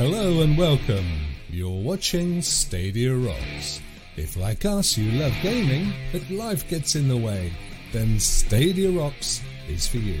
Hello 0.00 0.40
and 0.40 0.56
welcome. 0.56 1.04
You're 1.50 1.82
watching 1.82 2.40
Stadia 2.40 3.14
Rocks. 3.14 3.82
If, 4.16 4.34
like 4.34 4.64
us, 4.64 4.96
you 4.96 5.12
love 5.20 5.34
gaming, 5.42 5.92
but 6.10 6.30
life 6.30 6.66
gets 6.70 6.94
in 6.96 7.06
the 7.06 7.18
way, 7.18 7.52
then 7.92 8.18
Stadia 8.18 8.90
Rocks 8.90 9.42
is 9.68 9.86
for 9.86 9.98
you. 9.98 10.18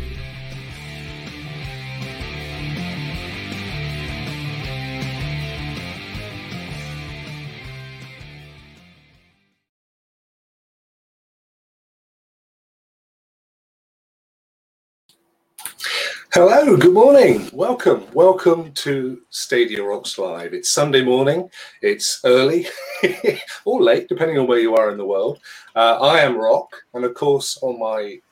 Hello, 16.42 16.74
good 16.74 16.94
morning. 16.94 17.50
Welcome. 17.52 18.06
Welcome 18.14 18.72
to 18.72 19.20
Stadia 19.28 19.84
Rocks 19.84 20.16
Live. 20.16 20.54
It's 20.54 20.70
Sunday 20.70 21.02
morning. 21.02 21.50
It's 21.82 22.18
early 22.24 22.66
or 23.66 23.82
late, 23.82 24.08
depending 24.08 24.38
on 24.38 24.46
where 24.46 24.58
you 24.58 24.74
are 24.74 24.90
in 24.90 24.96
the 24.96 25.04
world. 25.04 25.38
Uh, 25.76 25.98
I 26.00 26.20
am 26.20 26.38
Rock, 26.38 26.74
and 26.94 27.04
of 27.04 27.12
course, 27.12 27.58
on 27.60 27.78
my 27.78 28.22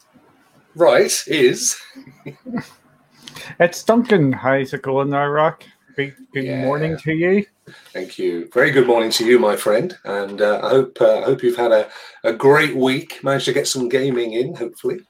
right 0.75 1.13
is. 1.27 1.77
it's 3.61 3.85
Duncan. 3.85 4.33
How's 4.33 4.73
it 4.73 4.81
going 4.81 5.11
now, 5.11 5.27
Rock? 5.29 5.65
Good, 5.95 6.15
good 6.33 6.45
Yeah. 6.45 6.63
morning 6.63 6.97
to 7.01 7.13
you. 7.13 7.45
Thank 7.93 8.19
you. 8.19 8.49
Very 8.55 8.71
good 8.71 8.87
morning 8.87 9.11
to 9.11 9.27
you, 9.27 9.39
my 9.39 9.55
friend. 9.55 9.95
And 10.07 10.41
uh, 10.41 10.61
I 10.65 10.71
hope 10.71 10.97
uh, 11.03 11.19
I 11.19 11.25
hope 11.25 11.43
you've 11.43 11.59
had 11.59 11.73
a, 11.73 11.91
a 12.25 12.33
great 12.33 12.75
week. 12.75 13.23
Managed 13.23 13.45
to 13.45 13.53
get 13.53 13.69
some 13.69 13.91
gaming 13.91 14.33
in, 14.33 14.55
hopefully. 14.55 15.01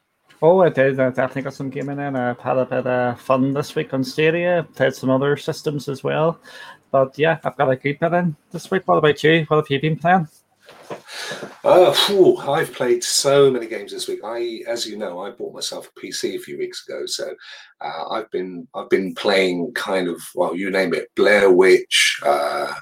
Oh, 0.40 0.60
I 0.60 0.68
did. 0.68 1.00
I 1.00 1.08
definitely 1.10 1.42
got 1.42 1.54
some 1.54 1.68
gaming 1.68 1.98
in. 1.98 2.14
I've 2.14 2.38
had 2.38 2.58
a 2.58 2.64
bit 2.64 2.86
of 2.86 3.20
fun 3.20 3.52
this 3.52 3.74
week 3.74 3.92
on 3.92 4.04
Stadia. 4.04 4.66
Played 4.76 4.94
some 4.94 5.10
other 5.10 5.36
systems 5.36 5.88
as 5.88 6.04
well. 6.04 6.40
But 6.92 7.18
yeah, 7.18 7.38
I've 7.42 7.56
got 7.56 7.70
a 7.70 7.76
good 7.76 7.98
bit 7.98 8.12
in 8.12 8.36
this 8.52 8.70
week. 8.70 8.86
What 8.86 8.98
about 8.98 9.22
you? 9.24 9.44
What 9.48 9.56
have 9.56 9.70
you 9.70 9.80
been 9.80 9.98
playing? 9.98 10.28
Uh, 11.64 11.92
phew, 11.92 12.36
I've 12.36 12.72
played 12.72 13.02
so 13.02 13.50
many 13.50 13.66
games 13.66 13.92
this 13.92 14.06
week. 14.06 14.20
I, 14.24 14.62
as 14.68 14.86
you 14.86 14.96
know, 14.96 15.20
I 15.20 15.30
bought 15.30 15.54
myself 15.54 15.88
a 15.88 16.00
PC 16.00 16.36
a 16.36 16.38
few 16.38 16.56
weeks 16.56 16.86
ago, 16.86 17.04
so 17.06 17.34
uh, 17.80 18.08
I've 18.10 18.30
been 18.30 18.68
I've 18.74 18.88
been 18.88 19.14
playing 19.14 19.72
kind 19.74 20.08
of 20.08 20.20
well, 20.34 20.54
you 20.54 20.70
name 20.70 20.94
it, 20.94 21.08
Blair 21.14 21.50
Witch, 21.50 22.20
uh, 22.24 22.72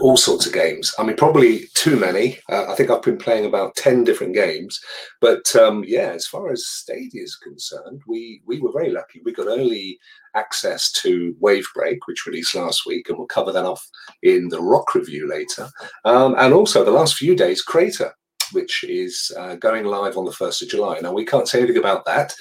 all 0.00 0.16
sorts 0.16 0.46
of 0.46 0.52
games. 0.52 0.94
I 0.98 1.04
mean, 1.04 1.16
probably 1.16 1.66
too 1.74 1.96
many. 1.96 2.38
Uh, 2.48 2.66
I 2.68 2.74
think 2.74 2.90
I've 2.90 3.02
been 3.02 3.18
playing 3.18 3.44
about 3.44 3.76
ten 3.76 4.04
different 4.04 4.34
games. 4.34 4.80
But 5.20 5.54
um, 5.56 5.84
yeah, 5.86 6.12
as 6.12 6.26
far 6.26 6.50
as 6.50 6.66
Stadia 6.66 7.22
is 7.22 7.36
concerned, 7.36 8.02
we 8.06 8.42
we 8.46 8.60
were 8.60 8.72
very 8.72 8.90
lucky. 8.90 9.20
We 9.24 9.32
got 9.32 9.46
early 9.46 9.98
access 10.34 10.90
to 10.92 11.34
Wavebreak, 11.40 11.98
which 12.06 12.26
released 12.26 12.54
last 12.54 12.86
week, 12.86 13.08
and 13.08 13.18
we'll 13.18 13.26
cover 13.26 13.52
that 13.52 13.66
off 13.66 13.86
in 14.22 14.48
the 14.48 14.60
Rock 14.60 14.94
review 14.94 15.28
later. 15.28 15.68
Um, 16.04 16.34
and 16.38 16.54
also 16.54 16.84
the 16.84 16.90
last 16.90 17.16
few 17.16 17.36
days, 17.36 17.62
Crayta, 17.64 18.12
which 18.52 18.84
is 18.84 19.30
uh, 19.38 19.56
going 19.56 19.84
live 19.84 20.16
on 20.16 20.24
the 20.24 20.30
1st 20.30 20.62
of 20.62 20.68
July. 20.68 20.98
Now, 21.00 21.12
we 21.12 21.24
can't 21.24 21.48
say 21.48 21.58
anything 21.58 21.78
about 21.78 22.04
that 22.06 22.34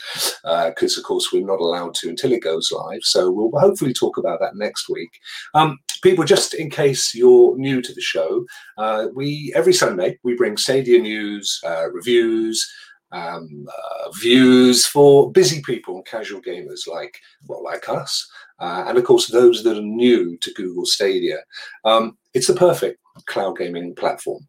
because, 0.70 0.98
of 0.98 1.04
course, 1.04 1.32
we're 1.32 1.46
not 1.46 1.60
allowed 1.60 1.96
to 1.96 2.10
until 2.10 2.32
it 2.32 2.44
goes 2.44 2.72
live. 2.72 3.02
So 3.04 3.32
we'll 3.32 3.52
hopefully 3.60 3.94
talk 3.94 4.18
about 4.18 4.40
that 4.40 4.56
next 4.56 4.90
week. 4.90 5.12
Um, 5.54 5.78
people, 6.02 6.24
just 6.24 6.54
in 6.54 6.70
case 6.70 7.14
you're 7.14 7.58
new 7.58 7.82
to 7.82 7.94
the 7.94 8.02
show, 8.02 8.46
uh, 8.78 9.08
we 9.14 9.52
every 9.56 9.74
Sunday 9.74 10.18
we 10.24 10.36
bring 10.36 10.58
Stadia 10.58 11.00
news, 11.00 11.60
uh, 11.66 11.90
reviews, 11.92 12.70
um, 13.12 13.68
uh, 13.68 14.12
views 14.12 14.86
for 14.86 15.32
busy 15.32 15.62
people 15.66 15.96
and 15.96 16.06
casual 16.06 16.42
gamers 16.42 16.88
like 16.88 17.18
well, 17.48 17.64
like 17.64 17.90
us, 17.90 18.28
uh, 18.60 18.86
and 18.88 18.98
of 18.98 19.04
course 19.04 19.28
those 19.28 19.64
that 19.64 19.78
are 19.78 19.82
new 19.82 20.38
to 20.38 20.54
Google 20.54 20.86
Stadia. 20.86 21.40
Um, 21.86 22.18
it's 22.34 22.48
the 22.48 22.54
perfect 22.54 23.00
cloud 23.26 23.58
gaming 23.58 23.96
platform. 23.96 24.48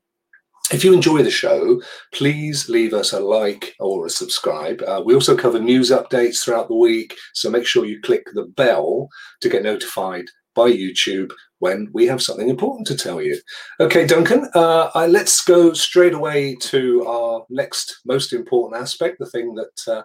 If 0.72 0.84
you 0.84 0.94
enjoy 0.94 1.22
the 1.22 1.30
show, 1.30 1.82
please 2.12 2.68
leave 2.68 2.94
us 2.94 3.12
a 3.12 3.20
like 3.20 3.74
or 3.78 4.06
a 4.06 4.10
subscribe. 4.10 4.82
Uh, 4.82 5.02
we 5.04 5.14
also 5.14 5.36
cover 5.36 5.58
news 5.58 5.90
updates 5.90 6.42
throughout 6.42 6.68
the 6.68 6.76
week, 6.76 7.14
so 7.34 7.50
make 7.50 7.66
sure 7.66 7.84
you 7.84 8.00
click 8.00 8.24
the 8.32 8.44
bell 8.44 9.08
to 9.42 9.50
get 9.50 9.62
notified 9.62 10.24
by 10.54 10.70
YouTube 10.70 11.30
when 11.58 11.88
we 11.92 12.06
have 12.06 12.22
something 12.22 12.48
important 12.48 12.86
to 12.86 12.96
tell 12.96 13.20
you. 13.20 13.38
Okay, 13.80 14.06
Duncan, 14.06 14.48
uh, 14.54 14.90
I, 14.94 15.06
let's 15.06 15.44
go 15.44 15.74
straight 15.74 16.14
away 16.14 16.56
to 16.56 17.06
our 17.06 17.44
next 17.50 18.00
most 18.06 18.32
important 18.32 18.80
aspect, 18.80 19.18
the 19.18 19.26
thing 19.26 19.54
that 19.54 19.92
uh, 19.94 20.02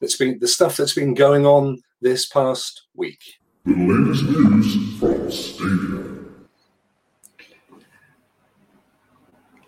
that's 0.00 0.16
been 0.16 0.38
the 0.40 0.48
stuff 0.48 0.78
that's 0.78 0.94
been 0.94 1.14
going 1.14 1.46
on 1.46 1.78
this 2.00 2.26
past 2.26 2.86
week. 2.94 3.20
The 3.66 3.74
latest 3.74 4.22
news 4.24 4.98
from 4.98 5.30
Stadia. 5.30 6.15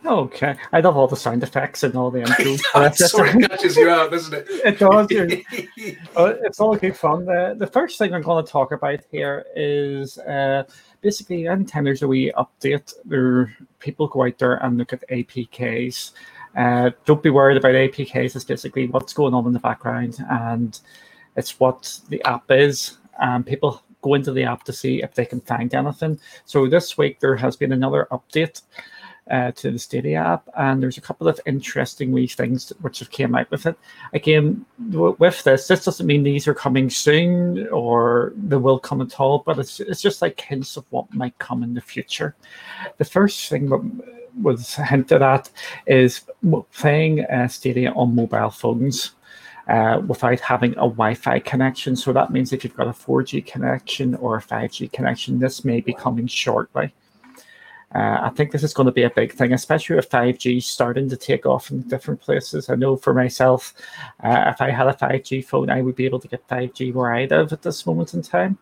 Okay. 0.09 0.57
I 0.73 0.81
love 0.81 0.97
all 0.97 1.07
the 1.07 1.17
sound 1.17 1.43
effects 1.43 1.83
and 1.83 1.95
all 1.95 2.11
the 2.11 2.21
intros. 2.21 2.63
I'm 2.75 2.95
sorry, 2.95 3.31
it 3.31 3.51
catches 3.51 3.77
you 3.77 3.91
out, 3.91 4.11
doesn't 4.11 4.33
it? 4.33 4.47
It 4.65 4.79
does. 4.79 5.09
Uh, 6.17 6.35
it's 6.43 6.59
all 6.59 6.75
good 6.75 6.97
fun. 6.97 7.27
The, 7.27 7.55
the 7.57 7.67
first 7.67 7.99
thing 7.99 8.13
I'm 8.13 8.23
going 8.23 8.45
to 8.45 8.51
talk 8.51 8.73
about 8.73 9.01
here 9.11 9.45
is 9.55 10.19
uh, 10.19 10.65
basically 11.01 11.47
anytime 11.47 11.85
there's 11.85 12.03
a 12.03 12.09
wee 12.09 12.33
update, 12.37 12.95
there 13.05 13.55
people 13.79 14.09
go 14.09 14.25
out 14.25 14.39
there 14.39 14.55
and 14.65 14.79
look 14.79 14.93
at 14.93 15.09
APKs. 15.09 16.13
Uh, 16.57 16.91
don't 17.05 17.23
be 17.23 17.31
worried 17.31 17.59
about 17.59 17.75
APKs. 17.75 18.35
It's 18.35 18.45
basically 18.45 18.89
what's 18.89 19.13
going 19.13 19.35
on 19.35 19.47
in 19.47 19.53
the 19.53 19.61
background, 19.61 20.19
and 20.31 20.81
it's 21.37 21.61
what 21.61 22.01
the 22.09 22.23
app 22.25 22.51
is. 22.51 22.99
And 23.21 23.47
people 23.47 23.83
go 24.03 24.15
into 24.15 24.33
the 24.33 24.45
app 24.45 24.65
to 24.65 24.73
see 24.73 25.03
if 25.03 25.15
they 25.15 25.27
can 25.27 25.41
find 25.43 25.73
anything. 25.75 26.19
So 26.45 26.67
this 26.67 26.99
week 26.99 27.21
there 27.21 27.37
has 27.37 27.57
been 27.57 27.73
another 27.73 28.09
update 28.11 28.63
uh, 29.31 29.53
to 29.53 29.71
the 29.71 29.79
Stadia 29.79 30.19
app, 30.19 30.49
and 30.57 30.83
there's 30.83 30.99
a 30.99 31.03
couple 31.03 31.29
of 31.29 31.41
interesting 31.47 32.13
wee 32.13 32.27
things 32.27 32.73
which 32.81 32.99
have 33.01 33.11
came 33.11 33.35
out 33.35 33.51
with 33.51 33.67
it. 33.67 33.77
Again, 34.13 34.65
w- 34.91 35.17
with 35.19 35.43
this, 35.45 35.69
this 35.69 35.85
doesn't 35.85 36.07
mean 36.07 36.23
these 36.23 36.49
are 36.49 36.55
coming 36.55 36.89
soon 36.91 37.69
or 37.69 38.33
they 38.37 38.57
will 38.57 38.79
come 38.79 39.01
at 39.01 39.19
all, 39.21 39.43
but 39.45 39.59
it's 39.59 39.81
it's 39.81 40.01
just 40.01 40.23
like 40.23 40.41
hints 40.41 40.77
of 40.77 40.85
what 40.91 41.13
might 41.13 41.39
come 41.39 41.63
in 41.63 41.75
the 41.75 41.81
future. 41.81 42.35
The 42.97 43.05
first 43.05 43.49
thing 43.49 43.69
that 43.69 44.05
was 44.41 44.75
hinted 44.75 45.23
at 45.23 45.51
is 45.87 46.23
playing 46.73 47.25
uh, 47.25 47.49
Stadia 47.49 47.93
on 47.93 48.15
mobile 48.15 48.51
phones. 48.51 49.13
Uh, 49.69 50.01
without 50.07 50.41
having 50.41 50.73
a 50.73 50.77
Wi-Fi 50.77 51.39
connection, 51.41 51.95
so 51.95 52.11
that 52.11 52.33
means 52.33 52.55
if 52.55 52.65
you've 52.65 52.75
got 52.75 52.89
a 52.89 52.91
4G 52.91 53.45
connection 53.45 54.15
or 54.15 54.39
a 54.39 54.41
5G 54.41 54.91
connection, 54.91 55.39
this 55.39 55.63
may 55.63 55.83
be 55.83 55.93
coming 55.93 56.27
shortly. 56.27 56.91
Uh, 57.95 58.19
I 58.23 58.31
think 58.31 58.53
this 58.53 58.63
is 58.63 58.75
going 58.75 58.87
to 58.87 58.93
be 58.93 59.05
a 59.05 59.11
big 59.11 59.33
thing, 59.33 59.53
especially 59.53 59.97
with 59.97 60.11
5G 60.11 60.63
starting 60.63 61.09
to 61.09 61.17
take 61.17 61.47
off 61.47 61.71
in 61.71 61.81
different 61.83 62.21
places. 62.21 62.69
I 62.69 62.75
know 62.75 62.97
for 62.97 63.15
myself, 63.15 63.73
uh, 64.23 64.45
if 64.49 64.61
I 64.61 64.71
had 64.71 64.89
a 64.89 64.93
5G 64.93 65.45
phone, 65.45 65.71
I 65.71 65.81
would 65.81 65.97
be 65.97 66.05
able 66.05 66.21
to 66.21 66.29
get 66.29 66.47
5G 66.49 66.93
where 66.93 67.15
I 67.15 67.25
live 67.25 67.53
at 67.53 67.63
this 67.63 67.87
moment 67.87 68.13
in 68.13 68.23
time. 68.23 68.59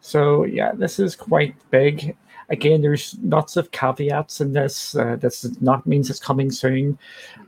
So, 0.00 0.44
yeah, 0.44 0.72
this 0.72 0.98
is 0.98 1.16
quite 1.16 1.56
big. 1.70 2.14
Again, 2.50 2.82
there's 2.82 3.16
lots 3.22 3.56
of 3.56 3.70
caveats 3.72 4.40
in 4.40 4.52
this. 4.52 4.94
Uh, 4.94 5.16
this 5.16 5.42
is 5.42 5.60
not 5.60 5.86
means 5.86 6.10
it's 6.10 6.20
coming 6.20 6.50
soon. 6.50 6.98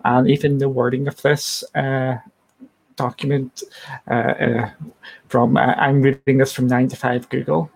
And 0.05 0.29
even 0.29 0.59
the 0.59 0.69
wording 0.69 1.07
of 1.07 1.21
this 1.23 1.63
uh, 1.75 2.17
document 2.97 3.63
uh, 4.11 4.15
uh, 4.15 4.71
from, 5.29 5.57
uh, 5.57 5.75
I'm 5.77 6.03
reading 6.03 6.39
this 6.39 6.53
from 6.53 6.67
9 6.67 6.89
to 6.89 6.97
5 6.97 7.29
Google. 7.29 7.71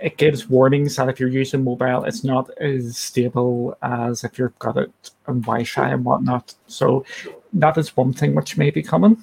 It 0.00 0.16
gives 0.16 0.48
warnings 0.48 0.96
that 0.96 1.08
if 1.08 1.18
you're 1.18 1.28
using 1.28 1.64
mobile, 1.64 2.04
it's 2.04 2.22
not 2.22 2.50
as 2.58 2.96
stable 2.96 3.76
as 3.82 4.22
if 4.24 4.38
you've 4.38 4.58
got 4.58 4.76
it 4.76 4.92
on 5.26 5.40
Wi-Fi 5.40 5.88
and 5.88 6.04
whatnot. 6.04 6.54
So 6.68 7.04
that 7.52 7.76
is 7.76 7.96
one 7.96 8.12
thing 8.12 8.34
which 8.34 8.56
may 8.56 8.70
be 8.70 8.82
coming. 8.82 9.22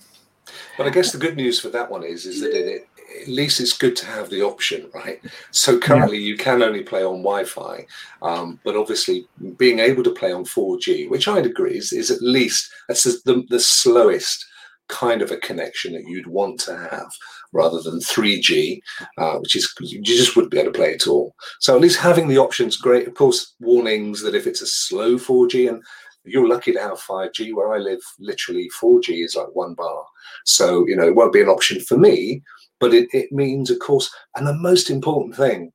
But 0.77 0.87
I 0.87 0.89
guess 0.89 1.11
the 1.11 1.17
good 1.17 1.37
news 1.37 1.59
for 1.59 1.69
that 1.69 1.89
one 1.89 2.03
is 2.03 2.25
is 2.25 2.41
that 2.41 2.53
it, 2.53 2.87
at 3.21 3.27
least 3.27 3.59
it's 3.59 3.77
good 3.77 3.95
to 3.97 4.05
have 4.05 4.29
the 4.29 4.41
option, 4.41 4.89
right? 4.93 5.21
So 5.51 5.79
currently 5.79 6.17
you 6.17 6.37
can 6.37 6.61
only 6.61 6.83
play 6.83 7.03
on 7.03 7.23
Wi-Fi, 7.23 7.85
um, 8.21 8.59
but 8.63 8.75
obviously 8.75 9.27
being 9.57 9.79
able 9.79 10.03
to 10.03 10.11
play 10.11 10.31
on 10.31 10.43
4G, 10.43 11.09
which 11.09 11.27
I'd 11.27 11.45
agree 11.45 11.77
is, 11.77 11.93
is 11.93 12.11
at 12.11 12.21
least 12.21 12.71
that's 12.87 13.03
the, 13.03 13.45
the 13.49 13.59
slowest 13.59 14.45
kind 14.87 15.21
of 15.21 15.31
a 15.31 15.37
connection 15.37 15.93
that 15.93 16.07
you'd 16.07 16.27
want 16.27 16.59
to 16.61 16.77
have 16.77 17.11
rather 17.55 17.81
than 17.81 17.99
3G, 17.99 18.81
uh, 19.17 19.37
which 19.37 19.55
is 19.55 19.73
you 19.79 20.01
just 20.01 20.35
wouldn't 20.35 20.51
be 20.51 20.59
able 20.59 20.71
to 20.71 20.77
play 20.77 20.93
at 20.93 21.07
all. 21.07 21.33
So 21.61 21.73
at 21.73 21.81
least 21.81 21.99
having 21.99 22.27
the 22.27 22.37
options 22.37 22.75
great. 22.75 23.07
Of 23.07 23.15
course, 23.15 23.55
warnings 23.59 24.21
that 24.21 24.35
if 24.35 24.45
it's 24.45 24.61
a 24.61 24.67
slow 24.67 25.15
4G 25.15 25.69
and 25.69 25.81
you're 26.25 26.49
lucky 26.49 26.73
to 26.73 26.79
have 26.79 26.99
5G. 26.99 27.53
Where 27.53 27.73
I 27.73 27.77
live, 27.77 28.01
literally 28.19 28.69
4G 28.81 29.23
is 29.23 29.35
like 29.35 29.55
one 29.55 29.73
bar. 29.73 30.05
So, 30.43 30.85
you 30.87 30.95
know, 30.95 31.07
it 31.07 31.15
won't 31.15 31.33
be 31.33 31.41
an 31.41 31.49
option 31.49 31.79
for 31.79 31.97
me, 31.97 32.41
but 32.79 32.93
it, 32.93 33.07
it 33.13 33.31
means, 33.31 33.69
of 33.69 33.79
course, 33.79 34.13
and 34.35 34.45
the 34.45 34.53
most 34.53 34.89
important 34.89 35.35
thing, 35.35 35.71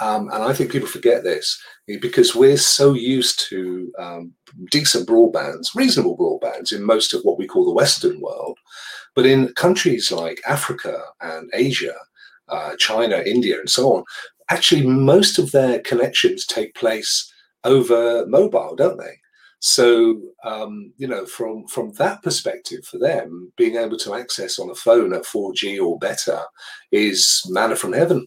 um, 0.00 0.28
and 0.32 0.42
I 0.42 0.52
think 0.52 0.70
people 0.70 0.88
forget 0.88 1.22
this 1.22 1.58
because 1.86 2.34
we're 2.34 2.58
so 2.58 2.92
used 2.92 3.40
to 3.48 3.90
um, 3.98 4.32
decent 4.70 5.06
broadbands, 5.06 5.74
reasonable 5.74 6.16
broadbands 6.16 6.72
in 6.72 6.82
most 6.84 7.14
of 7.14 7.22
what 7.22 7.38
we 7.38 7.46
call 7.46 7.64
the 7.64 7.72
Western 7.72 8.20
world. 8.20 8.45
But 9.16 9.26
in 9.26 9.52
countries 9.54 10.12
like 10.12 10.40
Africa 10.46 11.00
and 11.22 11.50
Asia, 11.54 11.94
uh, 12.48 12.76
China, 12.76 13.22
India, 13.26 13.58
and 13.58 13.68
so 13.68 13.94
on, 13.94 14.04
actually 14.50 14.86
most 14.86 15.38
of 15.38 15.50
their 15.50 15.80
connections 15.80 16.46
take 16.46 16.74
place 16.74 17.32
over 17.64 18.26
mobile, 18.26 18.76
don't 18.76 18.98
they? 18.98 19.16
So 19.58 20.20
um, 20.44 20.92
you 20.98 21.08
know, 21.08 21.26
from 21.26 21.66
from 21.66 21.92
that 21.92 22.22
perspective, 22.22 22.84
for 22.84 22.98
them, 22.98 23.52
being 23.56 23.76
able 23.76 23.96
to 23.98 24.14
access 24.14 24.58
on 24.58 24.70
a 24.70 24.74
phone 24.74 25.14
at 25.14 25.24
4G 25.24 25.82
or 25.82 25.98
better 25.98 26.42
is 26.92 27.42
manna 27.48 27.74
from 27.74 27.94
heaven. 27.94 28.26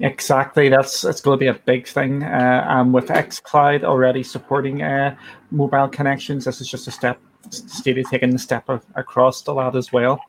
Exactly, 0.00 0.70
that's 0.70 1.04
it's 1.04 1.20
going 1.20 1.38
to 1.38 1.40
be 1.40 1.48
a 1.48 1.54
big 1.54 1.86
thing. 1.86 2.22
Uh, 2.22 2.64
and 2.68 2.94
with 2.94 3.08
XCloud 3.08 3.84
already 3.84 4.22
supporting 4.22 4.82
uh, 4.82 5.14
mobile 5.50 5.88
connections, 5.88 6.46
this 6.46 6.62
is 6.62 6.68
just 6.68 6.88
a 6.88 6.90
step. 6.90 7.20
Stadia 7.50 8.04
taking 8.04 8.30
the 8.30 8.38
step 8.38 8.68
across 8.94 9.42
the 9.42 9.54
lot 9.54 9.76
as 9.76 9.92
well. 9.92 10.20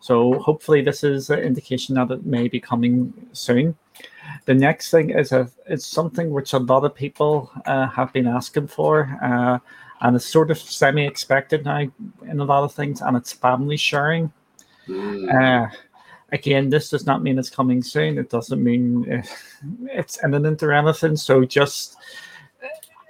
So 0.00 0.38
hopefully, 0.40 0.82
this 0.82 1.04
is 1.04 1.30
an 1.30 1.40
indication 1.40 1.94
that 1.94 2.10
it 2.10 2.26
may 2.26 2.48
be 2.48 2.60
coming 2.60 3.12
soon. 3.32 3.76
The 4.44 4.54
next 4.54 4.90
thing 4.90 5.10
is 5.10 5.32
a 5.32 5.50
it's 5.66 5.86
something 5.86 6.30
which 6.30 6.52
a 6.52 6.58
lot 6.58 6.84
of 6.84 6.94
people 6.94 7.50
uh, 7.66 7.86
have 7.88 8.12
been 8.12 8.26
asking 8.26 8.68
for, 8.68 9.18
uh, 9.22 9.58
and 10.00 10.16
it's 10.16 10.26
sort 10.26 10.50
of 10.50 10.58
semi-expected 10.58 11.64
now 11.64 11.86
in 12.28 12.40
a 12.40 12.44
lot 12.44 12.64
of 12.64 12.72
things, 12.74 13.00
and 13.00 13.16
it's 13.16 13.32
family 13.32 13.76
sharing. 13.76 14.32
Mm. 14.88 15.32
Uh, 15.32 15.74
again, 16.32 16.68
this 16.68 16.90
does 16.90 17.06
not 17.06 17.22
mean 17.22 17.38
it's 17.38 17.48
coming 17.48 17.82
soon. 17.82 18.18
It 18.18 18.28
doesn't 18.28 18.62
mean 18.62 19.10
uh, 19.10 19.22
it's 19.86 20.22
imminent 20.22 20.62
or 20.62 20.72
anything. 20.72 21.16
So 21.16 21.44
just 21.44 21.96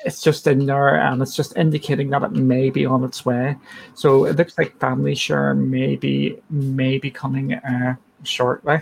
it's 0.05 0.23
just 0.23 0.47
in 0.47 0.67
there 0.67 0.97
and 1.01 1.23
it's 1.23 1.35
just 1.35 1.57
indicating 1.57 2.11
that 2.11 2.23
it 2.23 2.33
may 2.33 2.71
be 2.71 2.85
on 2.85 3.05
its 3.05 3.25
way. 3.25 3.57
So 3.95 4.27
it 4.27 4.37
looks 4.37 4.57
like 4.59 4.79
family 4.79 5.15
share 5.15 5.55
may 5.55 5.97
be 5.97 6.39
may 6.51 6.99
be 6.99 7.11
coming 7.11 7.55
uh, 7.55 7.97
shortly. 8.23 8.81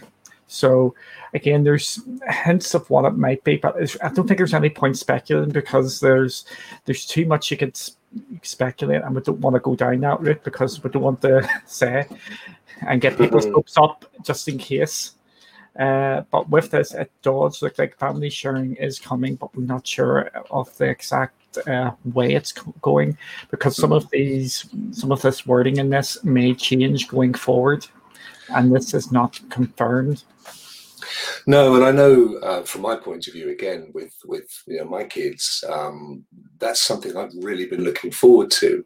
So 0.49 0.95
again, 1.33 1.65
there's 1.65 2.01
hints 2.29 2.75
of 2.75 2.89
what 2.91 3.07
it 3.07 3.17
might 3.17 3.43
be, 3.45 3.57
but 3.57 3.77
I 4.03 4.11
don't 4.11 4.27
think 4.27 4.39
there's 4.39 4.53
any 4.53 4.69
point 4.69 4.99
speculating 4.99 5.53
because 5.53 6.01
there's 6.01 6.45
there's 6.85 7.07
too 7.07 7.25
much 7.25 7.51
you 7.51 7.57
could 7.57 7.79
speculate, 8.43 9.03
and 9.03 9.15
we 9.15 9.23
don't 9.23 9.41
want 9.41 9.55
to 9.55 9.61
go 9.61 9.75
down 9.75 10.01
that 10.01 10.21
route 10.21 10.45
because 10.45 10.83
we 10.83 10.91
don't 10.91 11.03
want 11.03 11.23
to 11.23 11.49
say 11.67 12.07
and 12.87 13.01
get 13.01 13.17
people's 13.17 13.47
mm-hmm. 13.47 13.55
hopes 13.55 13.79
up 13.79 14.05
just 14.23 14.49
in 14.49 14.59
case. 14.59 15.13
Uh, 15.79 16.23
but 16.31 16.49
with 16.51 16.71
this, 16.71 16.93
it 16.93 17.11
does 17.23 17.63
look 17.63 17.79
like 17.79 17.99
family 17.99 18.29
sharing 18.29 18.77
is 18.77 18.99
coming, 18.99 19.37
but 19.37 19.55
we're 19.57 19.65
not 19.65 19.87
sure 19.87 20.31
of 20.51 20.77
the 20.77 20.85
exact 20.85 21.59
uh, 21.67 21.93
way 22.05 22.35
it's 22.35 22.53
going 22.83 23.17
because 23.51 23.77
some 23.77 23.93
of 23.93 24.09
these, 24.11 24.67
some 24.93 25.13
of 25.13 25.23
this 25.23 25.47
wording 25.47 25.79
in 25.79 25.91
this 25.91 26.23
may 26.25 26.55
change 26.55 27.09
going 27.09 27.35
forward, 27.35 27.87
and 28.55 28.75
this 28.75 28.93
is 28.93 29.11
not 29.11 29.41
confirmed. 29.49 30.23
No, 31.47 31.75
and 31.75 31.85
I 31.85 31.91
know 31.91 32.37
uh, 32.39 32.63
from 32.63 32.83
my 32.83 32.97
point 32.97 33.27
of 33.27 33.35
view, 33.35 33.51
again 33.51 33.91
with 33.95 34.15
with 34.25 34.63
you 34.67 34.79
know 34.79 34.85
my 34.85 35.05
kids, 35.05 35.65
um, 35.69 36.25
that's 36.59 36.83
something 36.83 37.17
I've 37.17 37.35
really 37.37 37.67
been 37.67 37.83
looking 37.83 38.11
forward 38.11 38.51
to. 38.53 38.85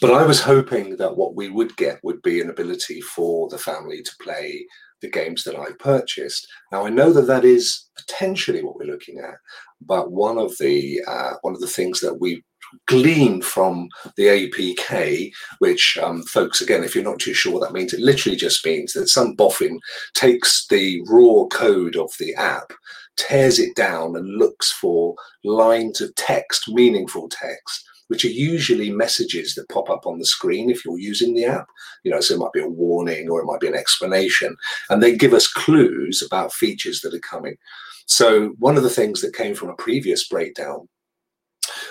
But 0.00 0.12
I 0.12 0.24
was 0.24 0.40
hoping 0.40 0.96
that 0.98 1.16
what 1.16 1.34
we 1.34 1.48
would 1.48 1.76
get 1.76 2.02
would 2.04 2.22
be 2.22 2.40
an 2.40 2.50
ability 2.50 3.00
for 3.00 3.48
the 3.48 3.58
family 3.58 4.02
to 4.02 4.16
play 4.20 4.66
the 5.02 5.10
games 5.10 5.44
that 5.44 5.56
I 5.56 5.66
purchased. 5.78 6.46
Now 6.72 6.86
I 6.86 6.90
know 6.90 7.12
that 7.12 7.26
that 7.26 7.44
is 7.44 7.88
potentially 7.96 8.62
what 8.62 8.76
we're 8.76 8.90
looking 8.90 9.18
at, 9.20 9.36
but 9.80 10.12
one 10.12 10.38
of 10.38 10.56
the 10.58 11.00
uh, 11.06 11.34
one 11.42 11.54
of 11.54 11.60
the 11.60 11.66
things 11.66 12.00
that 12.00 12.20
we 12.20 12.42
glean 12.86 13.42
from 13.42 13.88
the 14.16 14.24
APK, 14.24 15.30
which 15.58 15.98
um, 16.02 16.22
folks, 16.24 16.60
again, 16.60 16.84
if 16.84 16.94
you're 16.94 17.04
not 17.04 17.18
too 17.18 17.34
sure 17.34 17.52
what 17.52 17.62
that 17.62 17.72
means, 17.72 17.92
it 17.92 18.00
literally 18.00 18.36
just 18.36 18.64
means 18.64 18.92
that 18.92 19.08
some 19.08 19.34
boffin 19.34 19.78
takes 20.14 20.66
the 20.68 21.02
raw 21.06 21.46
code 21.46 21.96
of 21.96 22.10
the 22.18 22.34
app, 22.34 22.72
tears 23.16 23.58
it 23.58 23.74
down, 23.76 24.16
and 24.16 24.38
looks 24.38 24.72
for 24.72 25.14
lines 25.44 26.00
of 26.00 26.14
text, 26.16 26.68
meaningful 26.68 27.28
text. 27.28 27.84
Which 28.08 28.24
are 28.24 28.28
usually 28.28 28.90
messages 28.90 29.54
that 29.54 29.68
pop 29.68 29.90
up 29.90 30.06
on 30.06 30.18
the 30.18 30.26
screen 30.26 30.70
if 30.70 30.84
you're 30.84 30.98
using 30.98 31.34
the 31.34 31.46
app. 31.46 31.66
You 32.04 32.10
know, 32.10 32.20
so 32.20 32.34
it 32.34 32.38
might 32.38 32.52
be 32.52 32.62
a 32.62 32.68
warning 32.68 33.28
or 33.28 33.40
it 33.40 33.46
might 33.46 33.60
be 33.60 33.68
an 33.68 33.74
explanation. 33.74 34.56
And 34.90 35.02
they 35.02 35.16
give 35.16 35.34
us 35.34 35.48
clues 35.48 36.22
about 36.22 36.52
features 36.52 37.00
that 37.00 37.14
are 37.14 37.20
coming. 37.20 37.56
So, 38.06 38.50
one 38.58 38.76
of 38.76 38.84
the 38.84 38.90
things 38.90 39.20
that 39.22 39.34
came 39.34 39.54
from 39.54 39.68
a 39.68 39.74
previous 39.74 40.28
breakdown 40.28 40.88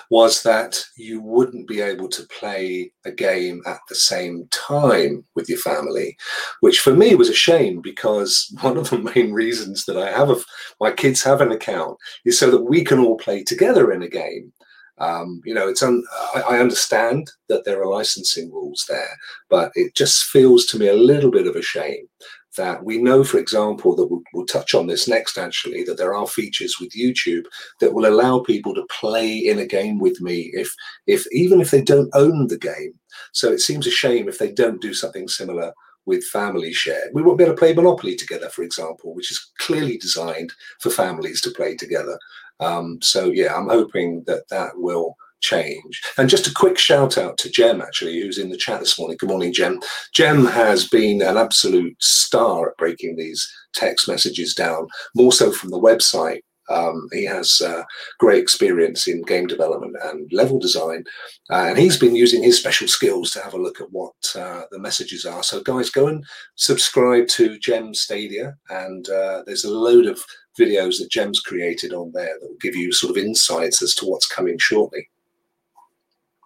was 0.10 0.44
that 0.44 0.84
you 0.96 1.22
wouldn't 1.22 1.68
be 1.68 1.82
able 1.82 2.08
to 2.10 2.24
play 2.28 2.92
a 3.06 3.12
game 3.12 3.62
at 3.66 3.80
the 3.90 3.96
same 3.96 4.48
time 4.52 5.26
with 5.36 5.50
your 5.50 5.58
family, 5.58 6.18
which 6.62 6.80
for 6.80 6.94
me 6.94 7.16
was 7.16 7.30
a 7.30 7.34
shame 7.34 7.82
because 7.82 8.54
one 8.62 8.78
of 8.78 8.90
the 8.90 9.00
main 9.00 9.34
reasons 9.34 9.86
that 9.86 9.98
I 9.98 10.12
have 10.12 10.30
a, 10.30 10.38
my 10.80 10.92
kids 10.92 11.24
have 11.24 11.42
an 11.42 11.52
account 11.52 11.98
is 12.24 12.38
so 12.38 12.52
that 12.52 12.64
we 12.64 12.84
can 12.84 13.00
all 13.00 13.18
play 13.18 13.44
together 13.44 13.92
in 13.92 14.04
a 14.04 14.10
game. 14.10 14.52
Um, 14.98 15.42
you 15.44 15.54
know, 15.54 15.68
it's 15.68 15.84
un, 15.84 16.04
I, 16.36 16.42
I, 16.42 16.60
understand 16.60 17.30
that 17.50 17.66
there 17.66 17.82
are 17.82 17.88
licensing 17.88 18.50
rules 18.50 18.86
there, 18.88 19.18
but 19.50 19.72
it 19.76 19.94
just 19.94 20.24
feels 20.24 20.66
to 20.68 20.80
me 20.80 20.88
a 20.88 20.94
little 20.94 21.32
bit 21.32 21.48
of 21.48 21.56
a 21.58 21.62
shame 21.62 22.08
that 22.56 22.84
we 22.84 22.98
know, 22.98 23.24
for 23.24 23.38
example, 23.38 23.94
that 23.96 24.08
we'll, 24.08 24.22
we'll, 24.34 24.46
touch 24.46 24.74
on 24.74 24.88
this 24.88 25.08
next 25.08 25.38
actually, 25.38 25.84
that 25.84 25.98
there 25.98 26.14
are 26.14 26.28
features 26.28 26.80
with 26.80 26.94
YouTube 26.94 27.44
that 27.82 27.94
will 27.94 28.06
allow 28.06 28.40
people 28.40 28.74
to 28.74 28.88
play 28.90 29.36
in 29.36 29.60
a 29.60 29.66
game 29.66 30.00
with 30.00 30.22
me 30.22 30.50
if, 30.54 30.74
if 31.08 31.26
even 31.34 31.60
if 31.60 31.72
they 31.72 31.82
don't 31.82 32.10
own 32.14 32.48
the 32.48 32.58
game. 32.58 32.94
So 33.34 33.52
it 33.52 33.60
seems 33.60 33.88
a 33.88 33.92
shame 33.92 34.30
if 34.30 34.40
they 34.40 34.52
don't 34.52 34.82
do 34.82 34.94
something 34.94 35.28
similar 35.28 35.74
with 36.06 36.24
family 36.26 36.72
share. 36.72 37.10
We 37.14 37.24
won't 37.24 37.38
be 37.38 37.44
able 37.44 37.56
to 37.56 37.60
play 37.60 37.74
Monopoly 37.74 38.16
together, 38.16 38.50
for 38.50 38.64
example, 38.64 39.14
which 39.14 39.32
is 39.32 39.52
clearly 39.58 39.98
designed 39.98 40.54
for 40.80 40.90
families 40.90 41.42
to 41.42 41.52
play 41.52 41.76
together. 41.76 42.18
Um, 42.60 43.00
so 43.02 43.32
yeah, 43.32 43.56
I'm 43.56 43.70
hoping 43.70 44.24
that 44.28 44.48
that 44.50 44.72
will 44.76 45.16
change. 45.42 46.02
And 46.18 46.30
just 46.30 46.48
a 46.48 46.54
quick 46.54 46.78
shout 46.78 47.18
out 47.18 47.38
to 47.40 47.50
Jem, 47.50 47.82
actually, 47.82 48.20
who's 48.20 48.40
in 48.40 48.50
the 48.50 48.58
chat 48.58 48.80
this 48.80 48.98
morning. 48.98 49.18
Good 49.20 49.30
morning, 49.30 49.54
Jem. 49.54 49.80
Jem 50.14 50.46
has 50.46 50.88
been 50.88 51.22
an 51.22 51.38
absolute 51.38 51.96
star 52.02 52.70
at 52.70 52.78
breaking 52.78 53.16
these 53.16 53.48
text 53.74 54.08
messages 54.08 54.54
down, 54.54 54.88
more 55.16 55.32
so 55.32 55.52
from 55.52 55.70
the 55.70 55.80
website. 55.80 56.42
Um, 56.68 57.08
he 57.12 57.26
has 57.26 57.62
uh, 57.62 57.84
great 58.20 58.42
experience 58.42 59.08
in 59.08 59.22
game 59.22 59.46
development 59.46 59.98
and 60.04 60.28
level 60.34 60.58
design, 60.58 61.04
uh, 61.52 61.66
and 61.70 61.78
he's 61.78 61.98
been 61.98 62.16
using 62.16 62.42
his 62.42 62.58
special 62.58 62.88
skills 62.88 63.30
to 63.32 63.42
have 63.42 63.54
a 63.54 63.62
look 63.62 63.80
at 63.80 63.92
what 63.92 64.16
uh, 64.36 64.64
the 64.72 64.80
messages 64.80 65.26
are. 65.26 65.44
So, 65.44 65.62
guys, 65.62 65.92
go 65.92 66.08
and 66.08 66.26
subscribe 66.56 67.28
to 67.28 67.60
Jem 67.60 67.94
Stadia, 67.94 68.56
and 68.72 69.08
uh, 69.10 69.44
there's 69.46 69.66
a 69.66 69.70
load 69.70 70.08
of 70.08 70.20
videos 70.58 71.00
that 71.00 71.10
Jem's 71.10 71.40
created 71.40 71.94
on 71.94 72.12
there 72.14 72.38
that 72.40 72.48
will 72.48 72.58
give 72.62 72.76
you 72.76 72.92
sort 72.92 73.12
of 73.12 73.24
insights 73.24 73.82
as 73.82 73.94
to 73.96 74.06
what's 74.06 74.28
coming 74.28 74.58
shortly. 74.58 75.10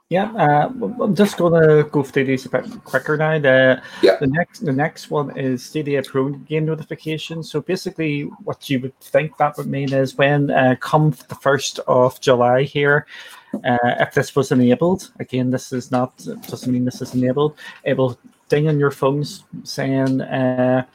Yeah, 0.09 0.31
uh, 0.31 0.69
I'm 1.03 1.13
just 1.13 1.37
gonna 1.37 1.83
go 1.83 2.01
through 2.01 2.25
these 2.25 2.43
a 2.47 2.49
bit 2.49 2.65
quicker 2.83 3.15
now. 3.15 3.37
The 3.37 3.79
yeah. 4.01 4.15
the 4.19 4.25
next 4.25 4.61
the 4.61 4.71
next 4.71 5.11
one 5.11 5.37
is 5.37 5.63
Stadia 5.63 6.01
Pro 6.01 6.29
game 6.29 6.65
notification. 6.65 7.43
So 7.43 7.61
basically, 7.61 8.23
what 8.43 8.67
you 8.71 8.79
would 8.79 8.99
think 9.01 9.37
that 9.37 9.55
would 9.55 9.67
mean 9.67 9.93
is 9.93 10.17
when 10.17 10.49
uh, 10.49 10.77
come 10.79 11.11
the 11.27 11.35
first 11.35 11.77
of 11.87 12.19
July 12.21 12.63
here, 12.63 13.05
uh, 13.53 13.77
if 13.99 14.15
this 14.15 14.35
was 14.35 14.51
enabled, 14.51 15.11
again, 15.19 15.51
this 15.51 15.71
is 15.71 15.91
not 15.91 16.17
doesn't 16.47 16.73
mean 16.73 16.85
this 16.85 17.03
is 17.03 17.13
enabled. 17.13 17.55
It 17.83 17.95
will 17.95 18.17
ding 18.47 18.67
on 18.67 18.79
your 18.79 18.89
phones 18.89 19.43
saying 19.63 20.21
uh, 20.21 20.87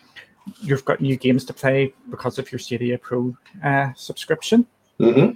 you've 0.61 0.85
got 0.85 1.01
new 1.01 1.17
games 1.17 1.45
to 1.47 1.55
play 1.55 1.95
because 2.11 2.39
of 2.39 2.51
your 2.51 2.59
Stadia 2.59 2.99
Pro 2.99 3.37
uh, 3.63 3.93
subscription, 3.95 4.67
mm-hmm. 5.01 5.33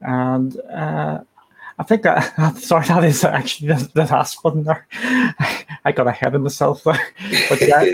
and 0.00 0.60
uh, 0.70 1.20
I 1.78 1.82
think 1.82 2.02
that 2.02 2.56
sorry, 2.58 2.86
that 2.88 3.04
is 3.04 3.24
actually 3.24 3.68
the, 3.68 3.90
the 3.94 4.04
last 4.04 4.42
one 4.44 4.64
there. 4.64 4.86
I 5.84 5.92
got 5.92 6.06
ahead 6.06 6.34
of 6.34 6.42
myself 6.42 6.84
there, 6.84 7.14
but 7.48 7.60
yeah, 7.60 7.84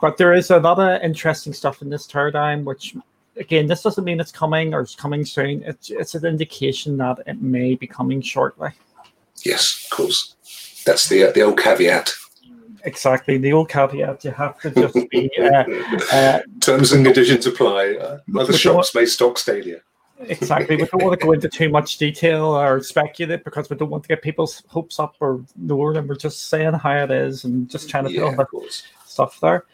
but 0.00 0.16
there 0.16 0.32
is 0.32 0.50
a 0.50 0.58
lot 0.58 0.78
of 0.78 1.02
interesting 1.02 1.52
stuff 1.52 1.82
in 1.82 1.90
this 1.90 2.06
paradigm, 2.06 2.64
which 2.64 2.94
again, 3.36 3.66
this 3.66 3.82
doesn't 3.82 4.04
mean 4.04 4.20
it's 4.20 4.32
coming 4.32 4.74
or 4.74 4.80
it's 4.80 4.94
coming 4.94 5.24
soon. 5.24 5.62
It's 5.64 5.90
it's 5.90 6.14
an 6.14 6.24
indication 6.24 6.96
that 6.98 7.20
it 7.26 7.40
may 7.40 7.74
be 7.74 7.86
coming 7.86 8.20
shortly. 8.20 8.70
Yes, 9.44 9.84
of 9.84 9.96
course. 9.96 10.36
That's 10.84 11.08
the 11.08 11.24
uh, 11.24 11.32
the 11.32 11.42
old 11.42 11.58
caveat. 11.58 12.12
Exactly, 12.84 13.38
the 13.38 13.52
old 13.52 13.68
caveat. 13.68 14.24
You 14.24 14.32
have 14.32 14.58
to 14.60 14.70
just 14.70 15.08
be 15.10 15.30
uh, 15.38 15.64
uh, 16.12 16.40
terms 16.60 16.92
and 16.92 17.04
conditions 17.04 17.46
apply. 17.46 17.94
Uh, 18.00 18.18
other 18.38 18.52
shops 18.52 18.94
may 18.94 19.06
stock 19.06 19.38
Stadia 19.38 19.82
exactly. 20.28 20.76
We 20.76 20.84
don't 20.84 21.02
want 21.02 21.18
to 21.18 21.24
go 21.24 21.32
into 21.32 21.48
too 21.48 21.68
much 21.68 21.98
detail 21.98 22.44
or 22.44 22.82
speculate 22.82 23.44
because 23.44 23.70
we 23.70 23.76
don't 23.76 23.90
want 23.90 24.04
to 24.04 24.08
get 24.08 24.22
people's 24.22 24.62
hopes 24.68 24.98
up 24.98 25.16
or 25.20 25.44
lower 25.60 25.94
them. 25.94 26.06
We're 26.06 26.16
just 26.16 26.48
saying 26.48 26.74
how 26.74 27.04
it 27.04 27.10
is 27.10 27.44
and 27.44 27.68
just 27.68 27.88
trying 27.88 28.04
to 28.04 28.12
yeah, 28.12 28.34
put 28.34 28.48
stuff 29.04 29.40
there. 29.40 29.64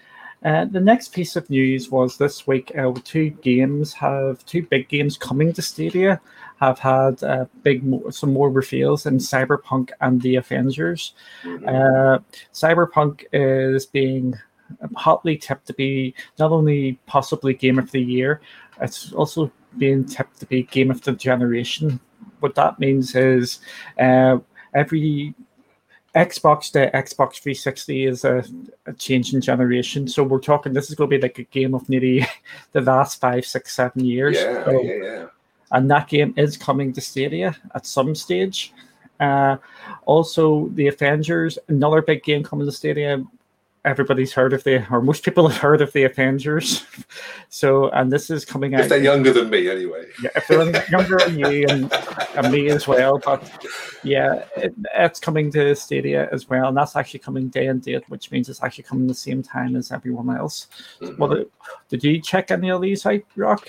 Uh, 0.45 0.65
the 0.67 0.81
next 0.81 1.13
piece 1.13 1.35
of 1.37 1.49
news 1.51 1.91
was 1.91 2.17
this 2.17 2.47
week. 2.47 2.71
Uh, 2.77 2.93
two 3.05 3.31
games 3.31 3.93
have 3.93 4.45
two 4.47 4.63
big 4.63 4.89
games 4.89 5.17
coming 5.17 5.53
to 5.53 5.63
Stadia 5.63 6.21
have 6.61 6.79
had 6.79 7.23
uh, 7.23 7.45
big 7.63 7.83
some 8.11 8.33
more 8.33 8.51
reveals 8.51 9.07
in 9.07 9.19
Cyberpunk 9.19 9.91
and 10.01 10.21
the 10.21 10.37
Avengers. 10.37 11.15
Mm-hmm. 11.43 11.69
Uh, 11.69 12.19
Cyberpunk 12.53 13.25
is 13.33 13.87
being 13.87 14.35
hotly 14.95 15.37
tipped 15.37 15.67
to 15.67 15.73
be 15.75 16.15
not 16.39 16.51
only 16.51 16.99
possibly 17.07 17.55
game 17.55 17.79
of 17.79 17.91
the 17.91 18.03
year, 18.03 18.41
it's 18.81 19.13
also 19.13 19.51
being 19.77 20.05
tipped 20.05 20.41
to 20.41 20.47
be 20.47 20.65
game 20.65 20.91
of 20.91 21.03
the 21.03 21.13
generation. 21.13 22.01
What 22.41 22.55
that 22.57 22.79
means 22.79 23.15
is 23.15 23.61
uh, 23.99 24.39
every 24.75 25.35
Xbox 26.15 26.73
to 26.73 26.91
Xbox 26.91 27.41
360 27.41 28.07
is 28.07 28.25
a, 28.25 28.45
a 28.87 28.93
change 28.95 29.35
in 29.35 29.41
generation. 29.41 30.09
So 30.09 30.23
we're 30.23 30.41
talking 30.41 30.73
this 30.73 30.89
is 30.89 30.97
going 30.97 31.11
to 31.11 31.17
be 31.19 31.23
like 31.23 31.39
a 31.39 31.45
game 31.45 31.75
of 31.75 31.89
nearly 31.89 32.27
the 32.73 32.81
last 32.81 33.21
five, 33.21 33.45
six, 33.45 33.75
seven 33.75 34.05
years. 34.05 34.37
Yeah, 34.37 34.65
so, 34.65 34.83
yeah, 34.83 34.95
yeah. 34.95 35.27
And 35.71 35.91
that 35.91 36.09
game 36.09 36.33
is 36.37 36.57
coming 36.57 36.93
to 36.95 37.01
Stadia 37.01 37.55
at 37.75 37.87
some 37.87 38.15
stage. 38.15 38.73
Uh, 39.21 39.57
also, 40.07 40.69
the 40.71 40.87
Avengers, 40.87 41.59
another 41.69 42.01
big 42.01 42.23
game 42.23 42.43
coming 42.43 42.67
to 42.67 42.73
Stadia. 42.73 43.23
Everybody's 43.85 44.33
heard 44.33 44.53
of 44.53 44.65
the, 44.65 44.87
or 44.91 45.01
most 45.01 45.25
people 45.25 45.49
have 45.49 45.61
heard 45.61 45.81
of 45.81 45.93
the 45.93 46.05
Avengers. 46.05 46.85
so, 47.49 47.89
and 47.91 48.13
this 48.13 48.31
is 48.31 48.45
coming 48.45 48.75
out. 48.75 48.83
If 48.83 48.89
they're 48.89 48.99
younger 49.03 49.33
than 49.33 49.51
me, 49.51 49.71
anyway. 49.71 50.07
Yeah, 50.23 50.31
if 50.37 50.49
they're 50.49 50.87
younger 50.91 51.19
than 51.19 51.39
you 51.39 51.67
and, 51.69 51.93
and 52.37 52.53
me 52.53 52.69
as 52.69 52.87
well. 52.87 53.19
But 53.19 53.67
yeah, 54.03 54.45
it, 54.57 54.75
it's 54.95 55.21
coming 55.21 55.51
to 55.53 55.75
Stadia 55.75 56.29
as 56.33 56.49
well, 56.49 56.69
and 56.69 56.77
that's 56.77 56.97
actually 56.97 57.21
coming 57.21 57.49
day 57.49 57.67
and 57.69 57.83
date, 57.83 58.05
which 58.09 58.31
means 58.31 58.49
it's 58.49 58.63
actually 58.63 58.85
coming 58.85 59.07
the 59.07 59.15
same 59.15 59.43
time 59.43 59.77
as 59.77 59.93
everyone 59.93 60.37
else. 60.37 60.69
Mhm. 61.01 61.19
Well, 61.19 61.45
did 61.89 62.05
you 62.05 62.21
check 62.21 62.51
any 62.51 62.71
of 62.71 62.83
these 62.83 63.07
out, 63.07 63.23
Rock? 63.37 63.69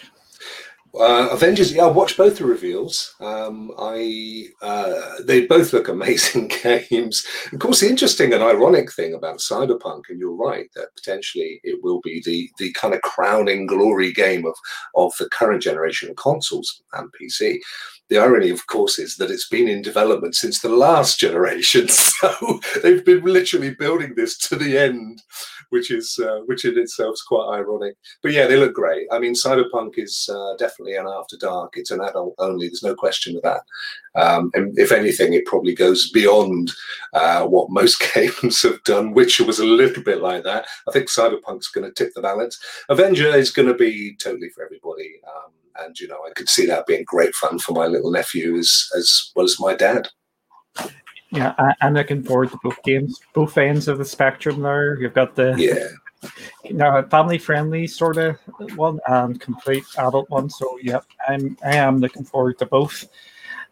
Uh, 0.97 1.29
Avengers, 1.31 1.71
yeah, 1.71 1.83
I 1.83 1.91
watched 1.91 2.17
both 2.17 2.37
the 2.37 2.45
reveals. 2.45 3.13
Um, 3.19 3.71
I 3.77 4.45
uh, 4.61 5.21
they 5.23 5.45
both 5.45 5.71
look 5.71 5.87
amazing 5.87 6.47
games. 6.63 7.25
Of 7.51 7.59
course, 7.59 7.81
the 7.81 7.89
interesting 7.89 8.33
and 8.33 8.41
ironic 8.41 8.91
thing 8.91 9.13
about 9.13 9.37
Cyberpunk, 9.37 10.03
and 10.09 10.19
you're 10.19 10.35
right 10.35 10.67
that 10.75 10.95
potentially 10.95 11.59
it 11.63 11.79
will 11.83 12.01
be 12.01 12.21
the 12.25 12.49
the 12.57 12.73
kind 12.73 12.93
of 12.93 13.01
crowning 13.01 13.67
glory 13.67 14.11
game 14.11 14.45
of 14.45 14.55
of 14.95 15.13
the 15.19 15.29
current 15.29 15.61
generation 15.61 16.09
of 16.09 16.15
consoles 16.15 16.81
and 16.93 17.09
PC. 17.19 17.59
The 18.09 18.17
irony, 18.17 18.49
of 18.49 18.65
course, 18.67 18.99
is 18.99 19.17
that 19.17 19.31
it's 19.31 19.47
been 19.47 19.67
in 19.67 19.81
development 19.81 20.35
since 20.35 20.61
the 20.61 20.69
last 20.69 21.19
generation, 21.19 21.87
so 21.89 22.59
they've 22.81 23.05
been 23.05 23.23
literally 23.23 23.75
building 23.75 24.15
this 24.15 24.37
to 24.49 24.55
the 24.55 24.77
end, 24.77 25.21
which 25.69 25.91
is 25.91 26.19
uh, 26.19 26.39
which 26.45 26.65
in 26.65 26.77
itself 26.77 27.13
is 27.13 27.21
quite 27.21 27.55
ironic 27.55 27.95
but 28.21 28.31
yeah, 28.33 28.47
they 28.47 28.57
look 28.57 28.73
great. 28.73 29.07
I 29.11 29.19
mean, 29.19 29.33
Cyberpunk 29.33 29.97
is 29.97 30.29
uh, 30.31 30.55
definitely 30.57 30.95
an 30.95 31.07
after 31.07 31.37
dark. 31.37 31.73
It's 31.75 31.91
an 31.91 32.01
adult 32.01 32.35
only. 32.37 32.67
There's 32.67 32.83
no 32.83 32.95
question 32.95 33.35
of 33.35 33.41
that. 33.43 33.61
Um, 34.15 34.51
and 34.53 34.77
if 34.77 34.91
anything, 34.91 35.33
it 35.33 35.45
probably 35.45 35.73
goes 35.73 36.11
beyond 36.11 36.71
uh, 37.13 37.45
what 37.45 37.69
most 37.69 38.03
games 38.13 38.61
have 38.63 38.83
done. 38.83 39.13
Witcher 39.13 39.45
was 39.45 39.59
a 39.59 39.65
little 39.65 40.03
bit 40.03 40.21
like 40.21 40.43
that. 40.43 40.67
I 40.87 40.91
think 40.91 41.07
Cyberpunk's 41.07 41.69
going 41.69 41.85
to 41.85 41.93
tip 41.93 42.13
the 42.13 42.21
balance. 42.21 42.59
Avenger 42.89 43.35
is 43.35 43.51
going 43.51 43.67
to 43.67 43.73
be 43.73 44.15
totally 44.17 44.49
for 44.49 44.63
everybody. 44.65 45.21
Um, 45.27 45.51
and 45.83 45.99
you 45.99 46.07
know, 46.07 46.19
I 46.27 46.31
could 46.35 46.49
see 46.49 46.65
that 46.67 46.85
being 46.87 47.03
great 47.05 47.33
fun 47.35 47.59
for 47.59 47.73
my 47.73 47.87
little 47.87 48.11
nephew 48.11 48.57
as 48.57 48.89
as 48.97 49.31
well 49.35 49.45
as 49.45 49.59
my 49.59 49.75
dad. 49.75 50.07
Yeah, 51.31 51.53
I, 51.59 51.75
I'm 51.81 51.93
looking 51.93 52.23
forward 52.23 52.51
to 52.51 52.59
both 52.63 52.81
games, 52.83 53.19
both 53.33 53.57
ends 53.57 53.87
of 53.87 53.97
the 53.99 54.05
spectrum. 54.05 54.61
There, 54.61 54.99
you've 54.99 55.13
got 55.13 55.35
the 55.35 55.53
Yeah. 55.57 56.29
you 56.65 56.73
know, 56.73 57.05
family 57.11 57.37
friendly 57.37 57.85
sort 57.87 58.17
of 58.17 58.37
one 58.75 58.99
and 59.07 59.39
complete 59.39 59.83
adult 59.97 60.29
one. 60.29 60.49
So 60.49 60.77
yeah, 60.81 60.99
I'm 61.27 61.55
I 61.63 61.75
am 61.75 61.99
looking 61.99 62.23
forward 62.23 62.57
to 62.59 62.65
both. 62.65 63.05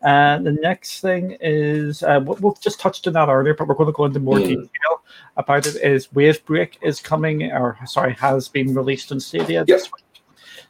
And 0.04 0.46
the 0.46 0.52
next 0.52 1.00
thing 1.02 1.36
is 1.42 2.04
uh, 2.04 2.20
we- 2.24 2.36
we've 2.40 2.62
just 2.62 2.80
touched 2.80 3.08
on 3.08 3.14
that 3.14 3.30
earlier, 3.30 3.56
but 3.56 3.68
we're 3.68 3.74
going 3.74 3.88
to 3.88 3.94
go 3.94 4.06
into 4.06 4.20
more 4.20 4.38
Mm. 4.38 4.48
detail 4.48 5.02
about 5.38 5.66
it. 5.66 5.76
Is 5.78 6.08
Wavebreak 6.10 6.74
is 6.84 7.00
coming, 7.00 7.52
or 7.52 7.80
sorry, 7.88 8.14
has 8.14 8.48
been 8.48 8.76
released 8.76 9.12
on 9.12 9.20
Stadia 9.20 9.60
Yep. 9.62 9.68
this 9.68 9.92
week. 9.92 10.04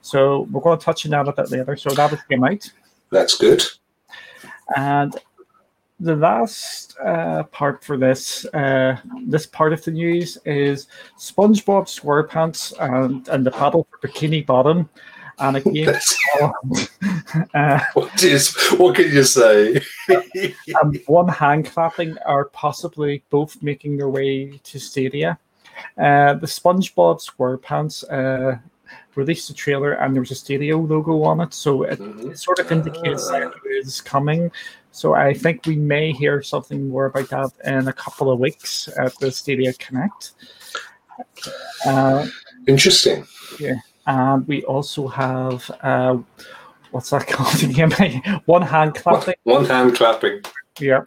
So 0.01 0.41
we're 0.51 0.61
going 0.61 0.77
to 0.77 0.85
touch 0.85 1.05
on 1.05 1.11
that 1.11 1.27
a 1.27 1.33
bit 1.33 1.51
later. 1.51 1.75
So 1.75 1.89
that 1.91 2.27
came 2.29 2.43
out. 2.43 2.69
That's 3.11 3.37
good. 3.37 3.63
And 4.75 5.15
the 5.99 6.15
last 6.15 6.97
uh, 6.99 7.43
part 7.43 7.83
for 7.83 7.97
this 7.97 8.45
uh, 8.53 8.97
this 9.25 9.45
part 9.45 9.73
of 9.73 9.83
the 9.83 9.91
news 9.91 10.37
is 10.45 10.87
SpongeBob 11.17 11.87
SquarePants 11.87 12.73
and, 12.79 13.27
and 13.29 13.45
the 13.45 13.51
battle 13.51 13.87
for 13.89 14.07
Bikini 14.07 14.45
Bottom, 14.45 14.89
and 15.39 15.57
a 15.57 15.61
game 15.61 15.85
That's, 15.85 16.17
called, 16.37 16.89
uh, 17.53 17.79
what 17.93 18.23
is 18.23 18.55
what 18.77 18.95
can 18.95 19.11
you 19.11 19.23
say? 19.23 19.81
and 20.09 21.01
one 21.07 21.27
hand 21.27 21.65
clapping 21.65 22.17
are 22.19 22.45
possibly 22.45 23.23
both 23.29 23.61
making 23.63 23.97
their 23.97 24.09
way 24.09 24.59
to 24.63 24.79
Stadia. 24.79 25.39
Uh, 25.97 26.33
the 26.33 26.47
SpongeBob 26.47 27.23
SquarePants 27.23 28.03
uh, 28.11 28.59
released 29.17 29.49
a 29.49 29.53
trailer 29.53 29.93
and 29.93 30.13
there 30.13 30.21
was 30.21 30.31
a 30.31 30.35
Stadia 30.35 30.77
logo 30.77 31.23
on 31.23 31.41
it, 31.41 31.53
so 31.53 31.83
it, 31.83 31.99
Mhm. 31.99 32.31
it 32.31 32.37
sort 32.39 32.59
of 32.59 32.71
indicates 32.71 33.27
that 33.29 33.43
Ah. 33.43 33.51
it 33.65 33.85
is 33.85 33.99
coming. 33.99 34.51
So 34.91 35.13
I 35.15 35.33
think 35.33 35.65
we 35.65 35.75
may 35.75 36.11
hear 36.11 36.41
something 36.41 36.87
more 36.87 37.05
about 37.07 37.29
that 37.29 37.51
in 37.65 37.87
a 37.87 37.93
couple 37.93 38.31
of 38.31 38.39
weeks 38.39 38.87
at 38.97 39.13
the 39.19 39.31
Stadia 39.31 39.73
Connect. 39.73 40.31
Uh, 41.85 42.25
Interesting. 42.67 43.25
Yeah, 43.59 43.75
and 44.05 44.47
we 44.47 44.63
also 44.63 45.07
have 45.07 45.69
uh, 45.81 46.17
what's 46.91 47.09
that 47.11 47.27
called 47.33 47.63
again? 47.63 47.91
one 48.45 48.61
hand 48.61 48.95
clapping. 48.95 49.35
One 49.43 49.65
hand 49.65 49.95
clapping. 49.95 50.41
Yeah. 50.79 51.01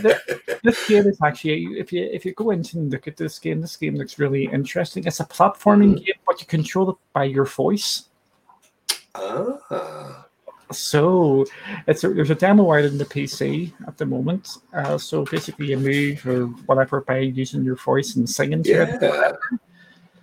Th- 0.00 0.16
this 0.62 0.88
game 0.88 1.06
is 1.06 1.18
actually 1.22 1.64
if 1.78 1.92
you 1.92 2.08
if 2.12 2.24
you 2.24 2.32
go 2.34 2.50
into 2.50 2.78
and 2.78 2.90
look 2.90 3.06
at 3.08 3.16
this 3.16 3.38
game, 3.38 3.60
this 3.60 3.76
game 3.76 3.96
looks 3.96 4.18
really 4.18 4.44
interesting. 4.46 5.04
It's 5.06 5.20
a 5.20 5.24
platforming 5.24 5.94
Mhm. 5.94 6.06
game, 6.06 6.20
but 6.26 6.40
you 6.40 6.46
control 6.46 6.90
it 6.90 6.96
by 7.12 7.24
your 7.24 7.44
voice. 7.46 8.04
Ah. 9.14 10.26
So 10.70 11.44
it's 11.86 12.02
a, 12.04 12.08
there's 12.08 12.30
a 12.30 12.34
demo 12.34 12.72
out 12.72 12.84
in 12.84 12.96
the 12.96 13.04
PC 13.04 13.72
at 13.86 13.98
the 13.98 14.06
moment. 14.06 14.48
Uh, 14.72 14.96
so 14.96 15.24
basically, 15.24 15.66
you 15.66 15.76
move 15.78 16.26
or 16.26 16.46
whatever 16.66 17.02
by 17.02 17.18
using 17.18 17.62
your 17.62 17.76
voice 17.76 18.16
and 18.16 18.28
singing 18.28 18.62
to 18.62 18.82
it. 18.82 18.98
Yeah. 19.02 19.32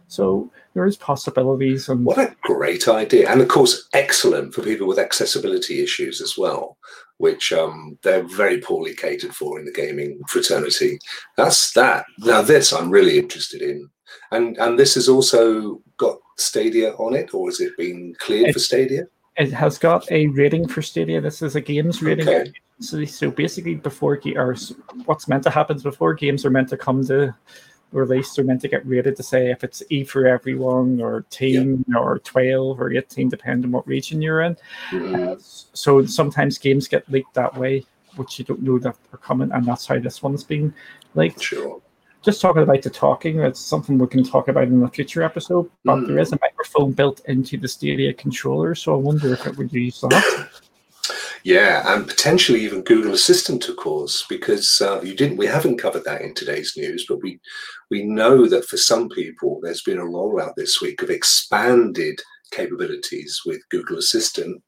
So 0.08 0.50
there 0.74 0.88
is 0.88 0.98
possibilities 0.98 1.88
and 1.90 2.04
What 2.04 2.18
a 2.18 2.36
great 2.42 2.88
idea. 2.88 3.30
And 3.30 3.42
of 3.42 3.48
course, 3.48 3.90
excellent 3.94 4.56
for 4.56 4.64
people 4.64 4.88
with 4.88 4.98
accessibility 4.98 5.84
issues 5.84 6.20
as 6.20 6.36
well, 6.36 6.78
which 7.20 7.54
um, 7.54 7.98
they're 8.02 8.24
very 8.24 8.60
poorly 8.60 8.96
catered 8.96 9.36
for 9.36 9.60
in 9.60 9.66
the 9.66 9.72
gaming 9.72 10.20
fraternity. 10.28 11.00
That's 11.38 11.72
that. 11.74 12.06
Now, 12.20 12.42
this 12.42 12.74
I'm 12.74 12.90
really 12.90 13.20
interested 13.20 13.62
in. 13.62 13.90
And 14.32 14.58
and 14.58 14.78
this 14.78 14.96
has 14.96 15.08
also 15.08 15.82
got 15.98 16.18
Stadia 16.38 16.94
on 16.94 17.14
it, 17.16 17.34
or 17.34 17.48
has 17.48 17.60
it 17.60 17.78
been 17.78 18.16
cleared 18.20 18.54
for 18.54 18.60
Stadia? 18.60 19.04
it 19.40 19.54
has 19.54 19.78
got 19.78 20.10
a 20.12 20.28
rating 20.28 20.68
for 20.68 20.82
Stadia. 20.82 21.22
This 21.22 21.42
is 21.42 21.56
a 21.56 21.62
games 21.62 22.02
rating. 22.02 22.28
Okay. 22.28 22.52
So, 22.82 23.04
so 23.06 23.32
basically, 23.32 23.76
before 23.76 24.18
ga- 24.18 24.38
or 24.38 24.56
what's 25.06 25.28
meant 25.28 25.44
to 25.44 25.50
happen 25.50 25.78
is 25.78 25.84
before 25.84 26.14
games 26.14 26.46
are 26.46 26.50
meant 26.50 26.68
to 26.70 26.78
come 26.78 27.06
to 27.08 27.34
release, 27.92 28.34
they're 28.34 28.46
meant 28.46 28.62
to 28.62 28.68
get 28.68 28.86
rated 28.86 29.16
to 29.18 29.24
say 29.24 29.52
if 29.52 29.64
it's 29.64 29.82
E 29.90 30.04
for 30.04 30.28
everyone 30.28 31.02
or 31.02 31.26
teen 31.30 31.84
or 31.98 32.20
twelve 32.20 32.80
or 32.80 32.92
eighteen, 32.92 33.30
depending 33.30 33.66
on 33.66 33.72
what 33.72 33.88
region 33.88 34.22
you're 34.22 34.42
in. 34.42 34.56
Mm, 34.92 35.68
So 35.74 36.06
sometimes 36.06 36.58
games 36.58 36.88
get 36.88 37.10
leaked 37.10 37.34
that 37.34 37.56
way, 37.58 37.84
which 38.16 38.38
you 38.40 38.46
don't 38.46 38.62
know 38.62 38.80
that 38.80 38.96
they're 39.10 39.18
coming, 39.20 39.52
and 39.52 39.66
that's 39.66 39.86
how 39.88 39.98
this 40.00 40.22
one's 40.22 40.44
been 40.44 40.74
leaked. 41.16 41.42
sure. 41.42 41.82
Just 42.22 42.42
talking 42.42 42.64
about 42.64 42.82
the 42.82 42.90
talking, 42.90 43.40
it's 43.40 43.62
something 43.62 43.98
we 43.98 44.06
can 44.06 44.26
talk 44.26 44.50
about 44.50 44.66
in 44.68 44.84
a 44.84 44.90
future 44.90 45.24
episode. 45.24 45.72
But 45.86 46.00
Mm. 46.00 46.08
there 46.08 46.20
is 46.20 46.34
a 46.34 46.40
microphone 46.42 46.92
built 46.92 47.22
into 47.30 47.58
the 47.58 47.68
Stadia 47.68 48.14
controller, 48.14 48.76
so 48.76 48.94
I 48.94 48.98
wonder 48.98 49.32
if 49.32 49.48
it 49.48 49.58
would 49.58 49.72
use 49.72 50.02
that. 50.02 50.50
Yeah, 51.44 51.84
and 51.94 52.08
potentially 52.08 52.62
even 52.62 52.84
Google 52.84 53.14
Assistant, 53.14 53.68
of 53.70 53.78
course, 53.78 54.26
because 54.28 54.82
uh, 54.82 55.02
you 55.02 55.16
didn't. 55.16 55.38
We 55.38 55.46
haven't 55.46 55.78
covered 55.78 56.04
that 56.04 56.22
in 56.22 56.34
today's 56.34 56.74
news, 56.76 57.06
but 57.08 57.22
we 57.22 57.40
we 57.90 58.04
know 58.04 58.48
that 58.48 58.66
for 58.66 58.78
some 58.78 59.10
people, 59.10 59.60
there's 59.62 59.84
been 59.84 60.00
a 60.00 60.04
rollout 60.04 60.56
this 60.56 60.82
week 60.82 61.02
of 61.02 61.10
expanded 61.10 62.20
capabilities 62.52 63.42
with 63.46 63.68
Google 63.70 63.98
Assistant 63.98 64.62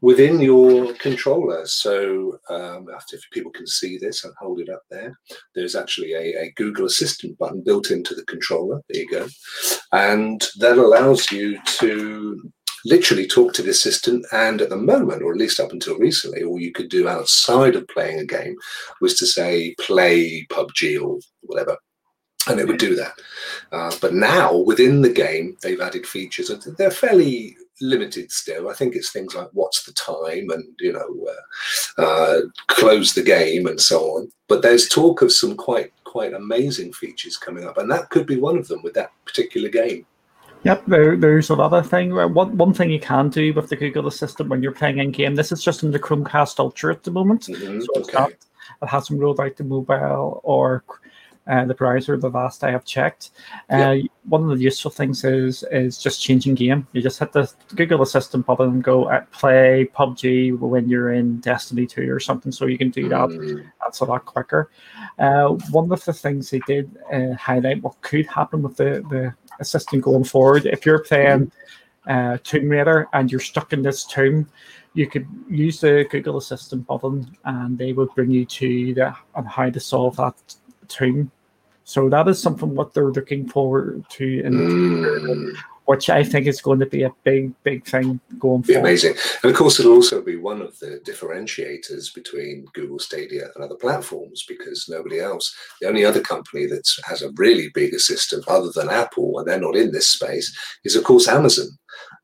within 0.00 0.40
your 0.40 0.94
controller. 0.94 1.66
So, 1.66 2.38
um, 2.48 2.86
if 3.12 3.20
people 3.32 3.50
can 3.50 3.66
see 3.66 3.98
this, 3.98 4.24
I'll 4.24 4.34
hold 4.40 4.60
it 4.60 4.70
up 4.70 4.82
there. 4.90 5.16
There's 5.54 5.76
actually 5.76 6.14
a, 6.14 6.42
a 6.42 6.52
Google 6.56 6.86
Assistant 6.86 7.38
button 7.38 7.62
built 7.64 7.90
into 7.90 8.14
the 8.14 8.24
controller. 8.24 8.80
There 8.88 9.02
you 9.02 9.08
go, 9.10 9.28
and 9.92 10.44
that 10.58 10.78
allows 10.78 11.30
you 11.30 11.58
to 11.64 12.50
literally 12.84 13.26
talk 13.26 13.52
to 13.52 13.62
the 13.62 13.70
assistant 13.70 14.24
and 14.32 14.60
at 14.60 14.68
the 14.68 14.76
moment 14.76 15.22
or 15.22 15.32
at 15.32 15.38
least 15.38 15.60
up 15.60 15.72
until 15.72 15.98
recently 15.98 16.42
all 16.42 16.60
you 16.60 16.72
could 16.72 16.88
do 16.88 17.08
outside 17.08 17.76
of 17.76 17.88
playing 17.88 18.18
a 18.18 18.24
game 18.24 18.56
was 19.00 19.18
to 19.18 19.26
say 19.26 19.74
play 19.80 20.46
pubg 20.50 21.02
or 21.02 21.18
whatever 21.42 21.76
and 22.48 22.58
it 22.58 22.66
would 22.66 22.78
do 22.78 22.94
that. 22.94 23.12
Uh, 23.72 23.92
but 24.00 24.14
now 24.14 24.56
within 24.56 25.02
the 25.02 25.12
game 25.12 25.56
they've 25.62 25.80
added 25.80 26.06
features 26.06 26.50
and 26.50 26.62
they're 26.76 26.90
fairly 26.90 27.56
limited 27.80 28.30
still. 28.30 28.68
I 28.68 28.74
think 28.74 28.94
it's 28.94 29.12
things 29.12 29.34
like 29.34 29.48
what's 29.52 29.84
the 29.84 29.92
time? 29.92 30.50
and 30.50 30.64
you 30.80 30.92
know 30.92 31.26
uh, 31.98 32.02
uh, 32.02 32.40
close 32.68 33.14
the 33.14 33.22
game 33.22 33.66
and 33.66 33.80
so 33.80 34.00
on. 34.16 34.32
But 34.48 34.62
there's 34.62 34.88
talk 34.88 35.22
of 35.22 35.32
some 35.32 35.56
quite 35.56 35.92
quite 36.04 36.32
amazing 36.32 36.92
features 36.92 37.36
coming 37.36 37.64
up, 37.64 37.78
and 37.78 37.90
that 37.90 38.10
could 38.10 38.26
be 38.26 38.36
one 38.36 38.56
of 38.56 38.68
them 38.68 38.82
with 38.82 38.94
that 38.94 39.12
particular 39.24 39.68
game. 39.68 40.06
Yep, 40.64 40.86
there, 40.86 41.16
there's 41.16 41.50
another 41.50 41.82
thing. 41.82 42.14
One, 42.14 42.56
one 42.56 42.74
thing 42.74 42.90
you 42.90 43.00
can 43.00 43.28
do 43.28 43.52
with 43.54 43.68
the 43.68 43.76
Google 43.76 44.06
Assistant 44.08 44.48
when 44.48 44.62
you're 44.62 44.72
playing 44.72 44.98
in 44.98 45.12
game, 45.12 45.34
this 45.34 45.52
is 45.52 45.62
just 45.62 45.82
in 45.82 45.90
the 45.90 45.98
Chromecast 46.00 46.58
Ultra 46.58 46.92
at 46.92 47.04
the 47.04 47.10
moment. 47.10 47.42
Mhm, 47.42 47.80
So 47.82 47.88
it's 47.96 48.08
okay. 48.08 48.18
not, 48.18 48.30
it 48.30 48.88
hasn't 48.88 49.20
rolled 49.20 49.40
out 49.40 49.56
the 49.56 49.64
mobile 49.64 50.40
or 50.42 50.84
uh, 51.46 51.64
the 51.64 51.72
browser 51.74 52.18
the 52.18 52.28
last 52.28 52.62
I 52.62 52.70
have 52.70 52.84
checked. 52.84 53.30
Uh, 53.70 53.96
One 54.28 54.42
of 54.50 54.58
the 54.58 54.62
useful 54.62 54.90
things 54.90 55.24
is 55.24 55.64
is 55.70 55.96
just 55.96 56.20
changing 56.20 56.54
game. 56.56 56.86
You 56.92 57.00
just 57.00 57.18
hit 57.18 57.32
the 57.32 57.50
Google 57.74 58.02
Assistant 58.02 58.44
button 58.44 58.68
and 58.68 58.84
go 58.84 59.08
at 59.10 59.30
play 59.30 59.88
PUBG 59.94 60.58
when 60.58 60.88
you're 60.90 61.14
in 61.14 61.40
Destiny 61.40 61.86
2 61.86 62.12
or 62.12 62.20
something, 62.20 62.52
so 62.52 62.66
you 62.66 62.76
can 62.76 62.90
do 62.90 63.08
that 63.08 63.30
Mm, 63.30 63.64
that's 63.80 64.00
a 64.00 64.04
lot 64.04 64.26
quicker. 64.26 64.70
Uh, 65.18 65.48
one 65.70 65.90
of 65.90 66.04
the 66.04 66.12
things 66.12 66.50
they 66.50 66.60
did 66.66 66.94
uh, 67.10 67.32
highlight 67.34 67.82
what 67.82 67.98
could 68.02 68.26
happen 68.26 68.60
with 68.60 68.76
the, 68.76 69.02
the 69.08 69.32
assistant 69.60 70.02
going 70.02 70.24
forward. 70.24 70.66
If 70.66 70.86
you're 70.86 71.00
playing 71.00 71.52
uh, 72.06 72.38
Tomb 72.42 72.68
Raider 72.68 73.08
and 73.12 73.30
you're 73.30 73.40
stuck 73.40 73.72
in 73.72 73.82
this 73.82 74.04
tomb, 74.04 74.48
you 74.94 75.06
could 75.06 75.26
use 75.48 75.80
the 75.80 76.06
Google 76.10 76.38
Assistant 76.38 76.86
button 76.86 77.36
and 77.44 77.78
they 77.78 77.92
would 77.92 78.14
bring 78.14 78.30
you 78.30 78.44
to 78.44 78.94
the 78.94 79.14
on 79.34 79.44
how 79.44 79.70
to 79.70 79.80
solve 79.80 80.16
that 80.16 80.34
tomb. 80.88 81.30
So 81.84 82.08
that 82.08 82.28
is 82.28 82.40
something 82.40 82.74
what 82.74 82.92
they're 82.92 83.12
looking 83.12 83.48
forward 83.48 84.04
to 84.10 84.40
in 84.44 84.52
the 84.52 84.66
future, 84.66 85.20
mm. 85.20 85.56
Which 85.88 86.10
I 86.10 86.22
think 86.22 86.46
is 86.46 86.60
going 86.60 86.80
to 86.80 86.86
be 86.86 87.02
a 87.02 87.14
big, 87.24 87.54
big 87.62 87.86
thing 87.86 88.20
going 88.38 88.62
forward. 88.62 88.80
amazing. 88.80 89.14
And 89.42 89.50
of 89.50 89.56
course, 89.56 89.80
it'll 89.80 89.94
also 89.94 90.20
be 90.20 90.36
one 90.36 90.60
of 90.60 90.78
the 90.80 91.00
differentiators 91.02 92.14
between 92.14 92.66
Google 92.74 92.98
Stadia 92.98 93.48
and 93.54 93.64
other 93.64 93.74
platforms 93.74 94.44
because 94.46 94.86
nobody 94.90 95.18
else, 95.18 95.56
the 95.80 95.88
only 95.88 96.04
other 96.04 96.20
company 96.20 96.66
that 96.66 96.86
has 97.06 97.22
a 97.22 97.30
really 97.36 97.70
big 97.72 97.94
assistant 97.94 98.46
other 98.48 98.70
than 98.74 98.90
Apple, 98.90 99.38
and 99.38 99.48
they're 99.48 99.58
not 99.58 99.76
in 99.76 99.90
this 99.90 100.08
space, 100.08 100.54
is 100.84 100.94
of 100.94 101.04
course 101.04 101.26
Amazon 101.26 101.68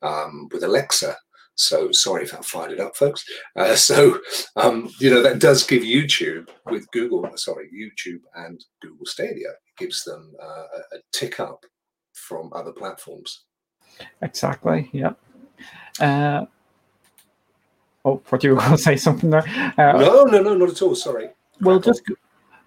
um, 0.02 0.46
with 0.52 0.62
Alexa. 0.62 1.16
So 1.54 1.90
sorry 1.90 2.24
if 2.24 2.34
I 2.34 2.42
fired 2.42 2.72
it 2.72 2.80
up, 2.80 2.94
folks. 2.96 3.24
Uh, 3.56 3.76
so 3.88 4.18
um, 4.56 4.90
you 5.00 5.08
know 5.08 5.22
that 5.22 5.38
does 5.38 5.66
give 5.66 5.82
YouTube 5.82 6.50
with 6.66 6.90
Google, 6.90 7.26
sorry, 7.36 7.70
YouTube 7.74 8.20
and 8.34 8.62
Google 8.82 9.06
Stadia 9.06 9.54
gives 9.78 10.04
them 10.04 10.34
uh, 10.38 10.66
a 10.92 10.98
tick 11.14 11.40
up 11.40 11.64
from 12.12 12.52
other 12.54 12.72
platforms. 12.72 13.44
Exactly. 14.22 14.90
Yeah. 14.92 15.12
Uh, 16.00 16.46
oh, 18.04 18.22
what 18.28 18.40
do 18.40 18.48
you 18.48 18.54
want 18.56 18.72
to 18.72 18.78
say 18.78 18.96
something 18.96 19.30
there? 19.30 19.44
Uh, 19.78 19.98
No, 19.98 20.24
no, 20.24 20.42
no, 20.42 20.54
not 20.54 20.70
at 20.70 20.82
all. 20.82 20.94
Sorry. 20.94 21.30
We'll 21.60 21.80
just 21.80 22.04
go, 22.06 22.14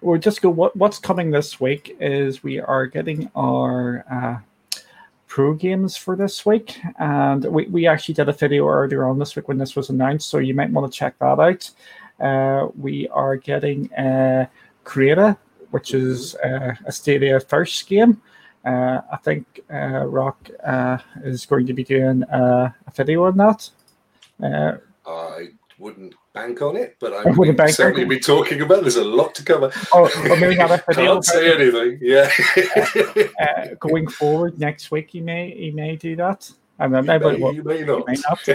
we'll 0.00 0.20
just 0.20 0.40
go. 0.40 0.50
What 0.50 0.74
what's 0.76 0.98
coming 0.98 1.30
this 1.30 1.60
week 1.60 1.96
is 2.00 2.42
we 2.42 2.58
are 2.58 2.86
getting 2.86 3.30
our 3.36 4.04
uh, 4.10 4.38
pro 5.26 5.52
games 5.54 5.96
for 5.96 6.16
this 6.16 6.46
week, 6.46 6.80
and 6.98 7.44
we, 7.44 7.66
we 7.66 7.86
actually 7.86 8.14
did 8.14 8.28
a 8.28 8.32
video 8.32 8.66
earlier 8.66 9.06
on 9.06 9.18
this 9.18 9.36
week 9.36 9.46
when 9.46 9.58
this 9.58 9.76
was 9.76 9.90
announced, 9.90 10.28
so 10.28 10.38
you 10.38 10.54
might 10.54 10.70
want 10.70 10.90
to 10.90 10.98
check 10.98 11.18
that 11.18 11.38
out. 11.38 11.70
Uh, 12.18 12.68
we 12.76 13.06
are 13.08 13.36
getting 13.36 13.92
uh, 13.92 14.46
Crayta, 14.84 15.36
which 15.70 15.94
is 15.94 16.34
uh, 16.36 16.74
a 16.86 16.90
Stadia 16.90 17.38
first 17.38 17.86
game. 17.86 18.20
Uh, 18.64 19.00
I 19.10 19.16
think 19.18 19.60
uh, 19.72 20.04
Rock 20.06 20.50
uh, 20.64 20.98
is 21.24 21.46
going 21.46 21.66
to 21.66 21.72
be 21.72 21.84
doing 21.84 22.24
uh, 22.24 22.70
a 22.86 22.90
video 22.90 23.24
on 23.24 23.36
that. 23.36 23.70
Uh, 24.42 24.76
I 25.06 25.48
wouldn't 25.78 26.14
bank 26.32 26.60
on 26.62 26.76
it, 26.76 26.96
but 27.00 27.12
I 27.12 27.30
would 27.36 27.70
certainly 27.70 28.04
be 28.04 28.18
talking 28.18 28.60
about. 28.60 28.82
There's 28.82 28.96
a 28.96 29.04
lot 29.04 29.34
to 29.36 29.44
cover. 29.44 29.72
or, 29.92 30.10
or 30.30 30.36
maybe 30.36 30.56
not 30.56 30.70
a 30.70 30.82
video. 30.88 31.14
Can't 31.14 31.24
say 31.24 31.54
anything. 31.54 31.98
Yeah. 32.00 32.30
uh, 33.40 33.74
going 33.78 34.08
forward 34.08 34.58
next 34.58 34.90
week, 34.90 35.10
he 35.10 35.20
may 35.20 35.50
he 35.50 35.70
may 35.70 35.96
do 35.96 36.16
that. 36.16 36.50
I 36.80 36.86
don't 36.86 37.04
you, 37.04 37.18
may, 37.18 37.40
well, 37.40 37.54
you 37.54 37.64
may 37.64 37.82
not. 37.82 38.06
may 38.06 38.14
not. 38.14 38.48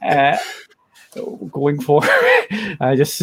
Uh, 0.00 0.36
going 1.50 1.80
forward, 1.80 2.08
I 2.80 2.94
just 2.96 3.22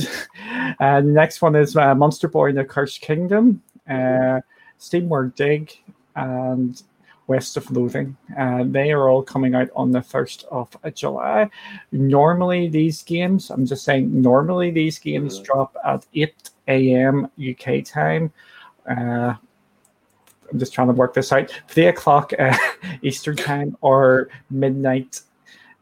uh, 0.79 1.01
the 1.01 1.07
next 1.07 1.41
one 1.41 1.55
is 1.55 1.75
uh, 1.75 1.95
Monster 1.95 2.27
Boy 2.27 2.49
in 2.49 2.55
the 2.55 2.65
Cursed 2.65 3.01
Kingdom, 3.01 3.61
uh, 3.89 4.41
Steamworld 4.79 5.35
Dig, 5.35 5.71
and 6.15 6.81
West 7.27 7.57
of 7.57 7.69
Loathing. 7.71 8.17
Uh, 8.37 8.63
they 8.65 8.91
are 8.91 9.07
all 9.09 9.21
coming 9.21 9.53
out 9.53 9.69
on 9.75 9.91
the 9.91 10.01
first 10.01 10.45
of 10.49 10.69
July. 10.95 11.49
Normally, 11.91 12.67
these 12.69 13.03
games, 13.03 13.49
I'm 13.51 13.65
just 13.65 13.83
saying, 13.83 14.21
normally 14.21 14.71
these 14.71 14.97
games 14.97 15.39
Mhm. 15.39 15.43
drop 15.43 15.77
at 15.85 16.05
8 16.15 16.49
a.m. 16.67 17.29
UK 17.39 17.81
time. 17.83 18.31
Uh, 18.89 19.35
I'm 20.51 20.57
just 20.57 20.73
trying 20.73 20.87
to 20.87 20.93
work 20.93 21.13
this 21.13 21.31
out. 21.31 21.51
Three 21.67 21.85
o'clock 21.87 22.33
uh, 22.39 22.57
Eastern 23.03 23.35
time 23.35 23.77
or 23.81 24.29
midnight 24.49 25.21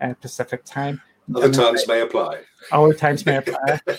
uh, 0.01 0.13
Pacific 0.19 0.65
time. 0.65 1.01
Other 1.33 1.51
times 1.51 1.88
may 1.88 2.01
apply. 2.01 2.41
Our 2.73 2.93
times 2.93 3.25
may 3.25 3.38
apply. 3.38 3.79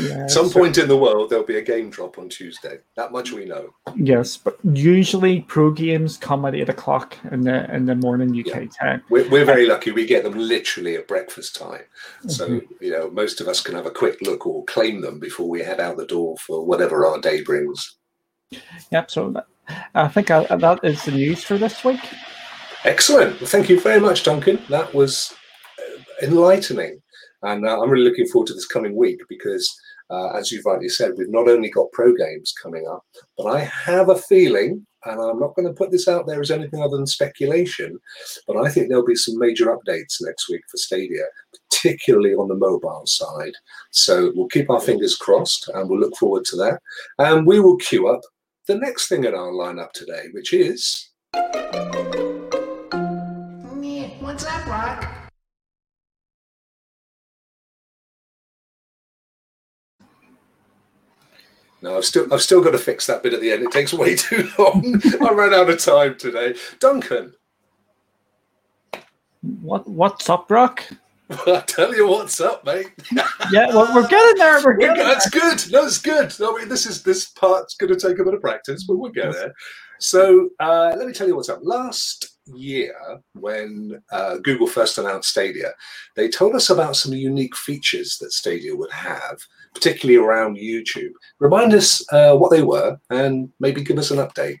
Yeah, 0.00 0.26
Some 0.26 0.48
so- 0.48 0.60
point 0.60 0.76
in 0.78 0.88
the 0.88 0.96
world, 0.96 1.30
there'll 1.30 1.44
be 1.44 1.56
a 1.56 1.62
game 1.62 1.88
drop 1.90 2.18
on 2.18 2.28
Tuesday. 2.28 2.78
That 2.96 3.12
much 3.12 3.32
we 3.32 3.46
know. 3.46 3.70
Yes, 3.96 4.36
but 4.36 4.58
usually 4.62 5.40
pro 5.42 5.70
games 5.70 6.16
come 6.18 6.44
at 6.44 6.54
eight 6.54 6.68
o'clock 6.68 7.16
in 7.32 7.40
the 7.42 7.74
in 7.74 7.86
the 7.86 7.94
morning 7.94 8.38
UK 8.38 8.68
time. 8.78 9.02
We're, 9.08 9.28
we're 9.30 9.44
very 9.46 9.66
lucky. 9.66 9.90
We 9.90 10.04
get 10.06 10.22
them 10.24 10.34
literally 10.38 10.96
at 10.96 11.08
breakfast 11.08 11.56
time. 11.56 11.82
So, 12.28 12.46
Mm-hmm. 12.48 12.84
you 12.84 12.90
know, 12.90 13.10
most 13.10 13.40
of 13.40 13.48
us 13.48 13.62
can 13.62 13.74
have 13.74 13.86
a 13.86 13.90
quick 13.90 14.18
look 14.20 14.46
or 14.46 14.64
claim 14.64 15.00
them 15.00 15.18
before 15.18 15.48
we 15.48 15.60
head 15.62 15.80
out 15.80 15.96
the 15.96 16.06
door 16.06 16.36
for 16.38 16.64
whatever 16.64 17.06
our 17.06 17.18
day 17.20 17.42
brings. 17.42 17.96
Yep. 18.92 19.10
So 19.10 19.30
that, 19.30 19.46
I 19.94 20.08
think 20.08 20.30
I, 20.30 20.44
that 20.44 20.80
is 20.82 21.04
the 21.04 21.12
news 21.12 21.42
for 21.42 21.56
this 21.56 21.82
week. 21.84 22.00
Excellent. 22.84 23.40
Well, 23.40 23.48
thank 23.48 23.68
you 23.68 23.80
very 23.80 24.00
much, 24.00 24.24
Duncan. 24.24 24.58
That 24.68 24.92
was 24.94 25.32
uh, 25.78 26.24
enlightening. 26.26 27.00
And 27.42 27.66
uh, 27.66 27.80
I'm 27.80 27.90
really 27.90 28.04
looking 28.04 28.26
forward 28.26 28.48
to 28.48 28.54
this 28.54 28.66
coming 28.66 28.96
week 28.96 29.20
because, 29.28 29.70
uh, 30.10 30.28
as 30.30 30.52
you've 30.52 30.66
rightly 30.66 30.88
said, 30.88 31.12
we've 31.16 31.30
not 31.30 31.48
only 31.48 31.70
got 31.70 31.92
pro 31.92 32.14
games 32.14 32.52
coming 32.60 32.86
up, 32.86 33.04
but 33.36 33.46
I 33.46 33.60
have 33.60 34.08
a 34.10 34.16
feeling, 34.16 34.86
and 35.04 35.20
I'm 35.20 35.38
not 35.38 35.54
going 35.54 35.66
to 35.66 35.74
put 35.74 35.90
this 35.90 36.08
out 36.08 36.26
there 36.26 36.40
as 36.40 36.50
anything 36.50 36.82
other 36.82 36.96
than 36.96 37.06
speculation, 37.06 37.98
but 38.46 38.56
I 38.56 38.68
think 38.68 38.88
there'll 38.88 39.06
be 39.06 39.14
some 39.14 39.38
major 39.38 39.66
updates 39.66 40.18
next 40.20 40.50
week 40.50 40.62
for 40.70 40.76
Stadia, 40.76 41.24
particularly 41.70 42.34
on 42.34 42.48
the 42.48 42.54
mobile 42.54 43.06
side. 43.06 43.54
So 43.90 44.32
we'll 44.34 44.48
keep 44.48 44.68
our 44.68 44.80
fingers 44.80 45.16
crossed 45.16 45.68
and 45.68 45.88
we'll 45.88 46.00
look 46.00 46.16
forward 46.16 46.44
to 46.46 46.56
that. 46.56 46.80
And 47.18 47.46
we 47.46 47.60
will 47.60 47.76
queue 47.76 48.08
up 48.08 48.20
the 48.66 48.76
next 48.76 49.08
thing 49.08 49.24
in 49.24 49.34
our 49.34 49.52
lineup 49.52 49.92
today, 49.92 50.24
which 50.32 50.52
is. 50.52 51.10
What's 54.40 54.44
up, 54.44 54.66
Rock? 54.66 55.19
No, 61.82 61.96
I've 61.96 62.04
still 62.04 62.32
I've 62.32 62.42
still 62.42 62.62
got 62.62 62.72
to 62.72 62.78
fix 62.78 63.06
that 63.06 63.22
bit 63.22 63.32
at 63.32 63.40
the 63.40 63.52
end. 63.52 63.62
It 63.62 63.72
takes 63.72 63.92
way 63.92 64.14
too 64.16 64.48
long. 64.58 65.00
I 65.22 65.32
ran 65.32 65.54
out 65.54 65.70
of 65.70 65.78
time 65.82 66.16
today. 66.18 66.54
Duncan, 66.78 67.32
What 69.62 69.88
what's 69.88 70.28
up, 70.28 70.50
Rock? 70.50 70.84
I 71.46 71.62
tell 71.66 71.94
you 71.94 72.08
what's 72.08 72.40
up, 72.40 72.64
mate. 72.66 72.90
Yeah, 73.52 73.68
well, 73.68 73.92
we're 73.94 74.06
getting 74.06 74.36
there. 74.36 74.62
We're 74.64 74.76
getting 74.76 74.96
there. 74.96 75.06
That's 75.06 75.28
good. 75.30 75.72
No, 75.72 75.84
it's 75.86 75.98
good. 75.98 76.32
I 76.40 76.56
mean, 76.58 76.68
this 76.68 76.86
is 76.86 77.02
this 77.02 77.30
part's 77.30 77.74
going 77.74 77.92
to 77.92 77.98
take 77.98 78.18
a 78.20 78.24
bit 78.24 78.34
of 78.34 78.40
practice, 78.40 78.84
but 78.84 78.96
we'll 78.96 79.10
get 79.10 79.32
there. 79.32 79.52
So 79.98 80.50
uh, 80.60 80.94
let 80.96 81.06
me 81.06 81.12
tell 81.12 81.26
you 81.26 81.34
what's 81.36 81.48
up. 81.48 81.60
Last 81.62 82.38
year, 82.54 82.94
when 83.34 84.02
uh, 84.12 84.38
Google 84.38 84.66
first 84.66 84.98
announced 84.98 85.30
Stadia, 85.30 85.72
they 86.16 86.28
told 86.28 86.54
us 86.54 86.70
about 86.70 86.96
some 86.96 87.12
unique 87.12 87.56
features 87.56 88.18
that 88.18 88.32
Stadia 88.32 88.74
would 88.74 88.92
have, 88.92 89.40
particularly 89.74 90.16
around 90.16 90.56
YouTube. 90.56 91.12
Remind 91.38 91.74
us 91.74 92.04
uh, 92.12 92.34
what 92.36 92.50
they 92.50 92.62
were, 92.62 92.98
and 93.10 93.50
maybe 93.60 93.82
give 93.82 93.98
us 93.98 94.10
an 94.10 94.18
update. 94.18 94.58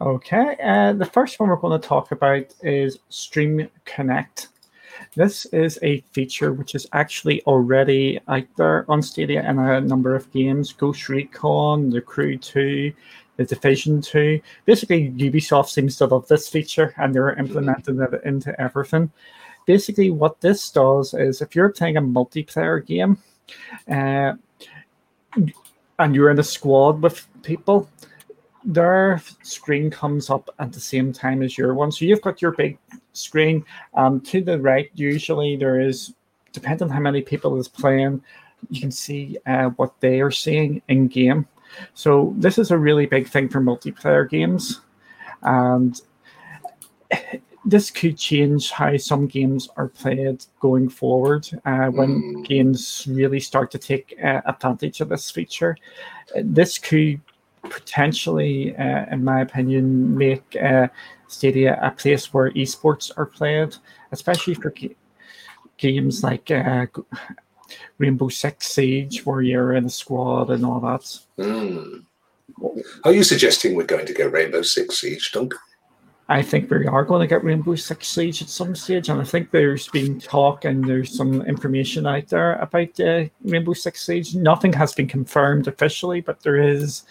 Okay, 0.00 0.56
uh, 0.62 0.92
the 0.94 1.06
first 1.06 1.38
one 1.38 1.48
we're 1.48 1.56
going 1.56 1.80
to 1.80 1.88
talk 1.88 2.12
about 2.12 2.52
is 2.62 2.98
Stream 3.08 3.68
Connect. 3.84 4.48
This 5.14 5.46
is 5.46 5.78
a 5.82 6.00
feature 6.12 6.52
which 6.52 6.74
is 6.74 6.86
actually 6.92 7.42
already 7.42 8.20
out 8.28 8.46
there 8.56 8.90
on 8.90 9.02
Stadia 9.02 9.48
in 9.48 9.58
a 9.58 9.80
number 9.80 10.14
of 10.14 10.30
games 10.32 10.72
Ghost 10.72 11.08
Recon, 11.08 11.90
The 11.90 12.00
Crew 12.00 12.36
2, 12.38 12.92
The 13.44 13.54
Division 13.54 14.00
2. 14.00 14.40
Basically, 14.64 15.10
Ubisoft 15.10 15.68
seems 15.68 15.96
to 15.96 16.06
love 16.06 16.28
this 16.28 16.48
feature 16.48 16.94
and 16.96 17.14
they're 17.14 17.38
implementing 17.38 18.00
it 18.00 18.20
into 18.24 18.58
everything. 18.60 19.10
Basically, 19.66 20.10
what 20.10 20.40
this 20.40 20.70
does 20.70 21.14
is 21.14 21.40
if 21.40 21.54
you're 21.54 21.70
playing 21.70 21.96
a 21.96 22.02
multiplayer 22.02 22.84
game 22.84 23.18
uh, 23.88 24.32
and 25.98 26.14
you're 26.14 26.30
in 26.30 26.38
a 26.38 26.44
squad 26.44 27.00
with 27.02 27.26
people, 27.42 27.88
their 28.64 29.20
screen 29.42 29.90
comes 29.90 30.30
up 30.30 30.50
at 30.58 30.72
the 30.72 30.80
same 30.80 31.12
time 31.12 31.42
as 31.42 31.58
your 31.58 31.74
one. 31.74 31.92
So 31.92 32.04
you've 32.04 32.22
got 32.22 32.42
your 32.42 32.52
big 32.52 32.78
screen. 33.12 33.64
Um, 33.94 34.20
to 34.22 34.40
the 34.40 34.58
right, 34.60 34.90
usually 34.94 35.56
there 35.56 35.80
is, 35.80 36.14
depending 36.52 36.88
on 36.88 36.94
how 36.94 37.00
many 37.00 37.22
people 37.22 37.58
is 37.58 37.68
playing, 37.68 38.22
you 38.70 38.80
can 38.80 38.90
see 38.90 39.36
uh, 39.46 39.70
what 39.70 40.00
they 40.00 40.20
are 40.20 40.30
seeing 40.30 40.82
in 40.88 41.08
game. 41.08 41.46
So 41.94 42.34
this 42.38 42.58
is 42.58 42.70
a 42.70 42.78
really 42.78 43.06
big 43.06 43.28
thing 43.28 43.48
for 43.48 43.60
multiplayer 43.60 44.28
games, 44.28 44.80
and 45.42 46.00
this 47.64 47.90
could 47.90 48.18
change 48.18 48.70
how 48.70 48.96
some 48.96 49.26
games 49.26 49.68
are 49.76 49.88
played 49.88 50.44
going 50.60 50.88
forward 50.88 51.48
uh, 51.64 51.86
when 51.88 52.22
Mm. 52.22 52.44
games 52.44 53.06
really 53.08 53.38
start 53.40 53.70
to 53.70 53.78
take 53.78 54.14
uh, 54.22 54.40
advantage 54.46 55.00
of 55.00 55.08
this 55.08 55.30
feature. 55.30 55.76
This 56.42 56.78
could 56.78 57.20
potentially, 57.62 58.74
uh, 58.76 59.06
in 59.12 59.22
my 59.22 59.40
opinion, 59.42 60.16
make 60.16 60.56
uh, 60.56 60.88
Stadia 61.28 61.78
a 61.80 61.90
place 61.92 62.34
where 62.34 62.50
esports 62.50 63.12
are 63.16 63.26
played, 63.26 63.76
especially 64.10 64.54
for 64.54 64.70
ga- 64.70 64.96
games 65.78 66.24
like 66.24 66.50
uh, 66.50 66.86
Rainbow 67.98 68.28
Six 68.28 68.68
Siege, 68.68 69.24
where 69.24 69.42
you're 69.42 69.74
in 69.74 69.86
a 69.86 69.90
squad 69.90 70.50
and 70.50 70.64
all 70.64 70.80
that. 70.80 71.18
Mm. 71.38 72.04
Are 73.04 73.12
you 73.12 73.24
suggesting 73.24 73.74
we're 73.74 73.84
going 73.84 74.06
to 74.06 74.14
get 74.14 74.32
Rainbow 74.32 74.62
Six 74.62 75.00
Siege, 75.00 75.32
Duncan? 75.32 75.58
I 76.28 76.40
think 76.40 76.70
we 76.70 76.86
are 76.86 77.04
going 77.04 77.20
to 77.20 77.26
get 77.26 77.44
Rainbow 77.44 77.74
Six 77.74 78.08
Siege 78.08 78.42
at 78.42 78.48
some 78.48 78.74
stage, 78.74 79.08
and 79.08 79.20
I 79.20 79.24
think 79.24 79.50
there's 79.50 79.88
been 79.88 80.18
talk 80.20 80.64
and 80.64 80.84
there's 80.84 81.14
some 81.16 81.42
information 81.42 82.06
out 82.06 82.28
there 82.28 82.54
about 82.54 82.98
uh, 83.00 83.24
Rainbow 83.44 83.72
Six 83.74 84.06
Siege. 84.06 84.34
Nothing 84.34 84.72
has 84.72 84.94
been 84.94 85.08
confirmed 85.08 85.66
officially, 85.68 86.20
but 86.20 86.40
there 86.42 86.56
is 86.56 87.02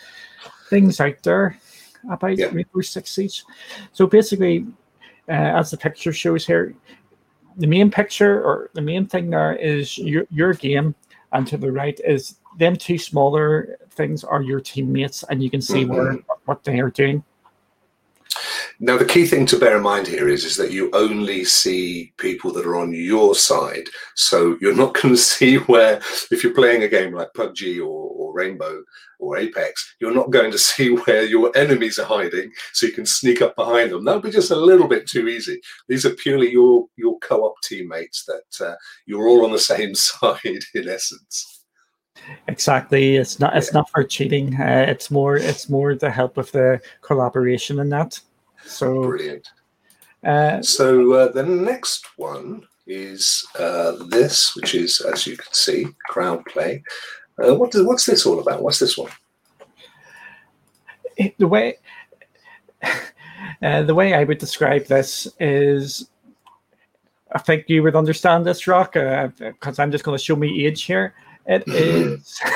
things 0.70 1.00
out 1.00 1.22
there 1.24 1.58
about 2.10 2.38
Yeah. 2.38 2.48
Rainbow 2.48 2.82
Six 2.82 3.12
Siege. 3.12 3.44
So 3.92 4.08
basically, 4.08 4.66
uh, 5.28 5.34
as 5.60 5.72
the 5.72 5.78
picture 5.78 6.14
shows 6.14 6.48
here, 6.48 6.74
the 7.58 7.68
main 7.68 7.92
picture 7.92 8.42
or 8.42 8.70
the 8.74 8.82
main 8.82 9.06
thing 9.08 9.30
there 9.30 9.56
is 9.56 9.98
your 9.98 10.26
your 10.30 10.54
game, 10.54 10.96
and 11.34 11.48
to 11.48 11.58
the 11.58 11.72
right 11.72 12.00
is 12.04 12.36
them 12.58 12.76
two 12.76 12.98
smaller 12.98 13.78
things 13.92 14.24
are 14.24 14.42
your 14.42 14.60
teammates, 14.60 15.24
and 15.24 15.44
you 15.44 15.50
can 15.50 15.62
see 15.62 15.84
mm-hmm. 15.84 15.94
where 15.94 16.18
what 16.46 16.64
they 16.64 16.80
are 16.80 16.90
doing. 16.90 17.24
Now, 18.84 18.98
the 18.98 19.06
key 19.06 19.28
thing 19.28 19.46
to 19.46 19.60
bear 19.60 19.78
in 19.78 19.84
mind 19.84 20.08
here 20.08 20.28
is, 20.28 20.44
is 20.44 20.56
that 20.56 20.72
you 20.72 20.90
only 20.94 21.44
see 21.46 22.14
people 22.18 22.52
that 22.54 22.66
are 22.66 22.78
on 22.78 22.92
your 22.92 23.36
side. 23.36 23.88
So 24.16 24.58
you're 24.60 24.76
not 24.76 24.94
going 25.02 25.14
to 25.14 25.22
see 25.22 25.58
where, 25.58 25.98
if 26.32 26.44
you're 26.44 26.56
playing 26.56 26.82
a 26.82 26.88
game 26.88 27.14
like 27.14 27.32
PUBG 27.34 27.80
or, 27.80 28.10
or 28.32 28.38
Rainbow 28.38 28.84
or 29.20 29.38
Apex, 29.38 29.96
you're 30.00 30.14
not 30.14 30.32
going 30.32 30.52
to 30.52 30.58
see 30.72 30.90
where 30.90 31.24
your 31.24 31.52
enemies 31.56 32.00
are 32.00 32.06
hiding 32.06 32.52
so 32.74 32.86
you 32.86 32.94
can 32.94 33.06
sneak 33.06 33.42
up 33.42 33.56
behind 33.56 33.92
them. 33.92 34.04
That 34.06 34.16
would 34.16 34.24
be 34.24 34.32
just 34.32 34.52
a 34.52 34.56
little 34.56 34.88
bit 34.88 35.08
too 35.08 35.28
easy. 35.28 35.60
These 35.88 36.06
are 36.06 36.12
purely 36.12 36.52
your, 36.52 36.88
your 36.96 37.20
co 37.20 37.44
op 37.46 37.56
teammates 37.64 38.26
that 38.26 38.66
uh, 38.66 38.76
you're 39.06 39.28
all 39.28 39.46
on 39.46 39.52
the 39.52 39.60
same 39.74 39.96
side 39.96 40.40
in 40.74 40.90
essence. 40.90 41.64
Exactly. 42.48 43.16
It's 43.16 43.40
not. 43.40 43.58
It's 43.58 43.74
not 43.74 43.90
for 43.90 44.04
cheating. 44.04 44.54
Uh, 44.54 44.86
it's 44.88 45.10
more. 45.10 45.38
It's 45.38 45.70
more 45.70 45.96
to 45.96 46.12
help 46.12 46.38
of 46.38 46.52
the 46.52 46.80
collaboration 47.02 47.80
in 47.80 47.90
that. 47.90 48.20
So, 48.66 49.02
Brilliant. 49.02 49.50
uh, 50.24 50.62
So 50.62 51.14
uh, 51.14 51.32
the 51.32 51.44
next 51.44 52.06
one 52.18 52.68
is 52.86 53.46
uh, 53.58 53.94
this, 54.10 54.56
which 54.56 54.76
is, 54.76 55.02
as 55.02 55.26
you 55.26 55.38
can 55.38 55.54
see, 55.54 55.88
crowd 56.10 56.46
play. 56.46 56.84
Uh, 57.42 57.56
what 57.56 57.72
does, 57.72 57.84
what's 57.84 58.06
this 58.06 58.26
all 58.26 58.40
about? 58.40 58.62
What's 58.62 58.80
this 58.80 58.98
one? 58.98 59.12
it- 61.18 61.38
the 61.38 61.48
way 61.48 61.78
uh, 63.62 63.84
the 63.84 63.96
way 63.96 64.14
I 64.14 64.24
would 64.24 64.38
describe 64.38 64.86
this 64.86 65.28
is, 65.40 66.10
I 67.32 67.40
think 67.40 67.66
you 67.68 67.84
would 67.84 67.96
understand 67.96 68.46
this, 68.46 68.68
Rock, 68.68 68.94
because 68.94 69.80
I'm 69.80 69.92
just 69.92 70.04
going 70.04 70.18
to 70.18 70.24
show 70.24 70.36
me 70.36 70.66
age 70.66 70.84
here. 70.84 71.14
It 71.46 71.64
is. 71.68 72.40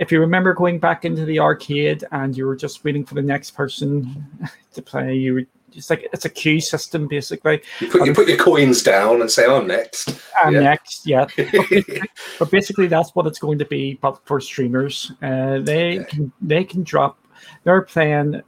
If 0.00 0.10
you 0.10 0.18
remember 0.20 0.54
going 0.54 0.78
back 0.78 1.04
into 1.04 1.26
the 1.26 1.40
arcade 1.40 2.04
and 2.10 2.34
you 2.34 2.46
were 2.46 2.56
just 2.56 2.84
waiting 2.84 3.04
for 3.04 3.14
the 3.14 3.20
next 3.20 3.50
person 3.50 4.26
to 4.72 4.80
play, 4.80 5.14
you 5.14 5.34
were 5.34 5.44
just 5.72 5.90
like 5.90 6.08
it's 6.12 6.24
a 6.24 6.28
queue 6.30 6.60
system 6.60 7.06
basically. 7.08 7.60
You 7.80 7.88
put, 7.88 8.06
you 8.06 8.14
put 8.14 8.28
your 8.28 8.36
coins 8.38 8.82
down 8.82 9.20
and 9.20 9.30
say, 9.30 9.46
I'm 9.46 9.66
next. 9.66 10.08
And 10.44 10.54
Yeah. 10.54 10.60
next, 10.60 11.06
yeah, 11.06 11.26
but 12.38 12.50
basically 12.50 12.86
that's 12.86 13.14
what 13.14 13.26
it's 13.26 13.38
going 13.38 13.58
to 13.58 13.64
be 13.64 13.94
but 14.00 14.20
for 14.26 14.40
streamers 14.40 15.12
uh, 15.22 15.58
they 15.60 16.00
Okay. 16.00 16.04
can 16.08 16.32
they 16.40 16.64
can 16.64 16.82
drop 16.82 17.18
they're 17.64 17.82
playing 17.82 18.42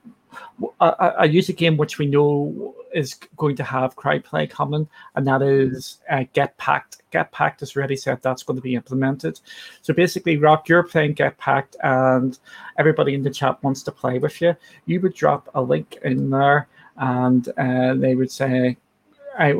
I, 0.80 0.88
I 0.88 1.08
I 1.08 1.24
use 1.24 1.48
a 1.48 1.52
game 1.52 1.76
which 1.76 1.98
we 1.98 2.06
know 2.06 2.74
is 2.94 3.14
going 3.36 3.56
to 3.56 3.64
have 3.64 3.96
crowd 3.96 4.24
play 4.24 4.46
coming 4.46 4.88
and 5.14 5.26
that 5.26 5.42
is 5.42 6.00
uh, 6.10 6.24
get 6.32 6.56
packed 6.58 7.02
get 7.10 7.32
packed 7.32 7.62
is 7.62 7.76
already 7.76 7.96
said 7.96 8.18
that's 8.22 8.42
going 8.42 8.56
to 8.56 8.62
be 8.62 8.74
implemented 8.74 9.40
so 9.82 9.92
basically 9.92 10.36
rock 10.38 10.68
you're 10.68 10.82
playing 10.82 11.12
get 11.12 11.36
packed 11.38 11.76
and 11.82 12.38
everybody 12.78 13.14
in 13.14 13.22
the 13.22 13.30
chat 13.30 13.62
wants 13.62 13.82
to 13.82 13.92
play 13.92 14.18
with 14.18 14.40
you 14.40 14.54
you 14.86 15.00
would 15.00 15.14
drop 15.14 15.48
a 15.54 15.60
link 15.62 15.98
in 16.04 16.30
there 16.30 16.68
and 16.96 17.48
uh, 17.56 17.94
they 17.94 18.14
would 18.14 18.30
say 18.30 18.76
I 19.38 19.54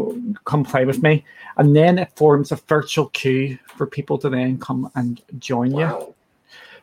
come 0.45 0.64
play 0.64 0.85
with 0.85 1.03
me, 1.03 1.25
and 1.57 1.75
then 1.75 1.99
it 1.99 2.12
forms 2.16 2.53
a 2.53 2.57
virtual 2.57 3.09
queue 3.09 3.59
for 3.77 3.87
people 3.87 4.18
to 4.18 4.29
then 4.29 4.59
come 4.59 4.90
and 4.95 5.21
join 5.38 5.75
you. 5.75 6.14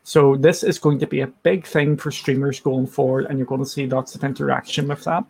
So 0.04 0.36
this 0.36 0.64
is 0.64 0.80
going 0.80 1.00
to 1.00 1.08
be 1.08 1.22
a 1.22 1.28
big 1.28 1.68
thing 1.68 1.98
for 1.98 2.12
streamers 2.12 2.60
going 2.60 2.88
forward, 2.88 3.26
and 3.26 3.38
you're 3.38 3.46
going 3.46 3.64
to 3.64 3.70
see 3.70 3.86
lots 3.86 4.16
of 4.16 4.24
interaction 4.24 4.88
with 4.88 5.04
that. 5.04 5.24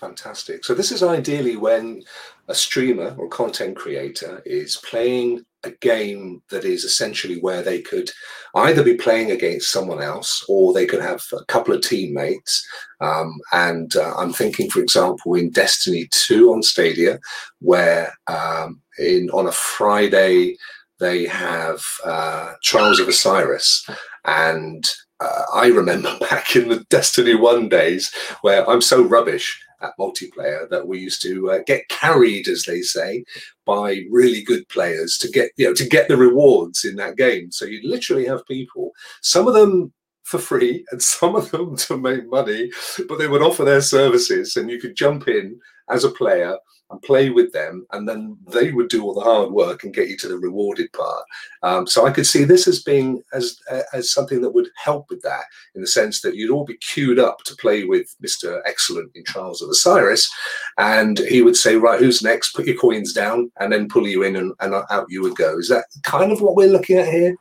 Fantastic. 0.00 0.64
So 0.64 0.74
this 0.74 0.92
is 0.92 1.02
ideally 1.02 1.56
when 1.56 2.02
a 2.48 2.54
streamer 2.54 3.14
or 3.18 3.28
content 3.28 3.76
creator 3.76 4.42
is 4.44 4.76
playing 4.78 5.44
a 5.64 5.70
game 5.80 6.42
that 6.50 6.64
is 6.64 6.84
essentially 6.84 7.38
where 7.40 7.62
they 7.62 7.80
could 7.80 8.10
either 8.56 8.82
be 8.82 8.94
playing 8.94 9.30
against 9.30 9.72
someone 9.72 10.02
else 10.02 10.44
or 10.48 10.72
they 10.72 10.86
could 10.86 11.00
have 11.00 11.22
a 11.32 11.44
couple 11.46 11.74
of 11.74 11.82
teammates. 11.82 12.66
Um, 13.00 13.40
and 13.52 13.96
uh, 13.96 14.14
I'm 14.16 14.32
thinking, 14.32 14.70
for 14.70 14.80
example, 14.80 15.34
in 15.34 15.50
Destiny 15.50 16.08
2 16.10 16.52
on 16.52 16.62
Stadia, 16.62 17.18
where 17.60 18.14
um, 18.26 18.80
in 18.98 19.30
on 19.30 19.46
a 19.46 19.52
Friday 19.52 20.56
they 21.00 21.26
have 21.26 21.82
uh, 22.04 22.52
Trials 22.62 23.00
of 23.00 23.08
Osiris, 23.08 23.86
and 24.24 24.84
uh, 25.20 25.42
I 25.52 25.66
remember 25.66 26.16
back 26.30 26.54
in 26.54 26.68
the 26.68 26.84
Destiny 26.90 27.34
1 27.34 27.68
days 27.68 28.12
where 28.42 28.68
I'm 28.68 28.80
so 28.80 29.02
rubbish 29.02 29.60
multiplayer 29.98 30.68
that 30.70 30.86
we 30.86 30.98
used 30.98 31.22
to 31.22 31.50
uh, 31.50 31.58
get 31.66 31.88
carried, 31.88 32.48
as 32.48 32.64
they 32.64 32.80
say, 32.80 33.24
by 33.64 34.02
really 34.10 34.42
good 34.42 34.68
players 34.68 35.16
to 35.18 35.28
get 35.28 35.50
you 35.56 35.66
know 35.66 35.74
to 35.74 35.88
get 35.88 36.08
the 36.08 36.16
rewards 36.16 36.84
in 36.84 36.96
that 36.96 37.16
game. 37.16 37.50
So 37.50 37.64
you 37.64 37.80
literally 37.88 38.26
have 38.26 38.46
people, 38.46 38.92
some 39.22 39.46
of 39.46 39.54
them 39.54 39.92
for 40.24 40.38
free 40.38 40.84
and 40.90 41.02
some 41.14 41.36
of 41.36 41.50
them 41.50 41.76
to 41.76 41.96
make 41.96 42.28
money, 42.28 42.70
but 43.08 43.18
they 43.18 43.28
would 43.28 43.42
offer 43.42 43.64
their 43.64 43.82
services, 43.82 44.56
and 44.56 44.70
you 44.70 44.80
could 44.80 44.96
jump 44.96 45.28
in 45.28 45.58
as 45.90 46.04
a 46.04 46.10
player 46.10 46.56
and 46.94 47.02
play 47.02 47.30
with 47.30 47.52
them, 47.52 47.86
and 47.92 48.08
then 48.08 48.36
they 48.50 48.70
would 48.72 48.88
do 48.88 49.02
all 49.02 49.14
the 49.14 49.20
hard 49.20 49.50
work 49.50 49.84
and 49.84 49.94
get 49.94 50.08
you 50.08 50.16
to 50.18 50.28
the 50.28 50.38
rewarded 50.38 50.92
part. 50.92 51.24
Um, 51.62 51.86
so 51.86 52.06
I 52.06 52.10
could 52.10 52.26
see 52.26 52.44
this 52.44 52.66
as 52.68 52.82
being 52.82 53.22
as 53.32 53.58
as 53.92 54.10
something 54.10 54.40
that 54.42 54.54
would 54.54 54.68
help 54.76 55.06
with 55.10 55.22
that, 55.22 55.44
in 55.74 55.80
the 55.80 55.86
sense 55.86 56.20
that 56.22 56.36
you'd 56.36 56.50
all 56.50 56.64
be 56.64 56.78
queued 56.78 57.18
up 57.18 57.38
to 57.44 57.56
play 57.56 57.84
with 57.84 58.14
Mister 58.20 58.62
Excellent 58.66 59.10
in 59.14 59.24
Trials 59.24 59.60
of 59.62 59.68
Osiris, 59.68 60.30
and 60.78 61.18
he 61.18 61.42
would 61.42 61.56
say, 61.56 61.76
"Right, 61.76 62.00
who's 62.00 62.22
next? 62.22 62.54
Put 62.54 62.66
your 62.66 62.76
coins 62.76 63.12
down," 63.12 63.50
and 63.60 63.72
then 63.72 63.88
pull 63.88 64.06
you 64.06 64.22
in, 64.22 64.36
and, 64.36 64.52
and 64.60 64.74
out 64.90 65.06
you 65.08 65.22
would 65.22 65.36
go. 65.36 65.58
Is 65.58 65.68
that 65.68 65.86
kind 66.02 66.32
of 66.32 66.40
what 66.40 66.56
we're 66.56 66.68
looking 66.68 66.98
at 66.98 67.08
here? 67.08 67.36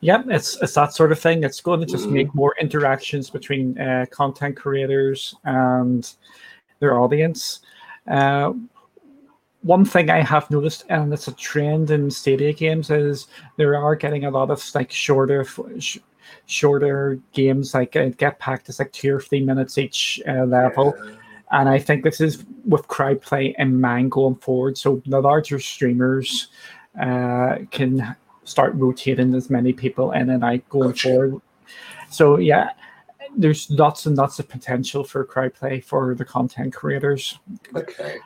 Yep, 0.00 0.24
it's 0.30 0.60
it's 0.60 0.74
that 0.74 0.92
sort 0.94 1.12
of 1.12 1.18
thing. 1.20 1.44
It's 1.44 1.60
going 1.60 1.80
to 1.80 1.86
just 1.86 2.08
Mhm. 2.08 2.12
make 2.12 2.34
more 2.34 2.54
interactions 2.60 3.30
between 3.30 3.78
uh, 3.78 4.06
content 4.10 4.56
creators 4.56 5.36
and 5.44 6.12
their 6.80 6.98
audience. 6.98 7.60
Uh, 8.10 8.52
one 9.62 9.84
thing 9.84 10.10
I 10.10 10.22
have 10.22 10.50
noticed, 10.50 10.84
and 10.88 11.12
it's 11.12 11.28
a 11.28 11.32
trend 11.32 11.90
in 11.90 12.10
Stadia 12.10 12.52
games, 12.52 12.90
is 12.90 13.28
there 13.56 13.76
are 13.76 13.94
getting 13.94 14.24
a 14.24 14.30
lot 14.30 14.50
of 14.50 14.62
like 14.74 14.90
shorter, 14.90 15.46
sh- 15.78 15.98
shorter 16.46 17.18
games. 17.32 17.74
Like 17.74 17.96
uh, 17.96 18.10
Get 18.16 18.38
Packed 18.38 18.68
is 18.68 18.78
like 18.78 18.92
two 18.92 19.14
or 19.14 19.20
three 19.20 19.42
minutes 19.42 19.78
each 19.78 20.20
uh, 20.28 20.44
level, 20.44 20.94
and 21.52 21.68
I 21.68 21.78
think 21.78 22.02
this 22.02 22.20
is 22.20 22.44
with 22.64 22.88
crowd 22.88 23.22
play 23.22 23.54
in 23.58 23.80
mind 23.80 24.10
going 24.10 24.36
forward. 24.36 24.76
So 24.78 25.00
the 25.06 25.20
larger 25.20 25.60
streamers 25.60 26.48
uh, 27.00 27.58
can 27.70 28.16
start 28.44 28.74
rotating 28.74 29.34
as 29.34 29.48
many 29.48 29.72
people 29.72 30.10
in 30.12 30.30
and 30.30 30.42
out 30.42 30.68
going 30.68 30.90
Gotcha. 30.90 31.08
forward. 31.08 31.42
So 32.10 32.38
yeah, 32.38 32.70
there's 33.36 33.70
lots 33.70 34.06
and 34.06 34.16
lots 34.16 34.38
of 34.38 34.48
potential 34.48 35.04
for 35.04 35.24
crowd 35.24 35.54
play 35.54 35.80
for 35.80 36.14
the 36.14 36.24
content 36.24 36.74
creators. 36.74 37.38
Okay. 37.74 38.16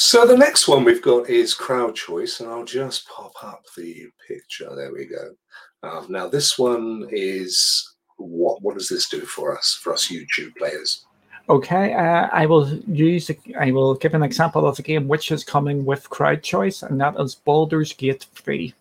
So 0.00 0.24
the 0.24 0.36
next 0.36 0.68
one 0.68 0.84
we've 0.84 1.02
got 1.02 1.28
is 1.28 1.54
crowd 1.54 1.96
choice, 1.96 2.38
and 2.38 2.48
I'll 2.48 2.64
just 2.64 3.08
pop 3.08 3.32
up 3.42 3.62
the 3.76 4.06
picture. 4.28 4.72
There 4.76 4.92
we 4.92 5.06
go. 5.06 5.34
Um, 5.82 6.06
now 6.08 6.28
this 6.28 6.56
one 6.56 7.08
is 7.10 7.96
what? 8.16 8.62
What 8.62 8.78
does 8.78 8.88
this 8.88 9.08
do 9.08 9.22
for 9.22 9.58
us? 9.58 9.76
For 9.82 9.92
us 9.92 10.06
YouTube 10.06 10.54
players? 10.56 11.04
Okay, 11.48 11.94
uh, 11.94 12.28
I 12.30 12.46
will 12.46 12.72
use. 12.86 13.28
I 13.58 13.72
will 13.72 13.96
give 13.96 14.14
an 14.14 14.22
example 14.22 14.68
of 14.68 14.78
a 14.78 14.82
game 14.82 15.08
which 15.08 15.32
is 15.32 15.42
coming 15.42 15.84
with 15.84 16.08
crowd 16.08 16.44
choice, 16.44 16.84
and 16.84 17.00
that 17.00 17.18
is 17.18 17.34
Baldur's 17.34 17.92
Gate 17.92 18.24
Three. 18.36 18.74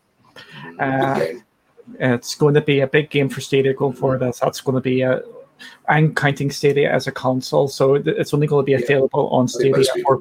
Uh, 0.79 1.15
Okay. 1.15 1.41
it's 1.99 2.35
going 2.35 2.53
to 2.53 2.61
be 2.61 2.81
a 2.81 2.87
big 2.87 3.09
game 3.09 3.27
for 3.27 3.41
Stadia 3.41 3.73
going 3.73 3.93
forward. 3.93 4.21
As 4.21 4.37
that's 4.37 4.61
going 4.61 4.75
to 4.75 4.81
be 4.81 5.01
a. 5.01 5.23
I'm 5.89 6.13
counting 6.13 6.51
Stadia 6.51 6.93
as 6.93 7.07
a 7.07 7.11
console, 7.11 7.67
so 7.67 7.95
it's 7.95 8.35
only 8.35 8.45
going 8.45 8.63
to 8.63 8.65
be 8.67 8.73
Yeah. 8.73 8.85
available 8.85 9.29
on 9.29 9.47
Stadia 9.47 9.83
or, 10.05 10.19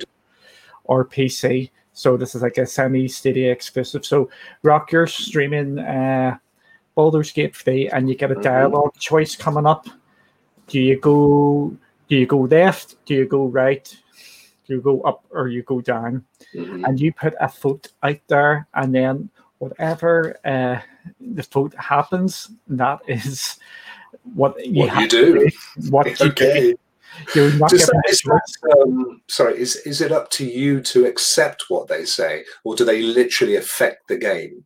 or 0.87 1.05
PC. 1.05 1.71
So 1.93 2.17
this 2.17 2.35
is 2.35 2.43
like 2.43 2.59
a 2.59 2.67
semi 2.67 3.09
Stadia 3.09 3.51
exclusive. 3.53 4.05
So 4.05 4.29
Rock, 4.63 4.93
you're 4.93 5.07
streaming 5.07 5.79
uh, 5.79 6.37
Baldur's 6.95 7.33
Gate 7.33 7.55
3, 7.55 7.89
and 7.91 8.09
you 8.09 8.15
get 8.15 8.31
a 8.31 8.35
Mhm. 8.37 8.43
dialogue 8.43 8.95
choice 8.99 9.37
coming 9.37 9.67
up. 9.67 9.87
Do 10.69 10.81
you 10.81 10.99
go? 11.01 11.77
Do 12.09 12.17
you 12.17 12.27
go 12.27 12.41
left? 12.41 12.97
Do 13.07 13.15
you 13.15 13.27
go 13.27 13.47
right? 13.47 13.85
Do 14.67 14.75
you 14.75 14.81
go 14.81 15.01
up 15.03 15.25
or 15.31 15.49
you 15.49 15.63
go 15.63 15.81
down? 15.81 16.25
Mhm. 16.55 16.87
and 16.89 17.01
you 17.01 17.13
put 17.13 17.35
a 17.41 17.49
vote 17.49 17.89
out 18.03 18.21
there, 18.29 18.67
and 18.75 18.95
then 18.95 19.29
whatever 19.59 20.37
uh, 20.45 20.81
the 21.21 21.43
vote 21.53 21.75
happens, 21.75 22.51
that 22.69 23.01
is 23.07 23.59
what 24.35 24.55
you 24.65 24.81
What 24.87 25.01
you 25.01 25.09
do. 25.09 25.51
What 25.91 26.07
you 26.21 26.27
Okay. 26.31 26.61
do. 26.61 26.79
You're 27.35 27.53
not 27.55 27.71
Does 27.71 27.87
that, 27.87 28.03
is 28.09 28.21
that, 28.23 28.77
um, 28.83 29.21
sorry, 29.29 29.59
is, 29.59 29.77
is 29.87 30.01
it 30.01 30.13
up 30.13 30.31
to 30.33 30.45
you 30.47 30.81
to 30.83 31.07
accept 31.07 31.65
what 31.69 31.89
they 31.89 32.05
say, 32.05 32.45
or 32.65 32.75
do 32.77 32.85
they 32.85 33.03
literally 33.03 33.57
affect 33.57 34.09
the 34.09 34.17
game? 34.17 34.65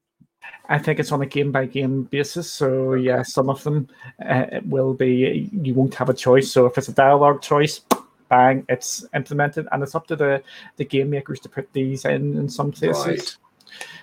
I 0.68 0.78
think 0.78 1.00
it's 1.00 1.10
on 1.10 1.20
a 1.20 1.26
game 1.26 1.50
by 1.50 1.66
game 1.66 2.04
basis. 2.04 2.50
So 2.50 2.94
yeah, 2.94 3.22
some 3.22 3.50
of 3.50 3.62
them 3.64 3.88
uh, 4.24 4.46
it 4.52 4.66
will 4.66 4.94
be 4.94 5.50
you 5.52 5.74
won't 5.74 5.94
have 5.96 6.08
a 6.08 6.14
choice. 6.14 6.50
So 6.52 6.66
if 6.66 6.78
it's 6.78 6.88
a 6.88 6.92
dialogue 6.92 7.42
choice, 7.42 7.80
bang, 8.28 8.64
it's 8.68 9.04
implemented, 9.12 9.66
and 9.72 9.82
it's 9.82 9.96
up 9.96 10.06
to 10.06 10.16
the 10.16 10.42
the 10.76 10.84
game 10.84 11.10
makers 11.10 11.40
to 11.40 11.48
put 11.48 11.72
these 11.72 12.04
in 12.04 12.36
in 12.36 12.48
some 12.48 12.70
places. 12.70 13.06
Right. 13.06 13.36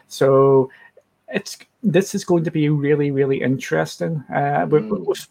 So 0.08 0.70
it's 1.30 1.58
this 1.84 2.14
is 2.14 2.26
going 2.26 2.44
to 2.44 2.52
be 2.52 2.68
really 2.68 3.12
really 3.12 3.42
interesting. 3.42 4.24
Uh, 4.30 4.66
Mm. 4.66 5.06
with- 5.06 5.30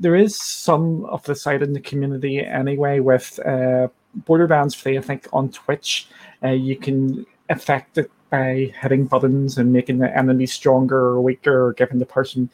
there 0.00 0.14
is 0.14 0.40
some 0.40 1.04
of 1.06 1.22
the 1.24 1.34
side 1.34 1.62
in 1.62 1.72
the 1.72 1.80
community 1.80 2.40
anyway 2.40 3.00
with 3.00 3.38
uh, 3.46 3.88
Borderlands 4.14 4.74
Play. 4.74 4.98
I 4.98 5.00
think 5.00 5.26
on 5.32 5.50
Twitch, 5.50 6.08
uh, 6.42 6.48
you 6.48 6.76
can 6.76 7.26
affect 7.48 7.98
it 7.98 8.10
by 8.30 8.72
hitting 8.80 9.06
buttons 9.06 9.58
and 9.58 9.72
making 9.72 9.98
the 9.98 10.16
enemy 10.16 10.46
stronger 10.46 10.98
or 10.98 11.20
weaker, 11.20 11.66
or 11.66 11.72
giving 11.72 11.98
the 11.98 12.06
person. 12.06 12.50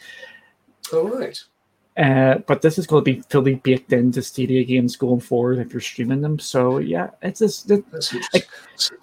All 0.92 1.09
right. 1.09 1.42
Uh, 1.96 2.38
but 2.46 2.62
this 2.62 2.79
is 2.79 2.87
going 2.87 3.05
to 3.05 3.12
be 3.12 3.20
fully 3.29 3.55
baked 3.57 3.92
into 3.92 4.20
Stadia 4.22 4.64
games 4.64 4.96
going 4.96 5.20
forward 5.20 5.59
if 5.59 5.72
you're 5.72 5.81
streaming 5.81 6.20
them. 6.20 6.38
So 6.38 6.79
yeah, 6.79 7.11
it's 7.22 7.40
just 7.40 7.70
it, 7.70 7.88
That's 7.90 8.12
interesting. 8.12 8.42
So, 8.77 8.94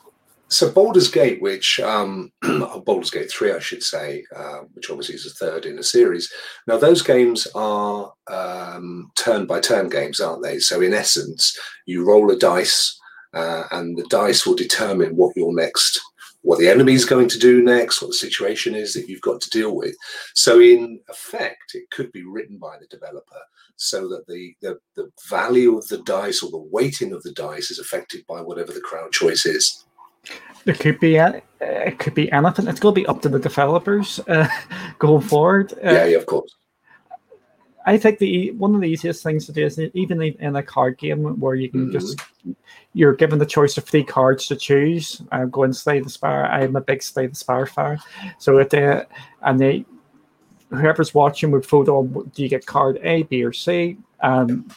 so 0.52 0.70
Baldur's 0.70 1.10
Gate, 1.10 1.42
which 1.42 1.80
um, 1.80 2.30
Baldur's 2.86 3.10
Gate 3.10 3.32
three, 3.32 3.54
I 3.54 3.60
should 3.60 3.82
say, 3.82 4.26
uh, 4.36 4.60
which 4.74 4.90
obviously 4.90 5.16
is 5.16 5.24
the 5.24 5.30
third 5.30 5.66
in 5.66 5.80
a 5.80 5.84
series. 5.84 6.32
Now 6.68 6.78
those 6.78 7.02
games 7.02 7.48
are 7.56 8.12
um, 8.30 9.12
turn 9.18 9.46
by 9.46 9.62
turn 9.62 9.88
games, 9.88 10.20
aren't 10.20 10.44
they? 10.44 10.60
So 10.60 10.82
in 10.82 10.94
essence, 10.94 11.58
you 11.86 12.06
roll 12.06 12.30
a 12.32 12.38
dice, 12.38 13.00
uh, 13.34 13.64
and 13.72 13.98
the 13.98 14.06
dice 14.10 14.46
will 14.46 14.56
determine 14.56 15.16
what 15.16 15.38
your 15.38 15.54
next. 15.54 16.02
What 16.44 16.60
the 16.60 16.70
enemy 16.70 16.94
is 16.94 17.06
going 17.06 17.30
to 17.30 17.40
do 17.40 17.64
next, 17.64 18.02
what 18.02 18.10
the 18.10 18.16
situation 18.16 18.76
is 18.76 18.94
that 18.94 19.08
you've 19.08 19.22
got 19.22 19.42
to 19.42 19.50
deal 19.52 19.76
with. 19.76 19.96
So, 20.34 20.60
in 20.60 21.00
effect, 21.08 21.76
it 21.76 21.90
could 21.92 22.12
be 22.12 22.24
written 22.24 22.58
by 22.58 22.78
the 22.80 22.88
developer 22.88 23.42
so 23.76 24.08
that 24.10 24.26
the, 24.28 24.54
the, 24.62 24.80
the 24.96 25.12
value 25.30 25.78
of 25.78 25.88
the 25.88 26.00
dice 26.00 26.42
or 26.42 26.50
the 26.50 26.68
weighting 26.72 27.14
of 27.14 27.22
the 27.22 27.32
dice 27.34 27.70
is 27.70 27.78
affected 27.78 28.26
by 28.28 28.42
whatever 28.42 28.74
the 28.74 28.82
crowd 28.82 29.12
choice 29.12 29.46
is. 29.46 29.86
It 30.66 30.80
could 30.80 31.00
be 31.00 31.20
uh, 31.20 31.40
it 31.60 32.00
could 32.00 32.14
be 32.14 32.32
anything. 32.32 32.68
It's 32.68 32.80
going 32.80 32.96
to 32.96 33.02
be 33.02 33.08
up 33.08 33.22
to 33.24 33.30
the 33.30 33.40
developers 33.40 34.20
uh, 34.28 34.48
going 35.00 35.22
forward. 35.22 35.74
Uh, 35.74 35.92
yeah, 35.92 36.06
yeah, 36.06 36.18
of 36.18 36.26
course. 36.26 36.56
I 37.86 37.98
think 37.98 38.20
the 38.20 38.52
one 38.52 38.76
of 38.76 38.82
the 38.82 38.88
easiest 38.88 39.24
things 39.24 39.48
to 39.48 39.52
do 39.52 39.66
is 39.66 39.80
even 39.80 40.22
in 40.22 40.56
a 40.56 40.62
card 40.62 41.00
game 41.00 41.40
where 41.40 41.56
you 41.56 41.70
can 41.70 41.92
just 41.92 42.20
you're 42.94 43.16
given 43.16 43.40
the 43.40 43.46
choice 43.46 43.78
of 43.78 43.86
three 43.86 44.04
cards 44.04 44.48
to 44.48 44.56
choose. 44.56 45.22
I'm 45.32 45.50
going 45.50 45.74
Slay 45.74 46.00
the 46.00 46.10
Spire. 46.10 46.46
I'm 46.46 46.76
a 46.76 46.82
big 46.82 47.02
Slay 47.02 47.26
the 47.26 47.36
Spire 47.36 47.66
fan. 47.66 48.00
So 48.38 48.60
at 48.60 48.70
the 48.70 49.08
and 49.42 49.60
they 49.60 49.86
whoever's 50.70 51.14
watching 51.14 51.52
would 51.52 51.66
vote 51.66 51.90
on 51.90 52.32
do 52.36 52.44
you 52.44 52.50
get 52.50 52.66
card 52.66 53.00
A, 53.02 53.24
B, 53.24 53.44
or 53.44 53.54
C, 53.54 53.98
and 54.22 54.72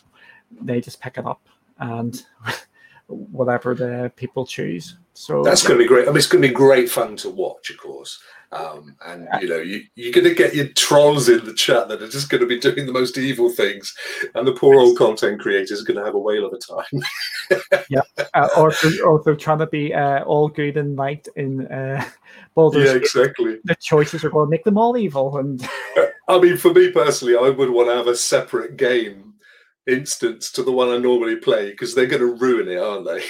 they 0.61 0.81
just 0.81 1.01
pick 1.01 1.19
it 1.19 1.27
up 1.27 1.47
and 1.79 2.25
whatever 3.07 3.75
the 3.75 4.13
people 4.17 4.47
choose. 4.47 4.97
So 5.15 5.43
That's 5.43 5.63
going 5.63 5.79
to 5.79 5.85
be 5.85 5.89
great. 5.89 6.05
I 6.05 6.11
mean, 6.11 6.17
it's 6.17 6.27
going 6.27 6.43
to 6.43 6.49
be 6.49 6.55
great 6.55 6.91
fun 6.91 7.17
to 7.19 7.31
watch, 7.31 7.71
of 7.71 7.79
course. 7.79 8.21
Um, 8.55 8.95
and 9.05 9.29
you 9.41 9.49
know, 9.49 9.59
you, 9.59 9.83
you're 9.97 10.13
going 10.13 10.29
to 10.29 10.35
get 10.35 10.55
your 10.55 10.69
trolls 10.69 11.29
in 11.29 11.45
the 11.45 11.55
chat 11.55 11.89
that 11.89 12.03
are 12.03 12.09
just 12.09 12.31
going 12.31 12.41
to 12.41 12.47
be 12.47 12.61
doing 12.61 12.87
the 12.87 12.93
most 12.93 13.19
evil 13.19 13.51
things, 13.51 13.95
and 14.35 14.47
the 14.47 14.53
poor 14.53 14.79
old 14.79 14.97
content 14.97 15.41
creators 15.41 15.83
are 15.83 15.85
going 15.85 15.99
to 15.99 16.05
have 16.05 16.15
a 16.15 16.19
whale 16.19 16.47
of 16.47 16.53
a 16.53 16.59
time. 16.59 17.03
uh, 18.35 18.49
or, 18.57 18.73
or 19.05 19.23
they're 19.25 19.35
trying 19.35 19.59
to 19.59 19.67
be 19.67 19.93
uh, 19.93 20.23
all 20.23 20.49
good 20.49 20.77
and 20.77 20.97
light 20.97 21.27
in 21.35 21.67
uh, 21.67 22.05
Baldur's 22.55 22.91
yeah, 22.91 22.97
exactly. 22.97 23.59
the 23.65 23.75
choices 23.77 24.25
are 24.25 24.31
going 24.31 24.47
to 24.47 24.51
make 24.51 24.65
them 24.65 24.79
all 24.79 24.97
evil. 24.97 25.37
And 25.39 25.69
I 26.29 26.39
mean, 26.39 26.57
for 26.57 26.73
me 26.73 26.93
personally, 26.93 27.37
I 27.37 27.51
would 27.51 27.71
want 27.71 27.89
to 27.89 27.97
have 27.97 28.07
a 28.07 28.17
separate 28.17 28.77
game 28.77 29.34
instance 29.87 30.51
to 30.53 30.63
the 30.63 30.73
one 30.73 30.89
I 30.89 30.99
normally 30.99 31.37
play 31.37 31.71
because 31.71 31.95
they're 31.95 32.07
going 32.07 32.21
to 32.21 32.35
ruin 32.35 32.69
it, 32.69 32.79
aren't 32.79 33.07
they? 33.07 33.23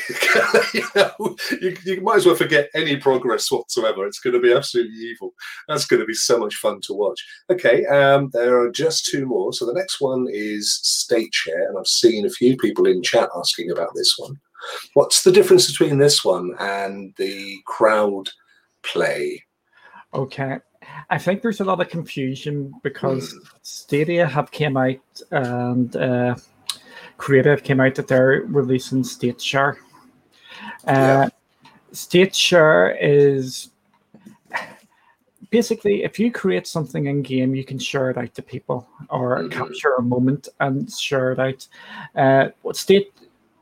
you, 0.79 0.87
know, 0.95 1.37
you, 1.61 1.77
you 1.85 2.01
might 2.01 2.17
as 2.17 2.27
well 2.27 2.35
forget 2.35 2.71
any 2.75 2.97
progress 2.97 3.51
whatsoever. 3.51 4.07
It's 4.07 4.21
going 4.21 4.35
to 4.35 4.41
be 4.41 4.53
absolutely 4.53 4.97
evil. 4.97 5.35
That's 5.69 5.87
going 5.87 6.01
to 6.01 6.07
be 6.07 6.15
so 6.15 6.39
much 6.39 6.57
fun 6.57 6.81
to 6.83 6.95
watch. 6.95 7.25
Okay, 7.51 7.85
um, 7.87 8.31
there 8.33 8.59
are 8.61 8.71
just 8.71 9.07
two 9.07 9.27
more. 9.27 9.53
So 9.53 9.67
the 9.67 9.75
next 9.75 10.01
one 10.01 10.27
is 10.31 10.81
State 10.83 11.35
Share, 11.35 11.69
and 11.69 11.79
I've 11.79 11.87
seen 11.87 12.27
a 12.27 12.31
few 12.31 12.57
people 12.57 12.87
in 12.87 13.03
chat 13.03 13.29
asking 13.37 13.71
about 13.71 13.91
this 13.95 14.15
one. 14.19 14.39
What's 14.95 15.23
the 15.23 15.33
difference 15.33 15.71
between 15.71 15.99
this 15.99 16.25
one 16.25 16.55
and 16.59 17.15
the 17.17 17.59
crowd 17.67 18.31
play? 18.83 19.45
okay, 20.15 20.59
I 21.11 21.19
think 21.19 21.43
there's 21.43 21.61
a 21.61 21.65
lot 21.65 21.81
of 21.81 21.89
confusion 21.89 22.75
because 22.83 23.39
Stadia 23.63 24.27
have 24.27 24.51
came 24.51 24.77
out 24.77 25.01
and 25.31 25.95
uh, 25.97 26.35
Crayta 27.19 27.63
came 27.63 27.81
out 27.81 27.95
that 27.97 28.09
they're 28.09 28.45
releasing 28.47 29.05
State 29.05 29.41
Share. 29.41 29.79
Uh, 30.87 30.93
Yeah. 30.93 31.29
State 31.93 32.35
Share 32.35 32.97
is 33.01 33.71
basically 35.51 36.03
if 36.03 36.19
you 36.19 36.33
create 36.33 36.67
something 36.67 37.07
in 37.07 37.23
game, 37.23 37.55
you 37.55 37.65
can 37.65 37.79
share 37.79 38.11
it 38.11 38.19
out 38.19 38.35
to 38.35 38.43
people 38.43 38.89
or 39.11 39.39
Mhm. 39.39 39.53
capture 39.53 39.95
a 39.99 40.03
moment 40.03 40.49
and 40.59 40.91
share 40.91 41.33
it 41.33 41.39
out. 41.39 41.69
Uh, 42.17 42.49
what 42.63 42.77
State 42.77 43.13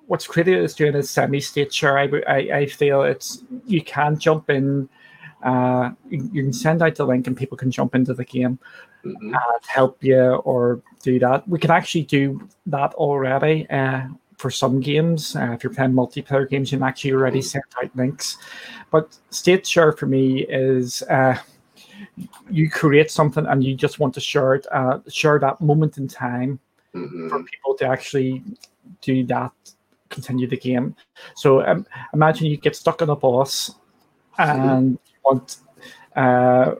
what's 0.07 0.27
Crayta 0.27 0.55
is 0.57 0.75
doing 0.75 0.95
is 0.95 1.09
semi-state 1.09 1.73
share. 1.73 1.97
I, 1.99 2.11
I, 2.29 2.37
I 2.59 2.67
feel 2.67 3.03
it's 3.03 3.45
you 3.67 3.83
can 3.83 4.19
jump 4.19 4.51
in. 4.51 4.89
Uh, 5.42 5.90
you, 6.09 6.28
you 6.33 6.42
can 6.42 6.52
send 6.52 6.83
out 6.83 6.94
the 6.94 7.05
link 7.07 7.26
and 7.26 7.37
people 7.37 7.57
can 7.57 7.70
jump 7.70 7.94
into 7.94 8.14
the 8.14 8.24
game 8.24 8.59
Mhm. 9.05 9.35
and 9.35 9.64
help 9.66 10.02
you 10.05 10.35
or 10.44 10.81
do 11.02 11.18
that. 11.18 11.46
We 11.48 11.59
can 11.59 11.70
actually 11.72 12.05
do 12.05 12.40
that 12.66 12.94
already 12.94 13.68
uh, 13.68 14.02
for 14.37 14.50
some 14.50 14.78
games. 14.81 15.35
Uh, 15.35 15.50
if 15.52 15.64
you're 15.64 15.74
playing 15.74 15.92
multiplayer 15.92 16.48
games, 16.48 16.70
you 16.70 16.78
can 16.78 16.87
actually 16.87 17.12
already 17.12 17.42
send 17.42 17.64
out 17.83 17.90
links. 17.96 18.38
But 18.92 19.18
state 19.31 19.66
share 19.66 19.92
for 19.92 20.07
me 20.07 20.42
is 20.46 21.02
uh, 21.02 21.37
you 22.50 22.70
create 22.70 23.11
something 23.11 23.46
and 23.46 23.64
you 23.64 23.74
just 23.74 23.98
want 23.98 24.14
to 24.14 24.20
share 24.20 24.55
it, 24.55 24.66
uh, 24.70 25.00
share 25.09 25.38
that 25.40 25.61
moment 25.61 25.98
in 25.98 26.07
time 26.07 26.61
for 26.92 27.00
Mhm. 27.00 27.46
people 27.46 27.74
to 27.78 27.87
actually 27.87 28.42
do 29.00 29.24
that, 29.26 29.52
continue 30.11 30.46
the 30.46 30.57
game. 30.57 30.94
So 31.35 31.64
um, 31.66 31.87
imagine 32.14 32.46
you 32.46 32.57
get 32.57 32.76
stuck 32.76 33.02
on 33.02 33.11
a 33.11 33.16
boss 33.16 33.74
and 34.38 34.92
you 34.92 35.02
want 35.25 35.57
uh, 36.17 36.75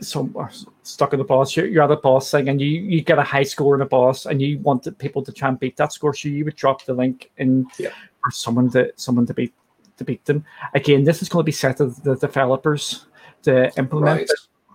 some 0.00 0.34
uh, 0.38 0.48
stuck 0.82 1.12
in 1.12 1.18
the 1.18 1.24
boss. 1.24 1.56
You're, 1.56 1.66
you're 1.66 1.82
at 1.82 1.90
a 1.90 1.96
boss 1.96 2.30
thing 2.30 2.48
and 2.48 2.60
you, 2.60 2.68
you 2.68 3.02
get 3.02 3.18
a 3.18 3.22
high 3.22 3.42
score 3.42 3.74
in 3.74 3.80
a 3.80 3.86
boss 3.86 4.26
and 4.26 4.40
you 4.40 4.58
want 4.58 4.86
people 4.98 5.22
to 5.22 5.32
try 5.32 5.48
and 5.48 5.58
beat 5.58 5.76
that 5.76 5.92
score. 5.92 6.14
So 6.14 6.28
you 6.28 6.44
would 6.44 6.56
drop 6.56 6.84
the 6.84 6.94
link 6.94 7.30
in 7.38 7.66
Yeah. 7.78 7.90
for 8.22 8.30
someone 8.30 8.70
to 8.72 8.92
someone 8.96 9.26
to 9.26 9.34
beat 9.34 9.54
to 9.96 10.04
beat 10.04 10.24
them. 10.26 10.44
Again, 10.74 11.04
this 11.04 11.22
is 11.22 11.28
going 11.28 11.42
to 11.42 11.46
be 11.46 11.52
set 11.52 11.78
to 11.78 11.86
the 11.86 12.16
developers 12.16 13.06
to 13.42 13.72
implement. 13.78 14.20
Right. 14.20 14.30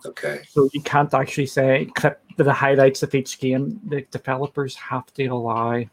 Okay. 0.06 0.42
So 0.50 0.68
you 0.74 0.82
can't 0.82 1.14
actually 1.14 1.46
say 1.46 1.86
clip 1.96 2.20
the 2.38 2.52
highlights 2.52 3.04
of 3.04 3.14
each 3.14 3.40
game. 3.40 3.80
The 3.88 4.02
developers 4.10 4.76
have 4.76 5.14
to 5.14 5.26
allow 5.28 5.84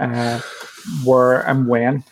uh, 0.00 0.40
where 1.04 1.40
and 1.42 1.68
when. 1.68 2.04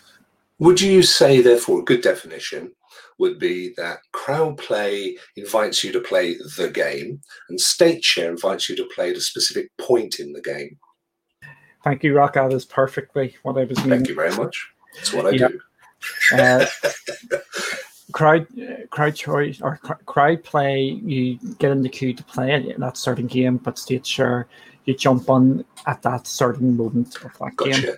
Would 0.59 0.81
you 0.81 1.03
say, 1.03 1.41
therefore, 1.41 1.81
a 1.81 1.83
good 1.83 2.03
definition 2.03 2.73
would 3.19 3.39
be 3.39 3.73
that 3.77 3.99
crowd 4.13 4.59
play 4.59 5.17
invites 5.37 5.85
you 5.85 5.93
to 5.93 6.01
play 6.01 6.37
the 6.57 6.71
game, 6.73 7.21
and 7.49 7.61
state 7.61 8.05
share 8.05 8.31
invites 8.31 8.69
you 8.69 8.77
to 8.77 8.89
play 8.95 9.11
at 9.11 9.17
a 9.17 9.21
specific 9.21 9.71
point 9.79 10.19
in 10.21 10.33
the 10.33 10.41
game? 10.41 10.79
Thank 11.85 12.05
you, 12.05 12.15
Rock. 12.15 12.35
That 12.35 12.53
is 12.53 12.65
perfectly 12.65 13.37
what 13.43 13.59
I 13.59 13.65
was 13.65 13.79
Thank 13.79 14.09
you 14.09 14.15
very 14.15 14.35
much. 14.37 14.69
That's 14.95 15.13
what 15.13 15.27
I 15.27 15.31
Yeah. 15.31 15.49
do. 15.49 15.61
Uh, 16.33 16.67
crowd 18.13 18.47
crowd 18.91 19.15
choice 19.15 19.61
or 19.61 19.77
crowd 20.07 20.45
play, 20.45 21.01
you 21.05 21.39
get 21.59 21.71
in 21.71 21.83
the 21.83 21.89
queue 21.89 22.13
to 22.13 22.23
play 22.25 22.75
that 22.79 22.97
certain 22.97 23.27
game, 23.27 23.57
but 23.57 23.79
state 23.79 24.07
share, 24.07 24.47
you 24.85 24.95
jump 24.95 25.31
on 25.31 25.65
at 25.87 26.03
that 26.03 26.27
certain 26.27 26.77
moment 26.77 27.17
of 27.25 27.37
that 27.39 27.57
gotcha. 27.57 27.81
game. 27.83 27.97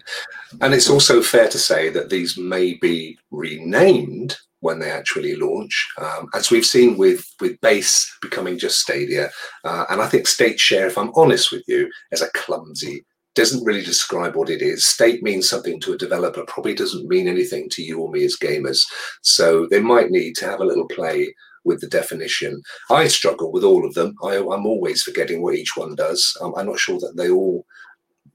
And 0.61 0.74
it's 0.74 0.90
also 0.90 1.22
fair 1.22 1.48
to 1.48 1.59
say 1.59 1.88
that 1.90 2.11
these 2.11 2.37
may 2.37 2.74
be 2.74 3.18
renamed 3.31 4.37
when 4.64 4.79
they 4.79 4.90
actually 4.90 5.37
launch, 5.37 5.74
um, 5.98 6.29
as 6.35 6.50
we've 6.50 6.64
seen 6.64 6.96
with 6.96 7.24
with 7.40 7.61
base 7.61 7.94
becoming 8.22 8.59
just 8.59 8.81
Stadia. 8.81 9.31
Uh, 9.62 9.85
and 9.90 10.00
I 10.00 10.07
think 10.09 10.27
state 10.27 10.59
share, 10.59 10.87
if 10.87 10.96
I'm 10.96 11.12
honest 11.14 11.53
with 11.53 11.64
you, 11.68 11.90
is 12.11 12.22
a 12.22 12.31
clumsy 12.31 13.05
doesn't 13.35 13.64
really 13.64 13.83
describe 13.83 14.37
what 14.37 14.48
it 14.48 14.62
is. 14.62 14.87
State 14.87 15.20
means 15.22 15.48
something 15.48 15.81
to 15.81 15.92
a 15.92 15.98
developer, 15.98 16.44
probably 16.46 16.72
doesn't 16.72 17.09
mean 17.09 17.27
anything 17.27 17.68
to 17.68 17.83
you 17.83 17.98
or 17.98 18.09
me 18.09 18.24
as 18.24 18.37
gamers. 18.37 18.85
So 19.22 19.66
they 19.66 19.81
might 19.81 20.11
need 20.11 20.37
to 20.37 20.44
have 20.44 20.61
a 20.61 20.64
little 20.64 20.87
play 20.87 21.35
with 21.64 21.81
the 21.81 21.88
definition. 21.88 22.62
I 22.90 23.09
struggle 23.09 23.50
with 23.50 23.64
all 23.64 23.85
of 23.85 23.94
them. 23.94 24.14
I, 24.22 24.37
am 24.37 24.66
always 24.66 25.03
forgetting 25.03 25.42
what 25.42 25.57
each 25.57 25.77
one 25.77 25.96
does. 25.96 26.37
Um, 26.40 26.55
I'm 26.57 26.66
not 26.66 26.79
sure 26.79 27.00
that 27.00 27.16
they 27.16 27.29
all 27.31 27.66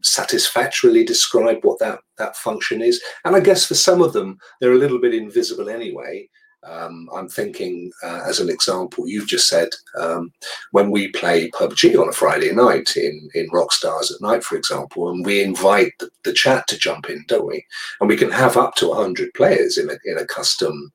satisfactorily 0.01 1.03
describe 1.03 1.59
what 1.63 1.79
that 1.79 1.99
that 2.17 2.35
function 2.35 2.81
is. 2.81 3.01
And 3.25 3.35
I 3.35 3.39
guess 3.39 3.65
for 3.65 3.75
some 3.75 4.01
of 4.01 4.13
them, 4.13 4.37
they're 4.59 4.73
a 4.73 4.77
little 4.77 4.99
bit 4.99 5.13
invisible 5.13 5.69
anyway. 5.69 6.29
Um, 6.63 7.09
I'm 7.15 7.29
thinking, 7.29 7.89
uh, 8.03 8.21
as 8.27 8.39
an 8.39 8.49
example, 8.49 9.07
you've 9.07 9.27
just 9.27 9.47
said 9.47 9.69
um, 9.97 10.31
when 10.71 10.91
we 10.91 11.07
play 11.09 11.49
PUBG 11.51 11.99
on 11.99 12.09
a 12.09 12.13
Friday 12.13 12.51
night 12.51 12.97
in, 12.97 13.29
in 13.33 13.49
Rockstars 13.49 14.13
at 14.13 14.21
night, 14.21 14.43
for 14.43 14.57
example, 14.57 15.09
and 15.09 15.25
we 15.25 15.41
invite 15.41 15.93
the, 15.99 16.09
the 16.25 16.33
chat 16.33 16.67
to 16.67 16.77
jump 16.77 17.09
in, 17.09 17.23
don't 17.27 17.47
we? 17.47 17.65
And 18.01 18.09
we 18.09 18.17
can 18.17 18.29
have 18.31 18.57
up 18.57 18.75
to 18.75 18.89
100 18.89 19.33
players 19.35 19.77
in 19.77 19.89
a, 19.89 19.97
in 20.03 20.17
a 20.17 20.25
custom 20.25 20.91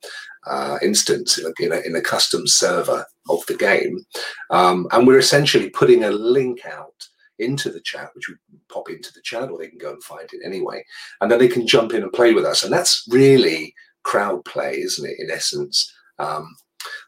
uh, 0.46 0.78
instance, 0.82 1.38
in 1.38 1.46
a, 1.46 1.64
in 1.64 1.72
a, 1.72 1.80
in, 1.86 1.96
a, 1.96 2.02
custom 2.02 2.46
server 2.46 3.06
of 3.30 3.44
the 3.46 3.56
game. 3.56 4.04
Um, 4.50 4.86
and 4.92 5.06
we're 5.06 5.18
essentially 5.18 5.70
putting 5.70 6.04
a 6.04 6.10
link 6.10 6.66
out 6.66 7.08
into 7.38 7.70
the 7.70 7.80
chat, 7.80 8.10
which 8.14 8.28
we 8.28 8.34
pop 8.68 8.90
into 8.90 9.12
the 9.12 9.22
chat, 9.22 9.50
or 9.50 9.58
they 9.58 9.68
can 9.68 9.78
go 9.78 9.90
and 9.90 10.02
find 10.02 10.28
it 10.32 10.40
anyway. 10.44 10.84
And 11.20 11.30
then 11.30 11.38
they 11.38 11.48
can 11.48 11.66
jump 11.66 11.92
in 11.92 12.02
and 12.02 12.12
play 12.12 12.32
with 12.32 12.44
us. 12.44 12.62
And 12.62 12.72
that's 12.72 13.06
really 13.10 13.74
crowd 14.02 14.44
play, 14.44 14.80
isn't 14.80 15.08
it? 15.08 15.16
In 15.18 15.30
essence. 15.30 15.92
Um, 16.18 16.54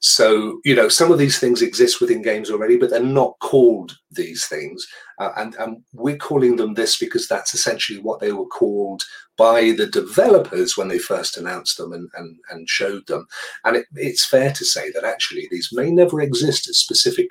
so 0.00 0.60
you 0.64 0.74
know, 0.74 0.88
some 0.88 1.12
of 1.12 1.18
these 1.18 1.38
things 1.38 1.62
exist 1.62 2.00
within 2.00 2.22
games 2.22 2.50
already, 2.50 2.76
but 2.76 2.90
they're 2.90 3.02
not 3.02 3.38
called 3.40 3.96
these 4.10 4.46
things, 4.46 4.86
uh, 5.18 5.30
and 5.36 5.54
and 5.56 5.82
we're 5.92 6.16
calling 6.16 6.56
them 6.56 6.74
this 6.74 6.96
because 6.96 7.28
that's 7.28 7.54
essentially 7.54 7.98
what 8.00 8.20
they 8.20 8.32
were 8.32 8.46
called 8.46 9.02
by 9.36 9.72
the 9.72 9.86
developers 9.86 10.76
when 10.76 10.88
they 10.88 10.98
first 10.98 11.36
announced 11.36 11.76
them 11.76 11.92
and 11.92 12.08
and, 12.16 12.36
and 12.50 12.68
showed 12.68 13.06
them. 13.06 13.26
And 13.64 13.76
it, 13.76 13.86
it's 13.94 14.26
fair 14.26 14.52
to 14.52 14.64
say 14.64 14.90
that 14.92 15.04
actually 15.04 15.48
these 15.50 15.70
may 15.72 15.90
never 15.90 16.20
exist 16.20 16.68
as 16.68 16.78
specific 16.78 17.28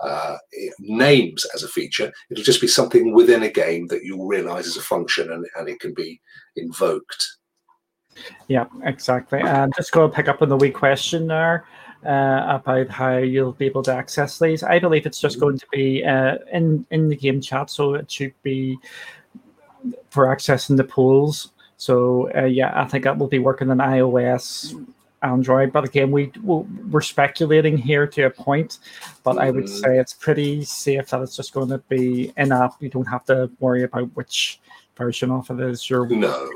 uh, 0.00 0.36
names 0.78 1.44
as 1.54 1.62
a 1.62 1.68
feature. 1.68 2.12
It'll 2.30 2.44
just 2.44 2.60
be 2.60 2.68
something 2.68 3.12
within 3.12 3.42
a 3.42 3.50
game 3.50 3.86
that 3.88 4.04
you'll 4.04 4.26
realize 4.26 4.66
as 4.66 4.76
a 4.76 4.82
function 4.82 5.32
and, 5.32 5.46
and 5.56 5.68
it 5.68 5.80
can 5.80 5.94
be 5.94 6.20
invoked. 6.56 7.26
Yeah, 8.48 8.66
exactly. 8.84 9.40
And 9.40 9.72
just 9.76 9.92
going 9.92 10.10
to 10.10 10.14
pick 10.14 10.28
up 10.28 10.42
on 10.42 10.48
the 10.48 10.56
wee 10.56 10.70
question 10.70 11.26
there 11.26 11.66
uh, 12.04 12.44
about 12.48 12.88
how 12.88 13.18
you'll 13.18 13.52
be 13.52 13.66
able 13.66 13.82
to 13.84 13.92
access 13.92 14.38
these. 14.38 14.62
I 14.62 14.78
believe 14.78 15.06
it's 15.06 15.20
just 15.20 15.40
going 15.40 15.58
to 15.58 15.66
be 15.72 16.04
uh, 16.04 16.38
in 16.52 16.86
in 16.90 17.08
the 17.08 17.16
game 17.16 17.40
chat, 17.40 17.70
so 17.70 17.94
it 17.94 18.10
should 18.10 18.34
be 18.42 18.78
for 20.10 20.26
accessing 20.26 20.76
the 20.76 20.84
polls. 20.84 21.52
So 21.76 22.30
uh, 22.36 22.44
yeah, 22.44 22.72
I 22.74 22.86
think 22.86 23.04
that 23.04 23.18
will 23.18 23.28
be 23.28 23.38
working 23.38 23.70
on 23.70 23.78
iOS, 23.78 24.74
Android. 25.22 25.72
But 25.72 25.84
again, 25.84 26.10
we 26.10 26.32
we're 26.42 27.00
speculating 27.00 27.76
here 27.76 28.06
to 28.06 28.22
a 28.22 28.30
point, 28.30 28.78
but 29.22 29.36
mm. 29.36 29.42
I 29.42 29.50
would 29.50 29.64
mm-hmm. 29.64 29.82
say 29.82 29.98
it's 29.98 30.14
pretty 30.14 30.64
safe 30.64 31.08
that 31.10 31.22
it's 31.22 31.36
just 31.36 31.52
going 31.52 31.68
to 31.70 31.78
be 31.88 32.32
in 32.36 32.52
app. 32.52 32.74
You 32.80 32.88
don't 32.88 33.08
have 33.08 33.24
to 33.26 33.50
worry 33.60 33.82
about 33.82 34.10
which 34.14 34.60
version 34.98 35.30
of 35.30 35.48
it 35.48 35.60
is 35.60 35.88
your 35.88 36.06
no 36.08 36.50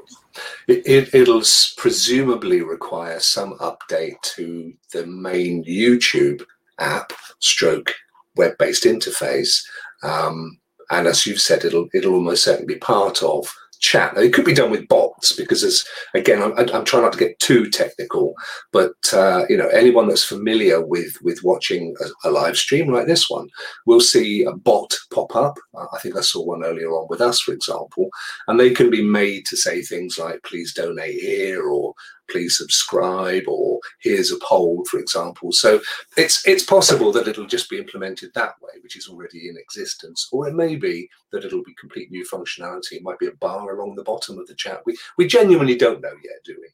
it, 0.66 1.14
it, 1.14 1.28
will 1.28 1.42
presumably 1.76 2.60
require 2.60 3.20
some 3.20 3.56
update 3.58 4.20
to 4.22 4.74
the 4.92 5.06
main 5.06 5.64
youtube 5.64 6.42
app 6.80 7.12
stroke 7.38 7.94
web-based 8.34 8.82
interface 8.82 9.62
um, 10.02 10.58
and 10.90 11.06
as 11.06 11.24
you've 11.24 11.40
said 11.40 11.64
it'll 11.64 11.88
it'll 11.94 12.14
almost 12.14 12.42
certainly 12.42 12.74
be 12.74 12.80
part 12.80 13.22
of 13.22 13.46
chat. 13.82 14.14
Now, 14.14 14.22
it 14.22 14.32
could 14.32 14.44
be 14.44 14.54
done 14.54 14.70
with 14.70 14.88
bots 14.88 15.32
because, 15.32 15.62
as 15.62 15.84
again, 16.14 16.42
I'm, 16.42 16.56
I'm 16.56 16.84
trying 16.84 17.02
not 17.02 17.12
to 17.12 17.18
get 17.18 17.38
too 17.38 17.68
technical, 17.68 18.34
but 18.72 18.94
uh, 19.12 19.44
you 19.48 19.56
know, 19.56 19.68
anyone 19.68 20.08
that's 20.08 20.24
familiar 20.24 20.84
with 20.84 21.20
with 21.22 21.40
watching 21.42 21.94
a, 22.00 22.28
a, 22.28 22.30
live 22.30 22.56
stream 22.56 22.90
like 22.90 23.06
this 23.06 23.28
one 23.28 23.48
will 23.84 24.00
see 24.00 24.44
a 24.44 24.52
bot 24.52 24.94
pop 25.12 25.36
up. 25.36 25.58
I 25.92 25.98
think 25.98 26.16
I 26.16 26.22
saw 26.22 26.42
one 26.42 26.64
earlier 26.64 26.90
on 26.90 27.06
with 27.10 27.20
us, 27.20 27.40
for 27.40 27.52
example, 27.52 28.08
and 28.48 28.58
they 28.58 28.70
can 28.70 28.88
be 28.88 29.02
made 29.02 29.44
to 29.46 29.56
say 29.56 29.82
things 29.82 30.18
like 30.18 30.42
"Please 30.44 30.72
donate 30.72 31.20
here" 31.20 31.62
or 31.62 31.94
please 32.30 32.56
subscribe 32.56 33.44
or 33.46 33.80
here's 34.00 34.32
a 34.32 34.38
poll 34.42 34.84
for 34.90 34.98
example. 34.98 35.52
So 35.52 35.80
it's 36.16 36.46
it's 36.46 36.64
possible 36.64 37.12
that 37.12 37.28
it'll 37.28 37.46
just 37.46 37.70
be 37.70 37.78
implemented 37.78 38.30
that 38.34 38.54
way 38.60 38.72
which 38.82 38.96
is 38.96 39.08
already 39.08 39.48
in 39.48 39.56
existence 39.56 40.28
or 40.32 40.48
it 40.48 40.54
may 40.54 40.76
be 40.76 41.08
that 41.32 41.44
it'll 41.44 41.64
be 41.64 41.74
complete 41.78 42.10
new 42.10 42.24
functionality. 42.24 42.92
It 42.92 43.02
might 43.02 43.18
be 43.18 43.28
a 43.28 43.32
bar 43.32 43.76
along 43.76 43.96
the 43.96 44.04
bottom 44.04 44.38
of 44.38 44.46
the 44.46 44.54
chat. 44.54 44.82
We 44.86 44.96
we 45.18 45.26
genuinely 45.26 45.76
don't 45.76 46.00
know 46.00 46.14
yet 46.22 46.42
do 46.44 46.56
we? 46.60 46.68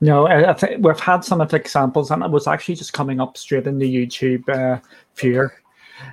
No, 0.00 0.26
I 0.26 0.54
think 0.54 0.84
we've 0.84 0.98
had 0.98 1.22
some 1.22 1.42
of 1.42 1.50
the 1.50 1.56
examples, 1.56 2.10
and 2.10 2.22
it 2.22 2.30
was 2.30 2.46
actually 2.46 2.76
just 2.76 2.94
coming 2.94 3.20
up 3.20 3.36
straight 3.36 3.66
in 3.66 3.78
the 3.78 4.06
YouTube 4.06 4.48
uh, 4.48 4.80
viewer. 5.16 5.52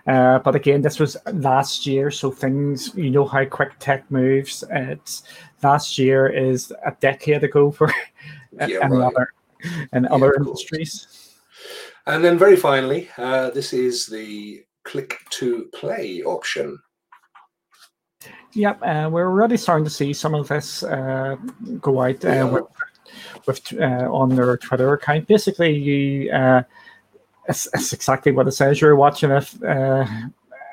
Uh, 0.07 0.39
but 0.39 0.55
again, 0.55 0.81
this 0.81 0.99
was 0.99 1.17
last 1.33 1.85
year, 1.85 2.11
so 2.11 2.31
things 2.31 2.93
you 2.95 3.09
know 3.09 3.25
how 3.25 3.45
quick 3.45 3.71
tech 3.79 4.09
moves. 4.09 4.63
It's 4.71 5.23
last 5.61 5.97
year 5.97 6.27
is 6.27 6.71
a 6.85 6.91
decade 6.99 7.43
ago 7.43 7.71
for 7.71 7.91
yeah, 8.53 8.79
and 8.81 8.93
right. 8.93 9.05
other 9.05 9.33
and 9.91 10.05
yeah, 10.05 10.13
other 10.13 10.33
industries. 10.35 11.07
And 12.05 12.23
then 12.23 12.37
very 12.37 12.57
finally, 12.57 13.09
uh, 13.17 13.49
this 13.51 13.73
is 13.73 14.07
the 14.07 14.63
click 14.83 15.19
to 15.31 15.69
play 15.73 16.21
option. 16.23 16.79
Yep, 18.53 18.81
uh, 18.83 19.09
we're 19.11 19.29
already 19.29 19.57
starting 19.57 19.85
to 19.85 19.89
see 19.89 20.13
some 20.13 20.35
of 20.35 20.47
this 20.47 20.83
uh, 20.83 21.35
go 21.81 22.01
out 22.01 22.23
uh, 22.23 22.29
yeah. 22.29 22.43
with, 22.43 22.65
with 23.47 23.73
uh, 23.79 24.07
on 24.11 24.35
their 24.35 24.57
Twitter 24.57 24.93
account. 24.93 25.27
Basically, 25.27 25.75
you 25.75 26.31
uh, 26.31 26.61
it's, 27.47 27.67
it's, 27.73 27.93
exactly 27.93 28.31
what 28.31 28.47
it 28.47 28.51
says. 28.51 28.81
You're 28.81 28.95
watching 28.95 29.31
a, 29.31 29.45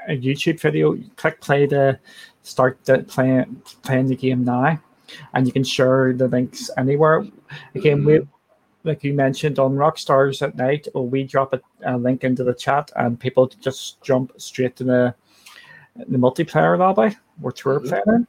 a 0.09 0.17
YouTube 0.17 0.61
video. 0.61 0.93
You 0.93 1.11
click 1.17 1.41
play 1.41 1.67
to 1.69 1.99
start 2.43 2.79
the, 2.85 3.01
playing 3.01 3.63
playing 3.83 4.07
the 4.07 4.17
game 4.17 4.45
now 4.45 4.81
and 5.35 5.47
you 5.47 5.53
can 5.53 5.65
share 5.65 6.13
the 6.13 6.29
links 6.29 6.71
anywhere. 6.77 7.27
Again, 7.75 8.05
we 8.05 8.21
like 8.85 9.05
you 9.05 9.13
mentioned 9.13 9.59
on 9.59 9.75
Rockstars 9.75 10.41
at 10.41 10.57
night, 10.57 10.89
or 10.95 11.07
we 11.07 11.25
drop 11.25 11.53
a, 11.53 11.61
a, 11.85 11.99
link 11.99 12.25
into 12.25 12.45
the 12.45 12.55
chat 12.55 12.91
and 12.97 13.21
people 13.21 13.47
just 13.61 14.01
jump 14.03 14.33
straight 14.39 14.77
to 14.77 14.85
the 14.85 15.15
the 16.09 16.17
multiplayer 16.17 16.79
lobby 16.79 17.15
which 17.41 17.65
we're 17.65 17.79
mm-hmm. 17.79 17.89
playing 17.89 18.05
in. 18.07 18.27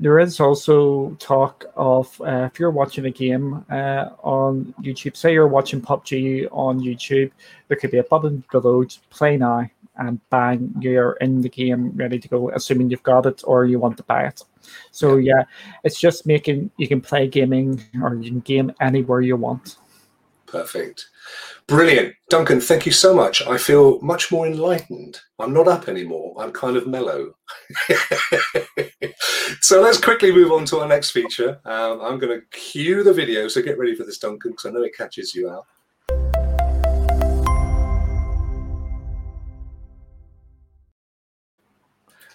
There 0.00 0.18
is 0.18 0.40
also 0.40 1.10
talk 1.20 1.64
of 1.76 2.20
uh, 2.20 2.48
if 2.52 2.58
you're 2.58 2.70
watching 2.70 3.06
a 3.06 3.10
game 3.10 3.64
uh, 3.70 4.10
on 4.22 4.74
YouTube, 4.82 5.16
say 5.16 5.32
you're 5.32 5.48
watching 5.48 5.80
PUBG 5.80 6.48
on 6.50 6.80
YouTube, 6.80 7.30
there 7.68 7.76
could 7.76 7.92
be 7.92 7.98
a 7.98 8.04
button 8.04 8.44
below 8.50 8.84
play 9.10 9.36
now, 9.36 9.70
and 9.96 10.18
bang, 10.30 10.74
you're 10.80 11.12
in 11.20 11.40
the 11.40 11.48
game 11.48 11.92
ready 11.94 12.18
to 12.18 12.28
go, 12.28 12.50
assuming 12.50 12.90
you've 12.90 13.02
got 13.04 13.26
it 13.26 13.42
or 13.44 13.64
you 13.64 13.78
want 13.78 13.96
to 13.98 14.02
buy 14.02 14.24
it. 14.24 14.42
So 14.90 15.16
yeah, 15.16 15.44
it's 15.84 16.00
just 16.00 16.26
making 16.26 16.70
you 16.76 16.88
can 16.88 17.00
play 17.00 17.28
gaming 17.28 17.82
or 18.02 18.16
you 18.16 18.30
can 18.30 18.40
game 18.40 18.72
anywhere 18.80 19.20
you 19.20 19.36
want. 19.36 19.76
Perfect. 20.54 21.08
Brilliant. 21.66 22.14
Duncan, 22.30 22.60
thank 22.60 22.86
you 22.86 22.92
so 22.92 23.12
much. 23.12 23.42
I 23.42 23.58
feel 23.58 24.00
much 24.02 24.30
more 24.30 24.46
enlightened. 24.46 25.18
I'm 25.40 25.52
not 25.52 25.66
up 25.66 25.88
anymore. 25.88 26.32
I'm 26.38 26.52
kind 26.52 26.76
of 26.76 26.86
mellow. 26.86 27.34
so 29.60 29.80
let's 29.80 29.98
quickly 29.98 30.30
move 30.30 30.52
on 30.52 30.64
to 30.66 30.78
our 30.78 30.86
next 30.86 31.10
feature. 31.10 31.58
Um, 31.64 32.00
I'm 32.00 32.20
going 32.20 32.40
to 32.40 32.46
cue 32.56 33.02
the 33.02 33.12
video, 33.12 33.48
so 33.48 33.62
get 33.62 33.78
ready 33.78 33.96
for 33.96 34.04
this, 34.04 34.18
Duncan, 34.18 34.52
because 34.52 34.66
I 34.66 34.70
know 34.70 34.84
it 34.84 34.96
catches 34.96 35.34
you 35.34 35.50
out. 35.50 35.66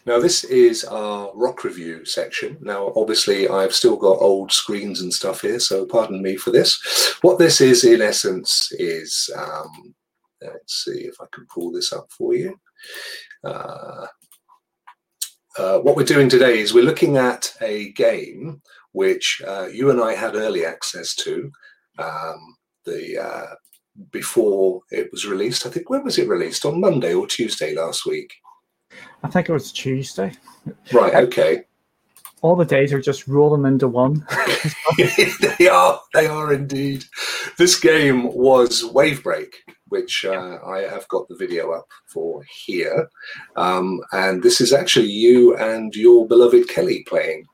Now, 0.06 0.20
this 0.20 0.44
is 0.44 0.84
our 0.86 1.32
rock 1.36 1.64
review 1.64 2.06
section. 2.06 2.58
Now, 2.62 2.94
obviously, 2.96 3.48
I've 3.48 3.74
still 3.74 3.96
got 3.96 4.22
old 4.22 4.52
screens 4.52 5.02
and 5.02 5.14
stuff 5.14 5.42
here, 5.42 5.60
so 5.60 5.86
pardon 5.86 6.22
me 6.22 6.36
for 6.36 6.52
this. 6.52 7.16
What 7.22 7.38
this 7.38 7.62
is, 7.62 7.84
in 7.84 8.02
essence, 8.02 8.72
is 8.74 9.30
um, 9.38 9.94
let's 10.42 10.86
see 10.86 11.02
if 11.02 11.16
I 11.22 11.26
can 11.34 11.46
pull 11.54 11.72
this 11.72 11.92
up 11.94 12.12
for 12.12 12.34
you. 12.34 12.60
Uh, 13.44 14.08
uh, 15.58 15.80
what 15.80 15.96
we're 15.96 16.04
doing 16.04 16.30
today 16.30 16.60
is 16.60 16.74
we're 16.74 16.84
looking 16.84 17.18
at 17.18 17.54
a 17.62 17.92
game 17.94 18.62
which 18.94 19.42
uh, 19.46 19.68
you 19.68 19.92
and 19.92 20.02
I 20.02 20.14
had 20.16 20.36
early 20.36 20.66
access 20.66 21.14
to. 21.16 21.52
Um, 21.98 22.56
the 22.86 23.20
uh, 23.20 23.56
before 24.12 24.82
it 24.92 25.10
was 25.12 25.26
released. 25.26 25.66
I 25.66 25.70
think 25.70 25.90
when 25.90 26.04
was 26.04 26.18
it 26.18 26.28
released? 26.28 26.66
On 26.66 26.80
Monday 26.80 27.14
or 27.14 27.28
Tuesday 27.28 27.76
last 27.76 28.06
week? 28.06 28.34
I 29.24 29.28
think 29.28 29.50
it 29.50 29.54
was 29.54 29.72
Tuesday. 29.72 30.34
Right. 30.92 31.16
Okay. 31.16 31.66
All 32.42 32.56
the 32.56 32.66
days 32.66 32.94
are 32.94 33.02
just 33.02 33.28
rolling 33.28 33.66
into 33.66 33.88
one. 33.88 34.26
they 35.58 35.68
are. 35.68 36.00
They 36.14 36.28
are 36.28 36.54
indeed. 36.54 37.04
This 37.58 37.78
game 37.78 38.34
was 38.34 38.84
Wavebreak, 38.84 39.54
which 39.90 40.24
uh, 40.24 40.60
I 40.66 40.80
have 40.82 41.08
got 41.10 41.28
the 41.28 41.36
video 41.36 41.72
up 41.72 41.88
for 42.08 42.42
here, 42.44 43.10
um, 43.58 44.00
and 44.14 44.42
this 44.42 44.62
is 44.62 44.72
actually 44.72 45.10
you 45.12 45.58
and 45.58 45.94
your 45.96 46.28
beloved 46.28 46.70
Kelly 46.70 47.04
playing. 47.04 47.46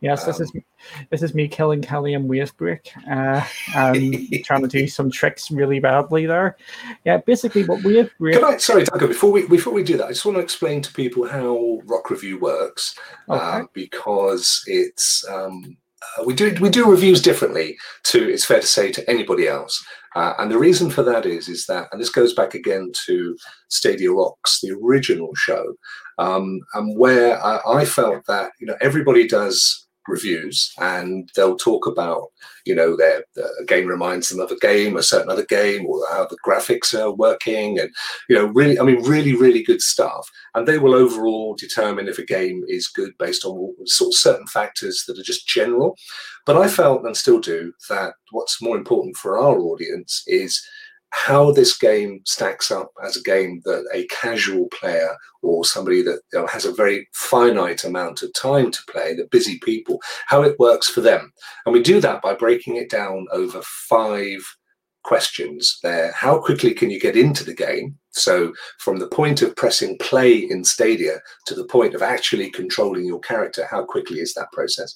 Yes, 0.00 0.24
this 0.24 0.40
is 0.40 0.50
Um, 0.54 0.62
this 1.10 1.22
is 1.22 1.34
me 1.34 1.48
killing 1.48 1.82
Kelly 1.82 2.14
and 2.14 2.28
Wavebreak 2.28 2.88
uh, 3.10 3.44
and 3.74 4.44
trying 4.44 4.62
to 4.62 4.68
do 4.68 4.86
some 4.86 5.10
tricks 5.10 5.50
really 5.50 5.80
badly 5.80 6.26
there. 6.26 6.56
Yeah, 7.04 7.18
basically 7.18 7.64
what 7.64 7.82
Wavebreak. 7.82 8.34
Can 8.34 8.44
I, 8.44 8.56
sorry, 8.58 8.84
Duncan, 8.84 9.08
before 9.08 9.32
we 9.32 9.46
before 9.46 9.72
we 9.72 9.82
do 9.82 9.96
that, 9.96 10.06
I 10.06 10.08
just 10.08 10.24
want 10.24 10.36
to 10.36 10.42
explain 10.42 10.82
to 10.82 10.92
people 10.92 11.26
how 11.26 11.80
Rock 11.84 12.10
Review 12.10 12.38
works 12.38 12.96
uh, 13.28 13.62
because 13.72 14.62
it's 14.66 15.24
um, 15.28 15.76
uh, 16.18 16.24
we 16.24 16.34
do 16.34 16.54
we 16.60 16.68
do 16.68 16.90
reviews 16.90 17.22
differently 17.22 17.76
to 18.04 18.28
it's 18.28 18.44
fair 18.44 18.60
to 18.60 18.66
say 18.66 18.92
to 18.92 19.08
anybody 19.08 19.48
else, 19.48 19.84
uh, 20.14 20.34
and 20.38 20.50
the 20.50 20.58
reason 20.58 20.90
for 20.90 21.02
that 21.02 21.26
is 21.26 21.48
is 21.48 21.66
that 21.66 21.88
and 21.92 22.00
this 22.00 22.10
goes 22.10 22.34
back 22.34 22.54
again 22.54 22.92
to 23.06 23.36
Stadia 23.68 24.12
Rocks, 24.12 24.60
the 24.60 24.76
original 24.82 25.34
show, 25.34 25.74
um, 26.18 26.60
and 26.74 26.98
where 26.98 27.42
I, 27.42 27.60
I 27.66 27.84
felt 27.84 28.26
that 28.26 28.52
you 28.60 28.66
know 28.66 28.76
everybody 28.80 29.26
does 29.26 29.83
reviews 30.08 30.72
and 30.78 31.30
they'll 31.34 31.56
talk 31.56 31.86
about 31.86 32.28
you 32.64 32.74
know 32.74 32.96
their 32.96 33.24
a 33.60 33.64
game 33.64 33.86
reminds 33.86 34.28
them 34.28 34.40
of 34.40 34.50
a 34.50 34.58
game 34.58 34.96
a 34.96 35.02
certain 35.02 35.30
other 35.30 35.46
game 35.46 35.86
or 35.86 36.00
how 36.10 36.26
the 36.26 36.36
graphics 36.46 36.98
are 36.98 37.12
working 37.12 37.78
and 37.78 37.90
you 38.28 38.36
know 38.36 38.46
really 38.46 38.78
i 38.78 38.82
mean 38.82 39.02
really 39.02 39.34
really 39.34 39.62
good 39.62 39.80
stuff. 39.80 40.28
And 40.54 40.66
they 40.66 40.78
will 40.78 40.94
overall 40.94 41.56
determine 41.58 42.08
if 42.08 42.18
a 42.18 42.24
game 42.24 42.62
is 42.68 42.88
good 42.88 43.12
based 43.18 43.44
on 43.44 43.74
sort 43.86 44.08
of 44.08 44.14
certain 44.14 44.46
factors 44.46 45.04
that 45.06 45.18
are 45.18 45.22
just 45.22 45.48
general. 45.48 45.96
But 46.46 46.56
i 46.56 46.68
felt 46.68 47.04
and 47.04 47.16
still 47.16 47.40
do 47.40 47.72
that 47.88 48.14
what's 48.30 48.62
more 48.62 48.76
important 48.76 49.16
for 49.16 49.38
our 49.38 49.58
audience 49.58 50.22
is 50.26 50.62
how 51.14 51.52
this 51.52 51.78
game 51.78 52.20
stacks 52.24 52.70
up 52.70 52.90
as 53.04 53.16
a 53.16 53.22
game 53.22 53.62
that 53.64 53.88
a 53.94 54.04
casual 54.08 54.68
player 54.68 55.16
or 55.42 55.64
somebody 55.64 56.02
that 56.02 56.20
you 56.32 56.40
know, 56.40 56.46
has 56.46 56.64
a 56.64 56.74
very 56.74 57.08
finite 57.12 57.84
amount 57.84 58.22
of 58.22 58.32
time 58.34 58.70
to 58.72 58.82
play, 58.90 59.14
the 59.14 59.28
busy 59.30 59.58
people, 59.60 60.02
how 60.26 60.42
it 60.42 60.58
works 60.58 60.88
for 60.88 61.00
them. 61.00 61.32
And 61.64 61.72
we 61.72 61.82
do 61.82 62.00
that 62.00 62.20
by 62.20 62.34
breaking 62.34 62.76
it 62.76 62.90
down 62.90 63.26
over 63.30 63.60
five 63.62 64.40
questions 65.04 65.78
there. 65.82 66.12
How 66.12 66.38
quickly 66.38 66.74
can 66.74 66.90
you 66.90 66.98
get 66.98 67.16
into 67.16 67.44
the 67.44 67.54
game? 67.54 67.96
So, 68.10 68.52
from 68.78 68.98
the 68.98 69.08
point 69.08 69.42
of 69.42 69.56
pressing 69.56 69.98
play 69.98 70.36
in 70.36 70.64
Stadia 70.64 71.20
to 71.46 71.54
the 71.54 71.66
point 71.66 71.94
of 71.94 72.02
actually 72.02 72.50
controlling 72.50 73.04
your 73.04 73.20
character, 73.20 73.66
how 73.70 73.84
quickly 73.84 74.18
is 74.18 74.34
that 74.34 74.52
process? 74.52 74.94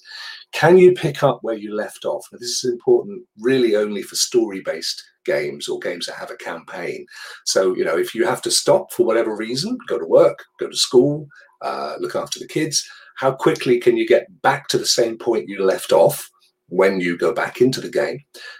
Can 0.51 0.77
you 0.77 0.93
pick 0.93 1.23
up 1.23 1.39
where 1.41 1.55
you 1.55 1.75
left 1.75 2.05
off? 2.05 2.25
Now, 2.31 2.39
this 2.39 2.63
is 2.63 2.71
important 2.71 3.23
really 3.39 3.75
only 3.75 4.01
for 4.01 4.15
story 4.15 4.61
based 4.61 5.03
games 5.25 5.67
or 5.67 5.79
games 5.79 6.05
that 6.05 6.15
have 6.15 6.31
a 6.31 6.37
campaign. 6.37 7.05
So, 7.45 7.75
you 7.75 7.85
know, 7.85 7.97
if 7.97 8.15
you 8.15 8.25
have 8.25 8.41
to 8.43 8.51
stop 8.51 8.91
for 8.91 9.05
whatever 9.05 9.35
reason, 9.35 9.77
go 9.87 9.99
to 9.99 10.05
work, 10.05 10.45
go 10.59 10.69
to 10.69 10.75
school, 10.75 11.27
uh, 11.61 11.95
look 11.99 12.15
after 12.15 12.39
the 12.39 12.47
kids, 12.47 12.87
how 13.17 13.33
quickly 13.33 13.79
can 13.79 13.97
you 13.97 14.07
get 14.07 14.41
back 14.41 14.69
to 14.69 14.77
the 14.77 14.85
same 14.85 15.17
point 15.17 15.49
you 15.49 15.63
left 15.63 15.91
off 15.91 16.29
when 16.69 16.99
you 16.99 17.17
go 17.17 17.33
back 17.33 17.61
into 17.61 17.81
the 17.81 17.89
game? 17.89 18.19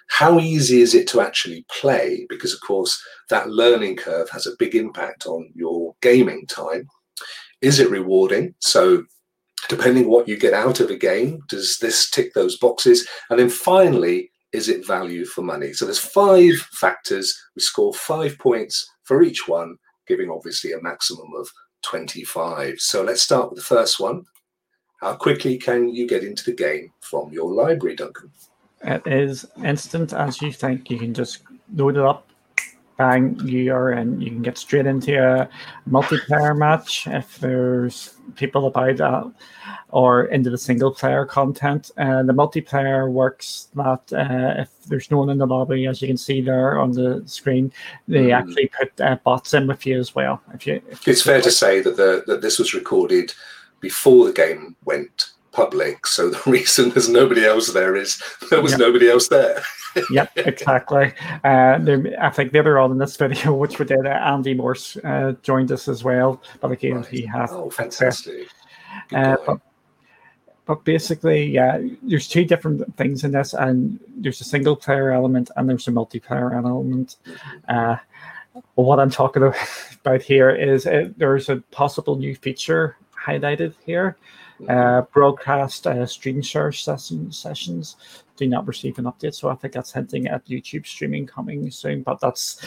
How 0.09 0.39
easy 0.39 0.81
is 0.81 0.93
it 0.93 1.07
to 1.09 1.21
actually 1.21 1.65
play? 1.69 2.25
Because, 2.29 2.53
of 2.53 2.61
course, 2.61 3.01
that 3.29 3.49
learning 3.49 3.97
curve 3.97 4.29
has 4.29 4.45
a 4.45 4.55
big 4.59 4.75
impact 4.75 5.25
on 5.25 5.51
your 5.55 5.95
gaming 6.01 6.45
time. 6.47 6.87
Is 7.61 7.79
it 7.79 7.89
rewarding? 7.89 8.55
So, 8.59 9.03
depending 9.67 10.09
what 10.09 10.27
you 10.27 10.37
get 10.37 10.53
out 10.53 10.79
of 10.79 10.89
a 10.89 10.95
game, 10.95 11.41
does 11.49 11.77
this 11.79 12.09
tick 12.09 12.33
those 12.33 12.57
boxes? 12.57 13.07
And 13.29 13.39
then 13.39 13.49
finally, 13.49 14.31
is 14.51 14.69
it 14.69 14.85
value 14.85 15.25
for 15.25 15.41
money? 15.41 15.73
So 15.73 15.85
there's 15.85 15.99
five 15.99 16.55
factors. 16.73 17.37
We 17.55 17.61
score 17.61 17.93
five 17.93 18.37
points 18.39 18.89
for 19.03 19.21
each 19.21 19.47
one, 19.47 19.75
giving 20.07 20.29
obviously 20.29 20.71
a 20.71 20.81
maximum 20.81 21.27
of 21.37 21.49
25. 21.83 22.79
So 22.79 23.03
let's 23.03 23.21
start 23.21 23.49
with 23.49 23.59
the 23.59 23.65
first 23.65 23.99
one. 23.99 24.23
How 24.99 25.15
quickly 25.15 25.57
can 25.57 25.89
you 25.95 26.07
get 26.07 26.23
into 26.23 26.43
the 26.43 26.53
game 26.53 26.91
from 26.99 27.31
your 27.31 27.51
library, 27.51 27.95
Duncan? 27.95 28.31
It 28.83 29.01
is 29.05 29.45
instant 29.63 30.13
as 30.13 30.41
you 30.41 30.51
think. 30.51 30.89
You 30.89 30.99
can 30.99 31.13
just 31.13 31.39
load 31.73 31.95
it 31.95 32.03
up, 32.03 32.27
bang, 32.97 33.39
you 33.45 33.73
are 33.73 33.93
in. 33.93 34.19
You 34.19 34.29
can 34.29 34.41
get 34.41 34.57
straight 34.57 34.85
into 34.85 35.17
a 35.17 35.49
multiplayer 35.89 36.57
match 36.57 37.07
if 37.07 37.37
there's 37.39 38.15
people 38.35 38.67
about 38.67 38.97
that, 38.97 39.31
or 39.89 40.25
into 40.25 40.49
the 40.49 40.57
single 40.57 40.91
player 40.93 41.25
content. 41.25 41.91
And 41.95 42.27
the 42.27 42.33
multiplayer 42.33 43.09
works 43.09 43.69
that 43.75 44.01
uh, 44.13 44.61
if 44.61 44.69
there's 44.87 45.09
no 45.11 45.19
one 45.19 45.29
in 45.29 45.37
the 45.37 45.47
lobby, 45.47 45.87
as 45.87 46.01
you 46.01 46.09
can 46.09 46.17
see 46.17 46.41
there 46.41 46.77
on 46.77 46.91
the 46.91 47.23
screen, 47.25 47.71
they 48.09 48.27
Mhm. 48.27 48.37
actually 48.37 48.67
put 48.77 48.99
uh, 48.99 49.17
bots 49.23 49.53
in 49.53 49.65
with 49.65 49.85
you 49.85 49.97
as 49.97 50.13
well. 50.13 50.41
If 50.53 50.67
you, 50.67 50.81
if 50.89 51.07
you 51.07 51.11
It's 51.13 51.21
fair 51.21 51.41
to 51.41 51.51
say 51.51 51.79
that 51.81 51.95
the 51.95 52.23
that 52.27 52.41
this 52.41 52.59
was 52.59 52.73
recorded 52.73 53.33
before 53.79 54.25
the 54.25 54.33
game 54.33 54.75
went 54.85 55.31
public. 55.51 56.05
So 56.05 56.29
the 56.29 56.41
reason 56.49 56.89
there's 56.89 57.09
nobody 57.09 57.45
else 57.45 57.71
there 57.73 57.95
is 57.95 58.21
there 58.49 58.61
was 58.61 58.71
Yeah. 58.73 58.77
nobody 58.77 59.09
else 59.09 59.27
there. 59.27 59.61
Yep, 60.11 60.37
exactly. 60.37 61.11
Uh, 61.43 61.79
I 62.21 62.29
think 62.29 62.53
later 62.53 62.77
on 62.77 62.91
in 62.91 62.99
this 62.99 63.17
video, 63.17 63.53
which 63.61 63.79
we 63.79 63.85
did, 63.85 64.05
uh, 64.05 64.09
Andy 64.09 64.53
Morse 64.53 64.97
uh, 64.97 65.33
joined 65.41 65.71
us 65.71 65.87
as 65.87 66.03
well. 66.03 66.43
But 66.61 66.71
again, 66.71 66.97
Right. 66.97 67.07
he 67.07 67.25
has. 67.25 67.49
Oh, 67.51 67.71
fantastic. 67.71 68.49
Uh, 69.11 69.37
but, 69.47 69.59
but 70.67 70.83
basically, 70.83 71.43
yeah, 71.43 71.79
there's 72.03 72.27
two 72.27 72.45
different 72.45 72.95
things 72.97 73.23
in 73.23 73.31
this, 73.31 73.55
and 73.55 73.99
there's 74.15 74.41
a 74.41 74.43
single 74.43 74.75
player 74.75 75.11
element 75.11 75.49
and 75.55 75.67
there's 75.67 75.87
a 75.87 75.91
multiplayer 75.91 76.53
element. 76.53 77.15
Uh, 77.67 77.95
what 78.75 78.99
I'm 78.99 79.09
talking 79.09 79.41
about 80.05 80.21
here 80.21 80.51
is 80.51 80.85
uh, 80.85 81.09
there's 81.17 81.49
a 81.49 81.57
possible 81.71 82.15
new 82.15 82.35
feature 82.35 82.95
highlighted 83.25 83.73
here. 83.85 84.17
Uh, 84.67 85.03
broadcast 85.13 85.87
uh, 85.87 86.05
screen 86.05 86.41
share 86.41 86.71
session, 86.71 87.31
sessions 87.31 87.95
do 88.35 88.45
not 88.45 88.67
receive 88.67 88.99
an 88.99 89.05
update, 89.05 89.33
so 89.33 89.47
I 89.47 89.55
think 89.55 89.73
that's 89.73 89.93
hinting 89.93 90.27
at 90.27 90.45
YouTube 90.47 90.85
streaming 90.85 91.25
coming 91.25 91.71
soon. 91.71 92.03
But 92.03 92.19
that's 92.19 92.65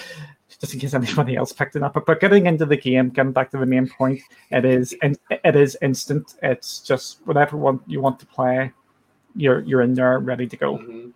just 0.59 0.72
in 0.72 0.80
case 0.80 0.94
anybody 0.94 1.36
else 1.36 1.53
picked 1.53 1.76
it 1.76 1.82
up. 1.82 1.92
But, 1.92 2.07
but 2.07 2.20
getting 2.20 2.46
into 2.46 2.64
the 2.64 2.78
game, 2.78 3.11
getting 3.11 3.32
back 3.32 3.50
to 3.50 3.59
the 3.59 3.66
main 3.66 3.88
point, 3.88 4.22
it 4.50 4.64
is 4.64 4.94
in, 5.03 5.16
it 5.30 5.55
is 5.55 5.76
instant. 5.82 6.34
It's 6.42 6.80
just 6.80 7.20
whatever 7.26 7.59
one 7.59 7.80
you 7.86 8.00
want 8.00 8.18
to 8.20 8.26
play, 8.26 8.72
you're 9.36 9.61
you're 9.61 9.82
in 9.82 9.92
there 9.92 10.18
ready 10.18 10.46
to 10.46 10.57
go. 10.57 10.78
Mhm. 10.78 11.12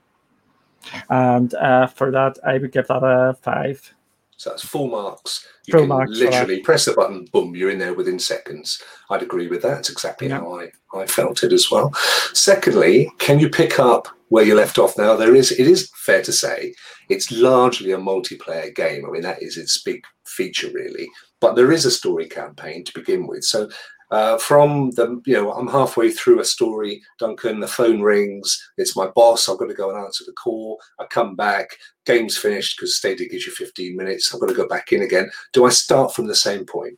And 1.08 1.54
uh, 1.54 1.86
for 1.86 2.10
that, 2.10 2.38
I 2.44 2.58
would 2.58 2.72
give 2.72 2.86
that 2.88 3.02
a 3.02 3.34
five. 3.40 3.94
So 4.36 4.50
that's 4.50 4.64
full 4.64 4.88
marks. 4.88 5.46
You 5.66 5.72
Full 5.72 5.80
can 5.82 5.88
marks 5.88 6.18
literally 6.18 6.60
press 6.60 6.84
the 6.84 6.92
button, 6.92 7.26
boom, 7.32 7.56
you're 7.56 7.70
in 7.70 7.78
there 7.78 7.94
within 7.94 8.18
seconds. 8.18 8.82
I'd 9.10 9.22
agree 9.22 9.48
with 9.48 9.62
that. 9.62 9.78
It's 9.78 9.90
exactly 9.90 10.28
Yeah. 10.28 10.40
how 10.40 10.60
I, 10.60 10.70
I 10.94 11.06
felt 11.06 11.42
it 11.42 11.52
as 11.52 11.70
well. 11.70 11.92
Secondly, 12.34 13.10
can 13.18 13.38
you 13.38 13.48
pick 13.48 13.78
up 13.78 14.08
where 14.28 14.44
you 14.44 14.54
left 14.54 14.78
off 14.78 14.98
now? 14.98 15.16
There 15.16 15.34
is 15.34 15.52
it 15.52 15.66
is 15.66 15.90
fair 15.94 16.22
to 16.22 16.32
say 16.32 16.74
it's 17.08 17.32
largely 17.32 17.92
a 17.92 17.98
multiplayer 17.98 18.74
game. 18.74 19.06
I 19.06 19.10
mean, 19.10 19.22
that 19.22 19.42
is 19.42 19.56
its 19.56 19.82
big 19.82 20.02
feature 20.26 20.70
really. 20.72 21.08
But 21.40 21.54
there 21.54 21.72
is 21.72 21.84
a 21.84 21.90
story 21.90 22.26
campaign 22.26 22.84
to 22.84 22.92
begin 22.94 23.26
with. 23.26 23.44
So 23.44 23.68
uh, 24.10 24.38
from 24.38 24.90
the 24.92 25.20
you 25.26 25.34
know 25.34 25.52
i'm 25.52 25.68
halfway 25.68 26.10
through 26.10 26.40
a 26.40 26.44
story 26.44 27.02
duncan 27.18 27.60
the 27.60 27.66
phone 27.66 28.00
rings 28.00 28.70
it's 28.76 28.96
my 28.96 29.06
boss 29.08 29.48
i've 29.48 29.58
got 29.58 29.66
to 29.66 29.74
go 29.74 29.90
and 29.90 29.98
answer 29.98 30.24
the 30.24 30.32
call. 30.32 30.80
I 31.00 31.06
come 31.06 31.34
back 31.34 31.76
game's 32.04 32.36
finished 32.36 32.76
because 32.76 32.96
stadia 32.96 33.28
gives 33.28 33.46
you 33.46 33.52
15 33.52 33.96
minutes 33.96 34.32
i've 34.32 34.40
got 34.40 34.48
to 34.48 34.54
go 34.54 34.68
back 34.68 34.92
in 34.92 35.02
again. 35.02 35.30
Do 35.52 35.66
i 35.66 35.70
start 35.70 36.14
from 36.14 36.26
the 36.26 36.34
same 36.34 36.64
point? 36.64 36.96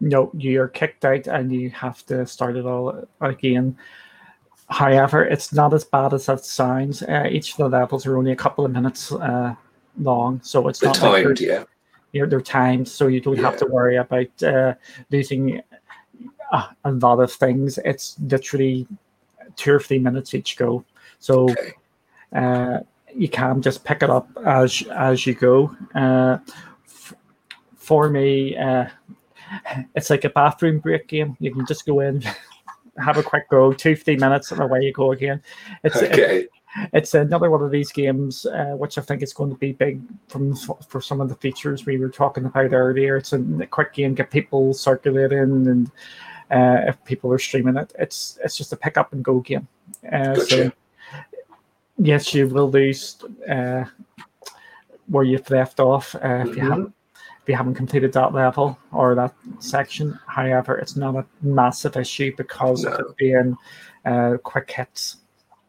No, 0.00 0.30
you're 0.34 0.68
kicked 0.68 1.04
out 1.04 1.26
and 1.26 1.52
you 1.52 1.70
have 1.70 2.04
to 2.06 2.26
start 2.26 2.56
it 2.56 2.64
all 2.64 3.04
again. 3.20 3.76
However, 4.70 5.24
it's 5.24 5.52
not 5.52 5.74
as 5.74 5.84
bad 5.84 6.14
as 6.14 6.26
that 6.26 6.44
sounds. 6.44 7.02
Uh, 7.02 7.28
each 7.30 7.52
of 7.52 7.56
the 7.58 7.68
levels 7.68 8.06
are 8.06 8.16
only 8.16 8.32
a 8.32 8.36
couple 8.36 8.64
of 8.64 8.70
minutes 8.70 9.12
uh, 9.12 9.54
long, 9.98 10.40
so 10.42 10.68
it's 10.68 10.78
the 10.78 10.86
not 10.86 11.02
like 11.02 11.24
timed 11.24 11.38
they're, 11.38 11.46
yeah. 11.46 11.64
you're, 12.12 12.28
they're 12.28 12.40
timed, 12.40 12.88
so 12.88 13.08
you 13.08 13.20
don't 13.20 13.36
have 13.38 13.58
to 13.58 13.66
worry 13.66 13.96
about 13.96 14.42
uh, 14.42 14.74
losing 15.10 15.60
uh, 16.50 16.68
a 16.84 16.92
lot 16.92 17.20
of 17.20 17.32
things. 17.32 17.78
It's 17.84 18.16
literally 18.20 18.86
two 19.56 19.74
or 19.74 19.80
three 19.80 19.98
minutes 19.98 20.34
each 20.34 20.56
go, 20.56 20.84
so 21.18 21.50
okay 21.50 21.72
uh, 22.34 22.78
you 23.14 23.28
can 23.28 23.60
just 23.60 23.84
pick 23.84 24.02
it 24.02 24.10
up 24.10 24.28
as 24.46 24.82
as 24.94 25.26
you 25.26 25.34
go. 25.34 25.74
Uh, 25.94 26.38
f- 26.86 27.14
for 27.76 28.08
me, 28.08 28.56
uh, 28.56 28.86
it's 29.94 30.10
like 30.10 30.24
a 30.24 30.30
bathroom 30.30 30.78
break 30.78 31.08
game. 31.08 31.36
You 31.40 31.52
can 31.52 31.66
just 31.66 31.86
go 31.86 32.00
in, 32.00 32.22
have 32.98 33.16
a 33.18 33.22
quick 33.22 33.48
go, 33.50 33.72
two 33.72 33.96
three 33.96 34.16
minutes, 34.16 34.52
and 34.52 34.60
away 34.60 34.82
you 34.82 34.92
go 34.92 35.12
again. 35.12 35.42
It's 35.84 35.96
it- 36.02 36.50
it's 36.92 37.14
another 37.14 37.50
one 37.50 37.64
of 37.64 37.72
these 37.72 37.90
games 37.90 38.46
uh, 38.46 38.76
which 38.76 38.96
I 38.96 39.00
think 39.02 39.24
is 39.24 39.32
going 39.32 39.50
to 39.50 39.56
be 39.56 39.72
big 39.72 40.00
from 40.28 40.54
for 40.54 41.00
some 41.00 41.20
of 41.20 41.28
the 41.28 41.34
features 41.34 41.84
we 41.84 41.98
were 41.98 42.08
talking 42.08 42.44
about 42.44 42.72
earlier. 42.72 43.16
It's 43.16 43.32
a 43.32 43.40
quick 43.68 43.92
game, 43.92 44.14
get 44.14 44.30
people 44.30 44.72
circulating, 44.72 45.66
and 45.66 45.90
uh, 46.50 46.78
if 46.88 47.02
people 47.04 47.32
are 47.32 47.38
streaming 47.38 47.76
it, 47.76 47.92
it's 47.98 48.38
it's 48.44 48.56
just 48.56 48.72
a 48.72 48.76
pick 48.76 48.96
up 48.98 49.12
and 49.12 49.24
go 49.24 49.40
game. 49.40 49.66
Uh, 50.12 50.34
Gotcha. 50.34 50.46
So 50.46 50.72
yes, 51.98 52.34
you 52.34 52.48
will 52.48 52.70
lose 52.70 53.16
uh, 53.48 53.84
where 55.08 55.24
you've 55.24 55.48
left 55.50 55.80
off 55.80 56.14
uh, 56.14 56.44
if 56.46 56.56
you 56.56 56.62
Mhm. 56.62 56.68
haven't 56.68 56.94
if 57.42 57.48
you 57.48 57.56
haven't 57.56 57.74
completed 57.74 58.12
that 58.12 58.34
level 58.34 58.78
or 58.92 59.14
that 59.14 59.34
section. 59.60 60.18
However, 60.26 60.76
it's 60.78 60.94
not 60.96 61.16
a 61.16 61.24
massive 61.42 61.96
issue 61.96 62.32
because 62.36 62.84
of 62.84 62.92
No. 62.92 62.98
it 63.06 63.16
being 63.16 63.56
uh, 64.04 64.36
quick 64.42 64.70
hits. 64.70 65.16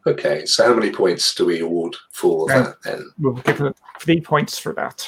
Okay, 0.06 0.44
so 0.46 0.66
how 0.66 0.74
many 0.74 0.90
points 0.90 1.34
do 1.34 1.46
we 1.46 1.60
award 1.60 1.94
for 2.10 2.48
that 2.48 2.74
then? 2.82 3.10
We'll 3.20 3.34
give 3.34 3.60
it 3.60 3.76
three 4.00 4.20
points 4.20 4.58
for 4.58 4.72
that. 4.74 5.06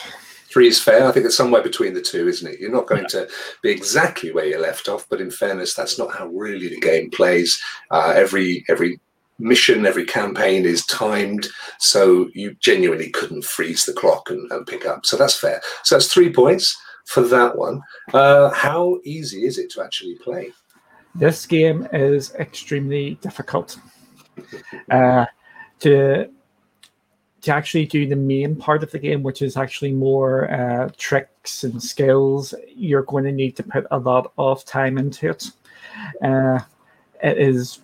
Three 0.55 0.69
is 0.69 0.81
fair. 0.81 1.05
I 1.05 1.11
think 1.11 1.27
it's 1.27 1.37
somewhere 1.37 1.65
between 1.65 1.95
the 1.95 2.01
two, 2.01 2.29
isn't 2.29 2.49
it? 2.49 2.61
You're 2.61 2.71
not 2.71 2.87
going 2.87 3.07
to 3.07 3.29
be 3.61 3.73
exactly 3.73 4.31
where 4.31 4.47
you 4.47 4.57
left 4.57 4.89
off, 4.89 5.05
but 5.11 5.21
in 5.21 5.33
fairness, 5.33 5.75
that's 5.75 5.99
not 5.99 6.15
how 6.15 6.29
really 6.29 6.69
the 6.69 6.79
game 6.79 7.11
plays. 7.11 7.61
Uh, 7.91 8.13
every 8.15 8.65
every 8.69 9.01
mission, 9.41 9.85
every 9.85 10.05
campaign 10.05 10.65
is 10.65 10.87
timed, 10.87 11.49
so 11.81 12.29
you 12.35 12.55
genuinely 12.61 13.11
couldn't 13.11 13.45
freeze 13.45 13.85
the 13.85 13.93
clock 13.93 14.31
and, 14.31 14.49
and 14.53 14.65
pick 14.65 14.87
up. 14.87 15.05
So 15.05 15.17
that's 15.17 15.37
fair. 15.37 15.61
So 15.83 15.97
that's 15.97 16.15
three 16.15 16.33
points 16.33 16.81
for 17.07 17.23
that 17.23 17.59
one. 17.59 17.83
Uh, 18.13 18.51
how 18.51 19.01
easy 19.03 19.47
is 19.47 19.59
it 19.59 19.73
to 19.73 19.83
actually 19.83 20.15
play? 20.23 20.53
This 21.17 21.47
game 21.47 21.89
is 21.93 22.33
extremely 22.37 23.17
difficult. 23.23 23.77
Uh, 24.89 25.27
to 25.81 26.31
to 27.45 27.53
actually 27.53 27.85
do 27.85 28.07
the 28.07 28.17
main 28.17 28.57
part 28.57 28.83
of 28.83 28.91
the 28.91 28.99
game, 28.99 29.23
which 29.23 29.43
is 29.43 29.57
actually 29.57 29.93
more 29.93 30.51
uh, 30.51 30.89
tricks 30.97 31.63
and 31.63 31.83
skills, 31.83 32.55
you're 32.75 33.03
going 33.03 33.25
to 33.25 33.33
need 33.33 33.55
to 33.57 33.63
put 33.63 33.87
a 33.91 33.99
lot 33.99 34.33
of 34.39 34.65
time 34.65 34.97
into 34.97 35.31
it. 35.31 35.51
Uh, 36.23 36.61
it 37.23 37.39
is 37.39 37.81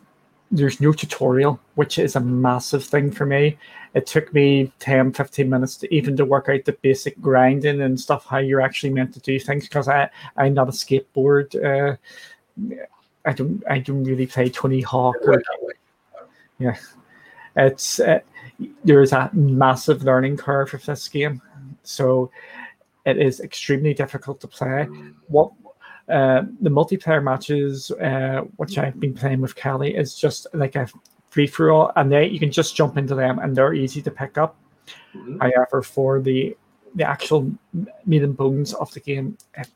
there's 0.51 0.81
no 0.81 0.93
tutorial, 0.93 1.61
which 1.75 1.99
is 1.99 2.17
a 2.17 2.21
massive 2.21 2.85
thing 2.85 3.13
for 3.13 3.27
me. 3.27 3.57
It 3.95 4.07
took 4.07 4.33
me 4.33 4.73
10, 4.81 5.13
15 5.13 5.49
minutes 5.49 5.77
to 5.77 5.95
even 5.95 6.17
to 6.17 6.25
work 6.25 6.49
out 6.49 6.65
the 6.65 6.73
basic 6.73 7.21
grinding 7.21 7.83
and 7.83 8.01
stuff, 8.01 8.25
how 8.25 8.39
you're 8.39 8.63
actually 8.63 8.93
meant 8.93 9.13
to 9.15 9.21
do 9.21 9.39
things, 9.39 9.65
because 9.65 9.89
I 9.89 10.09
I'm 10.37 10.55
not 10.55 10.69
a 10.69 10.73
skateboard. 10.73 11.55
Uh, 11.55 11.97
I 13.27 13.33
don't 13.35 13.63
I 13.69 13.79
don't 13.79 14.05
really 14.05 14.27
play 14.27 14.49
Tony 14.49 14.81
Hawk 14.81 15.17
or 15.23 15.43
yeah, 16.59 16.77
it's 17.57 18.01
uh, 18.01 18.21
there 18.85 19.01
is 19.01 19.13
a 19.13 19.31
massive 19.33 20.03
learning 20.05 20.37
curve 20.37 20.73
with 20.73 20.87
this 20.87 21.09
game, 21.09 21.41
so 21.83 22.31
it 23.07 23.19
is 23.19 23.41
extremely 23.41 23.95
difficult 23.95 24.41
to 24.41 24.49
play. 24.49 24.87
What 25.29 25.53
uh, 26.09 26.43
the 26.61 26.71
multiplayer 26.71 27.23
matches, 27.23 27.91
uh, 27.93 28.43
which 28.57 28.79
I've 28.79 28.99
been 28.99 29.15
playing 29.15 29.41
with 29.41 29.55
Kelly, 29.55 29.95
is 29.95 30.15
just 30.15 30.47
like 30.55 30.77
a 30.77 30.89
free 31.31 31.47
for 31.47 31.71
all, 31.71 31.93
and 31.97 32.11
they 32.11 32.27
you 32.27 32.39
can 32.39 32.51
just 32.51 32.77
jump 32.77 32.97
into 32.97 33.15
them, 33.15 33.39
and 33.39 33.57
they're 33.57 33.75
easy 33.75 34.03
to 34.03 34.11
pick 34.11 34.37
up. 34.37 34.57
Mhm. 35.15 35.41
However, 35.41 35.83
for 35.83 36.21
the 36.21 36.57
the 36.97 37.05
actual 37.05 37.51
meat 38.05 38.23
and 38.23 38.37
bones 38.37 38.75
of 38.75 38.93
the 38.93 39.01
game, 39.01 39.39
it, 39.57 39.69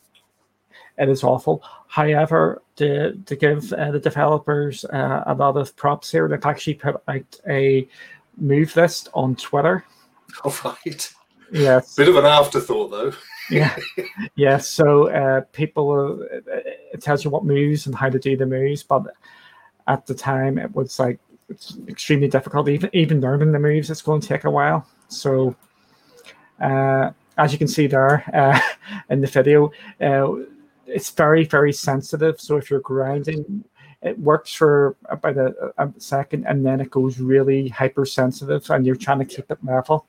it 0.98 1.08
is 1.08 1.22
awful. 1.22 1.62
However, 1.86 2.62
to 2.76 3.12
to 3.12 3.36
give 3.36 3.72
uh, 3.72 3.92
the 3.92 4.00
developers 4.00 4.84
uh, 4.86 5.22
a 5.26 5.34
lot 5.34 5.56
of 5.56 5.76
props 5.76 6.10
here, 6.10 6.26
they've 6.26 6.44
actually 6.44 6.74
put 6.74 6.96
out 7.06 7.40
a 7.48 7.88
move 8.36 8.74
list 8.76 9.08
on 9.14 9.36
Twitter. 9.36 9.84
All 10.44 10.54
right. 10.64 11.14
Yes, 11.52 11.94
Bit 11.94 12.08
of 12.08 12.16
an 12.16 12.24
afterthought, 12.24 12.90
though. 12.90 13.12
yeah, 13.50 13.76
yeah. 14.34 14.56
So 14.58 15.08
uh, 15.10 15.42
people, 15.52 15.92
uh, 16.22 16.38
it 16.92 17.00
tells 17.00 17.22
you 17.22 17.30
what 17.30 17.44
moves 17.44 17.86
and 17.86 17.94
how 17.94 18.08
to 18.08 18.18
do 18.18 18.36
the 18.36 18.46
moves, 18.46 18.82
but 18.82 19.02
at 19.86 20.06
the 20.06 20.14
time 20.14 20.58
it 20.58 20.74
was 20.74 20.98
like 20.98 21.20
it's 21.48 21.76
extremely 21.86 22.28
difficult. 22.28 22.68
Even 22.68 22.90
even 22.92 23.20
learning 23.20 23.52
the 23.52 23.58
moves, 23.58 23.90
it's 23.90 24.02
going 24.02 24.20
to 24.20 24.26
take 24.26 24.44
a 24.44 24.50
while. 24.50 24.88
So, 25.08 25.54
uh, 26.60 27.10
as 27.36 27.52
you 27.52 27.58
can 27.58 27.68
see 27.68 27.86
there 27.86 28.24
uh, 28.34 28.58
in 29.10 29.20
the 29.20 29.26
video, 29.26 29.70
uh, 30.00 30.44
it's 30.86 31.10
very 31.10 31.44
very 31.44 31.72
sensitive. 31.72 32.40
So 32.40 32.56
if 32.56 32.70
you're 32.70 32.80
grinding. 32.80 33.64
It 34.04 34.18
works 34.18 34.52
for 34.52 34.96
about 35.08 35.36
a, 35.38 35.72
a 35.78 35.88
second, 35.98 36.44
and 36.46 36.64
then 36.64 36.80
it 36.80 36.90
goes 36.90 37.18
really 37.18 37.68
hypersensitive, 37.68 38.70
and 38.70 38.86
you're 38.86 38.96
trying 38.96 39.18
to 39.20 39.24
keep 39.24 39.50
it 39.50 39.58
level. 39.64 40.06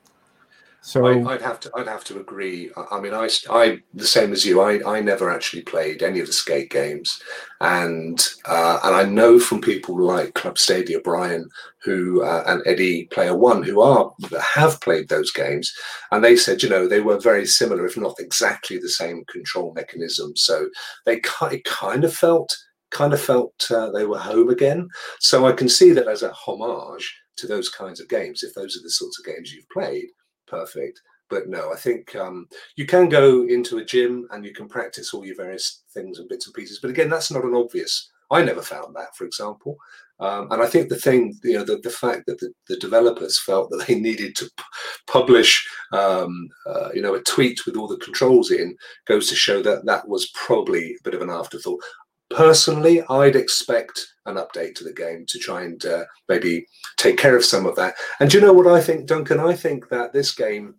So 0.86 1.04
I, 1.04 1.32
I'd 1.32 1.42
have 1.42 1.58
to. 1.60 1.70
I'd 1.74 1.88
have 1.88 2.04
to 2.04 2.20
agree. 2.20 2.70
I, 2.76 2.98
I 2.98 3.00
mean, 3.00 3.12
I, 3.12 3.28
I, 3.50 3.80
the 3.92 4.06
same 4.06 4.32
as 4.32 4.46
you. 4.46 4.60
I, 4.60 4.98
I 4.98 5.00
never 5.00 5.28
actually 5.28 5.62
played 5.62 6.00
any 6.00 6.20
of 6.20 6.28
the 6.28 6.32
skate 6.32 6.70
games, 6.70 7.20
and 7.60 8.24
uh, 8.44 8.78
and 8.84 8.94
I 8.94 9.02
know 9.02 9.40
from 9.40 9.60
people 9.60 10.00
like 10.00 10.34
Club 10.34 10.58
Stadia, 10.58 11.00
Brian, 11.00 11.48
who 11.82 12.22
uh, 12.22 12.44
and 12.46 12.62
Eddie 12.66 13.06
Player 13.06 13.36
One, 13.36 13.64
who 13.64 13.80
are 13.80 14.12
have 14.54 14.80
played 14.80 15.08
those 15.08 15.32
games, 15.32 15.74
and 16.12 16.22
they 16.22 16.36
said, 16.36 16.62
you 16.62 16.68
know, 16.68 16.86
they 16.86 17.00
were 17.00 17.18
very 17.18 17.46
similar, 17.46 17.84
if 17.84 17.96
not 17.96 18.20
exactly 18.20 18.78
the 18.78 18.88
same 18.88 19.24
control 19.24 19.72
mechanism. 19.74 20.36
So 20.36 20.68
they 21.04 21.20
it 21.50 21.64
kind 21.64 22.04
of 22.04 22.14
felt 22.14 22.56
kind 22.90 23.12
of 23.12 23.20
felt 23.20 23.54
uh, 23.70 23.90
they 23.90 24.04
were 24.04 24.18
home 24.18 24.50
again. 24.50 24.88
So 25.20 25.46
I 25.46 25.52
can 25.52 25.68
see 25.68 25.92
that 25.92 26.08
as 26.08 26.22
a 26.22 26.32
homage 26.32 27.14
to 27.36 27.46
those 27.46 27.68
kinds 27.68 28.00
of 28.00 28.08
games. 28.08 28.42
If 28.42 28.54
those 28.54 28.76
are 28.76 28.82
the 28.82 28.90
sorts 28.90 29.18
of 29.18 29.24
games 29.24 29.52
you've 29.52 29.68
played 29.68 30.06
perfect. 30.46 31.00
But 31.28 31.48
no, 31.48 31.72
I 31.72 31.76
think 31.76 32.14
um, 32.14 32.46
you 32.76 32.86
can 32.86 33.08
go 33.08 33.46
into 33.46 33.78
a 33.78 33.84
gym 33.84 34.28
and 34.30 34.44
you 34.44 34.52
can 34.52 34.68
practice 34.68 35.12
all 35.12 35.24
your 35.24 35.36
various 35.36 35.82
things 35.92 36.18
and 36.18 36.28
bits 36.28 36.46
and 36.46 36.54
pieces. 36.54 36.78
But 36.80 36.90
again, 36.90 37.10
that's 37.10 37.32
not 37.32 37.44
an 37.44 37.54
obvious. 37.54 38.10
I 38.30 38.42
never 38.42 38.62
found 38.62 38.94
that, 38.94 39.14
for 39.16 39.24
example. 39.24 39.76
Um, 40.18 40.50
and 40.50 40.62
I 40.62 40.66
think 40.66 40.88
the 40.88 40.96
thing, 40.96 41.38
you 41.44 41.54
know, 41.58 41.64
the, 41.64 41.78
the 41.82 41.90
fact 41.90 42.26
that 42.26 42.38
the, 42.38 42.50
the 42.68 42.76
developers 42.76 43.38
felt 43.38 43.70
that 43.70 43.84
they 43.86 43.94
needed 44.00 44.34
to 44.36 44.46
p- 44.56 44.64
publish, 45.06 45.68
um, 45.92 46.48
uh, 46.66 46.90
you 46.94 47.02
know, 47.02 47.14
a 47.14 47.22
tweet 47.22 47.66
with 47.66 47.76
all 47.76 47.86
the 47.86 47.98
controls 47.98 48.50
in 48.50 48.76
goes 49.06 49.28
to 49.28 49.34
show 49.34 49.62
that 49.62 49.84
that 49.84 50.08
was 50.08 50.30
probably 50.34 50.92
a 50.92 51.02
bit 51.04 51.14
of 51.14 51.22
an 51.22 51.30
afterthought. 51.30 51.82
Personally, 52.30 53.02
I'd 53.08 53.36
expect 53.36 54.00
an 54.26 54.36
update 54.36 54.74
to 54.76 54.84
the 54.84 54.92
game 54.92 55.24
to 55.28 55.38
try 55.38 55.62
and 55.62 55.84
uh, 55.86 56.04
maybe 56.28 56.66
take 56.96 57.16
care 57.16 57.36
of 57.36 57.44
some 57.44 57.66
of 57.66 57.76
that. 57.76 57.94
And 58.20 58.30
do 58.30 58.38
you 58.38 58.44
know 58.44 58.52
what 58.52 58.66
I 58.66 58.80
think, 58.80 59.06
Duncan? 59.06 59.40
I 59.40 59.54
think 59.54 59.88
that 59.88 60.12
this 60.12 60.34
game 60.34 60.74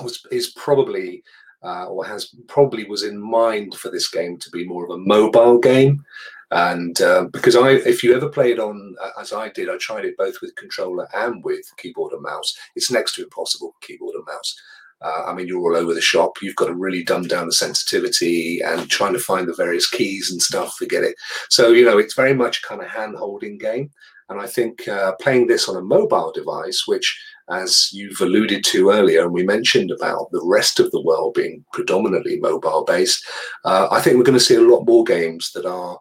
was 0.00 0.24
is 0.30 0.50
probably 0.50 1.22
uh, 1.62 1.86
or 1.86 2.04
has 2.04 2.34
probably 2.48 2.84
was 2.84 3.02
in 3.02 3.18
mind 3.20 3.74
for 3.74 3.90
this 3.90 4.08
game 4.08 4.38
to 4.38 4.50
be 4.50 4.66
more 4.66 4.84
of 4.84 4.90
a 4.90 4.98
mobile 4.98 5.58
game. 5.58 6.04
And 6.52 7.00
uh, 7.00 7.24
because 7.32 7.56
I, 7.56 7.70
if 7.70 8.04
you 8.04 8.14
ever 8.14 8.28
played 8.28 8.60
on, 8.60 8.94
uh, 9.02 9.20
as 9.20 9.32
I 9.32 9.48
did, 9.48 9.68
I 9.68 9.76
tried 9.78 10.04
it 10.04 10.16
both 10.16 10.36
with 10.40 10.54
controller 10.54 11.08
and 11.12 11.42
with 11.44 11.66
keyboard 11.76 12.12
and 12.12 12.22
mouse. 12.22 12.56
It's 12.76 12.90
next 12.90 13.16
to 13.16 13.24
impossible 13.24 13.74
keyboard 13.80 14.14
and 14.14 14.24
mouse. 14.26 14.54
Uh, 15.02 15.24
I 15.26 15.34
mean, 15.34 15.46
you're 15.46 15.60
all 15.60 15.76
over 15.76 15.92
the 15.94 16.00
shop. 16.00 16.36
You've 16.40 16.56
got 16.56 16.66
to 16.66 16.74
really 16.74 17.04
dumb 17.04 17.24
down 17.24 17.46
the 17.46 17.52
sensitivity 17.52 18.60
and 18.62 18.88
trying 18.88 19.12
to 19.12 19.18
find 19.18 19.46
the 19.46 19.54
various 19.54 19.88
keys 19.88 20.30
and 20.30 20.40
stuff. 20.40 20.74
Forget 20.76 21.04
it. 21.04 21.14
So 21.50 21.70
you 21.70 21.84
know, 21.84 21.98
it's 21.98 22.14
very 22.14 22.34
much 22.34 22.62
kind 22.62 22.80
of 22.80 22.88
hand-holding 22.88 23.58
game. 23.58 23.90
And 24.28 24.40
I 24.40 24.46
think 24.46 24.88
uh, 24.88 25.12
playing 25.20 25.46
this 25.46 25.68
on 25.68 25.76
a 25.76 25.82
mobile 25.82 26.32
device, 26.32 26.82
which, 26.86 27.16
as 27.48 27.90
you've 27.92 28.20
alluded 28.20 28.64
to 28.64 28.90
earlier, 28.90 29.22
and 29.22 29.32
we 29.32 29.44
mentioned 29.44 29.92
about 29.92 30.30
the 30.32 30.42
rest 30.44 30.80
of 30.80 30.90
the 30.90 31.02
world 31.02 31.34
being 31.34 31.64
predominantly 31.72 32.40
mobile-based, 32.40 33.24
uh, 33.64 33.86
I 33.90 34.00
think 34.00 34.16
we're 34.16 34.24
going 34.24 34.38
to 34.38 34.44
see 34.44 34.56
a 34.56 34.60
lot 34.60 34.84
more 34.84 35.04
games 35.04 35.52
that 35.54 35.64
are 35.64 36.00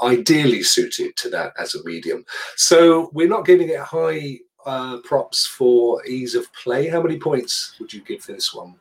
ideally 0.00 0.62
suited 0.62 1.16
to 1.16 1.30
that 1.30 1.52
as 1.58 1.74
a 1.74 1.82
medium. 1.84 2.24
So 2.56 3.10
we're 3.12 3.28
not 3.28 3.46
giving 3.46 3.68
it 3.70 3.80
high 3.80 4.38
uh, 4.68 4.98
props 4.98 5.46
for 5.46 6.04
ease 6.04 6.34
of 6.34 6.52
play. 6.52 6.88
How 6.88 7.02
many 7.02 7.18
points 7.18 7.74
would 7.80 7.92
you 7.92 8.02
give 8.02 8.24
this 8.26 8.54
one? 8.54 8.74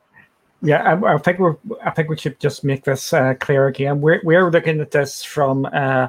Yeah, 0.61 0.83
I, 0.83 1.15
I 1.15 1.17
think 1.17 1.39
we're. 1.39 1.55
I 1.83 1.91
think 1.91 2.09
we 2.09 2.17
should 2.17 2.39
just 2.39 2.63
make 2.63 2.83
this 2.83 3.13
uh, 3.13 3.35
clear 3.35 3.67
again. 3.67 4.01
We're 4.01 4.19
we're 4.23 4.49
looking 4.51 4.81
at 4.81 4.91
this 4.91 5.23
from 5.23 5.65
uh, 5.65 6.07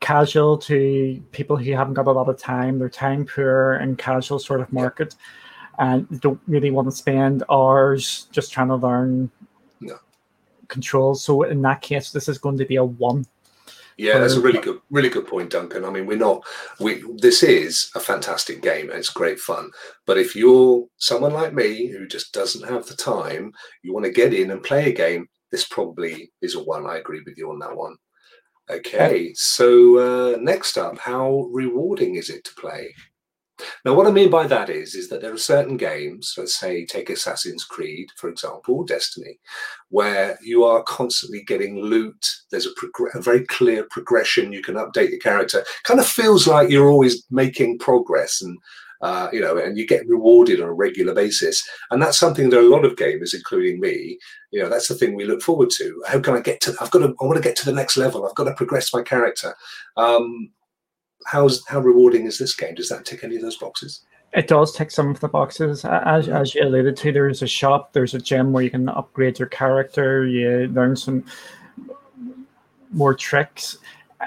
casual 0.00 0.58
to 0.58 1.22
people 1.30 1.56
who 1.56 1.72
haven't 1.72 1.94
got 1.94 2.06
a 2.06 2.12
lot 2.12 2.28
of 2.28 2.38
time. 2.38 2.78
They're 2.78 2.88
time 2.88 3.26
poor 3.26 3.74
and 3.74 3.98
casual 3.98 4.38
sort 4.38 4.60
of 4.60 4.72
market, 4.72 5.14
and 5.78 6.20
don't 6.20 6.40
really 6.48 6.70
want 6.70 6.88
to 6.88 6.96
spend 6.96 7.44
hours 7.50 8.26
just 8.32 8.50
trying 8.50 8.68
to 8.68 8.76
learn 8.76 9.30
No. 9.80 9.98
controls. 10.68 11.22
So 11.22 11.42
in 11.42 11.60
that 11.62 11.82
case, 11.82 12.10
this 12.10 12.28
is 12.28 12.38
going 12.38 12.58
to 12.58 12.64
be 12.64 12.76
a 12.76 12.84
one. 12.84 13.26
Yeah, 14.02 14.18
that's 14.18 14.34
a 14.34 14.40
really 14.40 14.60
good, 14.60 14.80
really 14.90 15.08
good 15.08 15.28
point, 15.28 15.50
Duncan. 15.50 15.84
I 15.84 15.90
mean, 15.90 16.06
we're 16.06 16.18
not. 16.18 16.44
We 16.80 17.04
this 17.18 17.44
is 17.44 17.88
a 17.94 18.00
fantastic 18.00 18.60
game 18.60 18.90
and 18.90 18.98
it's 18.98 19.10
great 19.10 19.38
fun. 19.38 19.70
But 20.06 20.18
if 20.18 20.34
you're 20.34 20.86
someone 20.96 21.32
like 21.32 21.54
me 21.54 21.86
who 21.86 22.08
just 22.08 22.32
doesn't 22.34 22.68
have 22.68 22.86
the 22.86 22.96
time, 22.96 23.52
you 23.82 23.92
want 23.94 24.04
to 24.06 24.10
get 24.10 24.34
in 24.34 24.50
and 24.50 24.60
play 24.60 24.90
a 24.90 24.92
game. 24.92 25.28
This 25.52 25.68
probably 25.68 26.32
is 26.40 26.56
a 26.56 26.62
one. 26.64 26.84
I 26.84 26.96
agree 26.96 27.22
with 27.24 27.38
you 27.38 27.50
on 27.50 27.60
that 27.60 27.76
one. 27.76 27.96
Okay, 28.68 29.32
so 29.34 29.98
uh, 29.98 30.36
next 30.38 30.78
up, 30.78 30.98
how 30.98 31.48
rewarding 31.52 32.16
is 32.16 32.28
it 32.28 32.42
to 32.44 32.54
play? 32.54 32.92
Now, 33.84 33.94
what 33.94 34.06
I 34.06 34.10
mean 34.10 34.30
by 34.30 34.46
that 34.46 34.70
is, 34.70 34.94
is 34.94 35.08
that 35.08 35.20
there 35.20 35.32
are 35.32 35.38
certain 35.38 35.76
games, 35.76 36.34
let's 36.36 36.58
say 36.58 36.84
take 36.84 37.10
Assassin's 37.10 37.64
Creed, 37.64 38.08
for 38.16 38.28
example, 38.28 38.84
Destiny, 38.84 39.38
where 39.90 40.38
you 40.42 40.64
are 40.64 40.82
constantly 40.84 41.42
getting 41.44 41.80
loot. 41.80 42.26
There's 42.50 42.66
a, 42.66 42.70
prog- 42.76 43.14
a 43.14 43.20
very 43.20 43.44
clear 43.46 43.86
progression. 43.90 44.52
You 44.52 44.62
can 44.62 44.76
update 44.76 45.10
your 45.10 45.20
character. 45.20 45.64
Kind 45.84 46.00
of 46.00 46.06
feels 46.06 46.46
like 46.46 46.70
you're 46.70 46.90
always 46.90 47.24
making 47.30 47.78
progress 47.78 48.42
and 48.42 48.58
uh, 49.02 49.28
you 49.32 49.40
know, 49.40 49.58
and 49.58 49.76
you 49.76 49.84
get 49.84 50.08
rewarded 50.08 50.60
on 50.60 50.68
a 50.68 50.72
regular 50.72 51.12
basis. 51.12 51.68
And 51.90 52.00
that's 52.00 52.18
something 52.18 52.50
that 52.50 52.60
a 52.60 52.62
lot 52.62 52.84
of 52.84 52.94
gamers, 52.94 53.34
including 53.34 53.80
me, 53.80 54.16
you 54.52 54.62
know, 54.62 54.68
that's 54.68 54.86
the 54.86 54.94
thing 54.94 55.16
we 55.16 55.24
look 55.24 55.42
forward 55.42 55.70
to. 55.70 56.02
How 56.06 56.20
can 56.20 56.34
I 56.34 56.40
get 56.40 56.60
to? 56.62 56.74
I've 56.80 56.92
got 56.92 57.00
to. 57.00 57.14
I 57.20 57.24
want 57.24 57.36
to 57.36 57.42
get 57.42 57.56
to 57.56 57.64
the 57.64 57.72
next 57.72 57.96
level. 57.96 58.24
I've 58.24 58.36
got 58.36 58.44
to 58.44 58.54
progress 58.54 58.94
my 58.94 59.02
character. 59.02 59.56
Um, 59.96 60.50
how's 61.26 61.64
how 61.66 61.80
rewarding 61.80 62.26
is 62.26 62.38
this 62.38 62.54
game? 62.54 62.74
Does 62.74 62.88
that 62.88 63.04
tick 63.04 63.24
any 63.24 63.36
of 63.36 63.42
those 63.42 63.56
boxes? 63.56 64.02
It 64.34 64.48
does 64.48 64.72
tick 64.72 64.90
some 64.90 65.10
of 65.10 65.20
the 65.20 65.28
boxes. 65.28 65.84
As, 65.84 66.28
as 66.28 66.54
you 66.54 66.64
alluded 66.64 66.96
to, 66.96 67.12
there's 67.12 67.42
a 67.42 67.46
shop, 67.46 67.92
there's 67.92 68.14
a 68.14 68.18
gym 68.18 68.52
where 68.52 68.62
you 68.62 68.70
can 68.70 68.88
upgrade 68.88 69.38
your 69.38 69.48
character, 69.48 70.26
you 70.26 70.68
learn 70.68 70.96
some 70.96 71.24
more 72.90 73.14
tricks. 73.14 73.76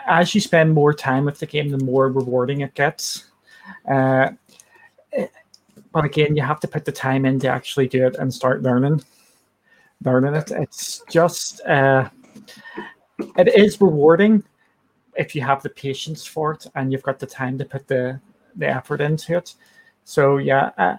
As 0.06 0.36
you 0.36 0.41
spend 0.41 0.74
more 0.74 0.93
time 0.93 1.26
with 1.26 1.39
the 1.39 1.48
game, 1.48 1.70
the 1.70 1.84
more 1.84 2.12
rewarding 2.12 2.62
it 2.62 2.76
gets. 2.76 3.26
Uh, 3.89 4.30
but 5.91 6.06
again, 6.06 6.36
you 6.36 6.43
have 6.43 6.60
to 6.60 6.68
put 6.68 6.86
the 6.86 6.91
time 6.91 7.26
in 7.26 7.39
to 7.39 7.48
actually 7.48 7.88
do 7.88 8.06
it 8.06 8.16
and 8.18 8.32
start 8.32 8.62
learning, 8.62 9.02
learning 10.04 10.36
it. 10.36 10.52
It's 10.52 11.02
just, 11.10 11.62
uh, 11.66 12.10
it 13.38 13.48
is 13.56 13.80
rewarding, 13.80 14.43
if 15.18 15.36
you 15.36 15.41
have 15.41 15.61
the 15.63 15.70
patience 15.70 16.26
for 16.26 16.53
it 16.53 16.68
and 16.76 16.91
you've 16.91 17.03
got 17.03 17.20
the 17.20 17.26
time 17.28 17.57
to 17.57 17.66
put 17.66 17.88
the 17.88 18.20
the 18.55 18.68
effort 18.68 19.01
into 19.01 19.38
it. 19.38 19.55
So 20.03 20.38
yeah, 20.38 20.72
uh, 20.78 20.97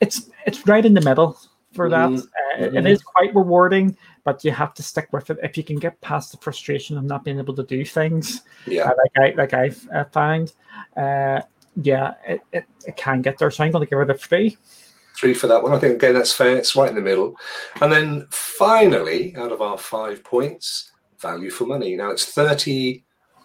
it's 0.00 0.30
it's 0.46 0.66
right 0.66 0.84
in 0.84 0.94
the 0.94 1.00
middle 1.02 1.38
for 1.74 1.88
that. 1.90 2.10
Mm-hmm. 2.10 2.62
Uh, 2.62 2.66
it- 2.66 2.74
it 2.74 2.86
is 2.86 3.02
quite 3.02 3.34
rewarding, 3.34 3.96
but 4.24 4.44
you 4.44 4.50
have 4.50 4.74
to 4.74 4.82
stick 4.82 5.08
with 5.12 5.30
it. 5.30 5.38
If 5.42 5.56
you 5.56 5.64
can 5.64 5.76
get 5.76 6.00
past 6.00 6.32
the 6.32 6.38
frustration 6.38 6.98
of 6.98 7.04
not 7.04 7.24
being 7.24 7.38
able 7.38 7.54
to 7.54 7.62
do 7.62 7.84
things, 7.84 8.42
Yeah. 8.66 8.90
uh, 8.90 8.94
like 9.02 9.12
I 9.16 9.34
like 9.36 9.54
I've 9.54 9.88
uh, 9.94 10.04
found, 10.12 10.52
uh, 10.96 11.40
yeah, 11.76 12.14
it, 12.26 12.40
it, 12.52 12.64
it 12.86 12.96
can 12.96 13.22
get 13.22 13.38
there. 13.38 13.50
So 13.50 13.64
I'm 13.64 13.70
going 13.70 13.86
to 13.86 13.90
give 13.90 14.00
it 14.00 14.10
a 14.10 14.14
three. 14.14 14.58
three 15.16 15.32
for 15.32 15.46
that 15.46 15.62
one. 15.62 15.72
I 15.72 15.78
think 15.78 15.94
again 15.94 16.14
that's 16.14 16.32
fair. 16.32 16.56
It's 16.56 16.74
right 16.76 16.88
in 16.90 16.96
the 16.96 17.00
middle. 17.00 17.36
And 17.80 17.90
then 17.92 18.26
finally, 18.30 19.34
out 19.36 19.52
of 19.52 19.62
our 19.62 19.78
five 19.78 20.24
points, 20.24 20.90
value 21.18 21.50
for 21.50 21.66
money. 21.66 21.94
Now 21.96 22.10
it's 22.10 22.24
thirty 22.26 23.04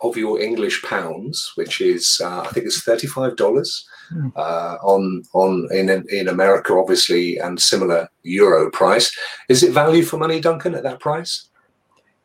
of 0.10 0.18
your 0.18 0.40
English 0.42 0.82
pounds, 0.84 1.52
which 1.56 1.82
is 1.82 2.22
uh, 2.24 2.42
I 2.42 2.48
think 2.48 2.66
it's 2.66 2.82
thirty 2.84 3.08
five 3.08 3.36
dollars 3.36 3.88
Hmm. 4.10 4.28
uh, 4.36 4.78
on 4.84 5.24
on 5.34 5.68
in 5.72 5.90
in 6.10 6.28
America, 6.28 6.74
obviously, 6.74 7.40
and 7.40 7.60
similar 7.60 8.08
euro 8.22 8.70
price. 8.70 9.12
Is 9.50 9.64
it 9.64 9.72
value 9.74 10.04
for 10.04 10.18
money, 10.18 10.40
Duncan, 10.40 10.76
at 10.76 10.84
that 10.84 11.00
price? 11.00 11.50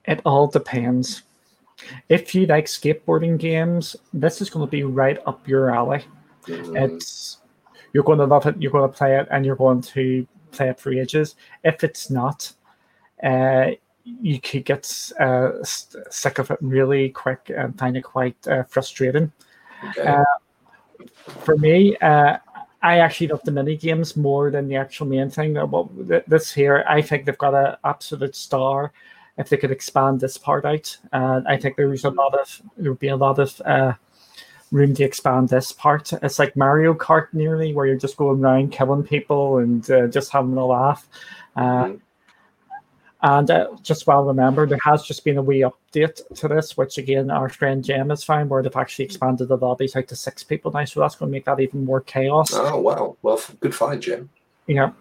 It 0.04 0.20
all 0.26 0.46
depends. 0.46 1.22
If 2.10 2.34
you 2.34 2.44
like 2.44 2.66
skateboarding 2.66 3.38
games, 3.38 3.96
this 4.12 4.42
is 4.42 4.50
going 4.50 4.66
to 4.66 4.70
be 4.70 4.82
right 4.82 5.18
up 5.26 5.48
your 5.48 5.74
alley. 5.74 6.04
Mm, 6.46 6.76
It's 6.76 7.38
you're 7.94 8.04
going 8.04 8.18
to 8.18 8.26
love 8.26 8.46
it. 8.46 8.60
You're 8.60 8.72
going 8.72 8.90
to 8.90 8.96
play 8.96 9.18
it, 9.18 9.26
and 9.30 9.46
you're 9.46 9.56
going 9.56 9.80
to 9.80 10.26
play 10.52 10.68
it 10.68 10.78
for 10.78 10.92
ages. 10.92 11.34
If 11.64 11.82
it's 11.82 12.10
not, 12.10 12.52
uh, 13.22 13.70
you 14.20 14.40
could 14.40 14.64
get 14.64 15.12
uh, 15.20 15.50
sick 15.62 16.38
of 16.38 16.50
it 16.50 16.58
really 16.60 17.10
quick 17.10 17.50
and 17.54 17.78
find 17.78 17.96
it 17.96 18.02
quite 18.02 18.36
uh, 18.48 18.62
frustrating. 18.64 19.32
okay. 19.90 20.02
uh, 20.02 20.24
For 21.44 21.56
me, 21.56 21.96
uh, 21.98 22.38
I 22.82 22.98
actually 22.98 23.28
love 23.28 23.42
the 23.44 23.50
mini 23.50 23.76
games 23.76 24.16
more 24.16 24.50
than 24.50 24.68
the 24.68 24.76
actual 24.76 25.06
main 25.06 25.30
thing. 25.30 25.54
Well, 25.54 25.90
this 26.26 26.52
here, 26.52 26.84
I 26.88 27.02
think 27.02 27.24
they've 27.24 27.36
got 27.38 27.54
an 27.54 27.76
absolute 27.84 28.34
star. 28.34 28.92
If 29.36 29.48
they 29.48 29.56
could 29.56 29.70
expand 29.70 30.20
this 30.20 30.36
part 30.36 30.64
out, 30.64 30.96
uh, 31.12 31.40
I 31.46 31.56
think 31.56 31.76
there's 31.76 32.04
a 32.04 32.10
lot 32.10 32.34
of 32.34 32.62
there 32.76 32.90
would 32.90 33.00
be 33.00 33.08
a 33.08 33.16
lot 33.16 33.38
of 33.38 33.60
uh, 33.64 33.94
room 34.70 34.94
to 34.94 35.04
expand 35.04 35.48
this 35.48 35.72
part. 35.72 36.12
It's 36.12 36.38
like 36.38 36.56
Mario 36.56 36.94
Kart 36.94 37.28
nearly, 37.32 37.72
where 37.74 37.86
you're 37.86 37.96
just 37.96 38.16
going 38.16 38.40
around 38.40 38.72
killing 38.72 39.02
people 39.02 39.58
and 39.58 39.88
uh, 39.90 40.06
just 40.08 40.30
having 40.30 40.56
a 40.56 40.66
laugh. 40.66 41.08
Uh, 41.56 41.84
Mhm. 41.84 42.00
And 43.22 43.50
uh, 43.50 43.68
just 43.82 44.06
well 44.06 44.24
remember, 44.24 44.66
there 44.66 44.78
has 44.84 45.02
just 45.02 45.24
been 45.24 45.38
a 45.38 45.42
wee 45.42 45.60
update 45.64 46.20
to 46.34 46.48
this, 46.48 46.76
which 46.76 46.98
again 46.98 47.30
our 47.30 47.48
friend 47.48 47.84
Jem 47.84 48.08
has 48.10 48.24
found, 48.24 48.48
where 48.50 48.62
they've 48.62 48.74
actually 48.76 49.04
expanded 49.04 49.48
the 49.48 49.56
lobbies 49.56 49.94
out 49.96 50.08
to 50.08 50.16
six 50.16 50.42
people 50.42 50.70
now. 50.72 50.84
So 50.84 51.00
that's 51.00 51.16
going 51.16 51.30
to 51.30 51.32
make 51.32 51.44
that 51.44 51.60
even 51.60 51.84
more 51.84 52.00
chaos. 52.00 52.52
Oh 52.54 52.80
wow! 52.80 53.16
Well, 53.22 53.40
good 53.60 53.74
find, 53.74 54.00
Jim. 54.00 54.30
Yeah. 54.66 54.92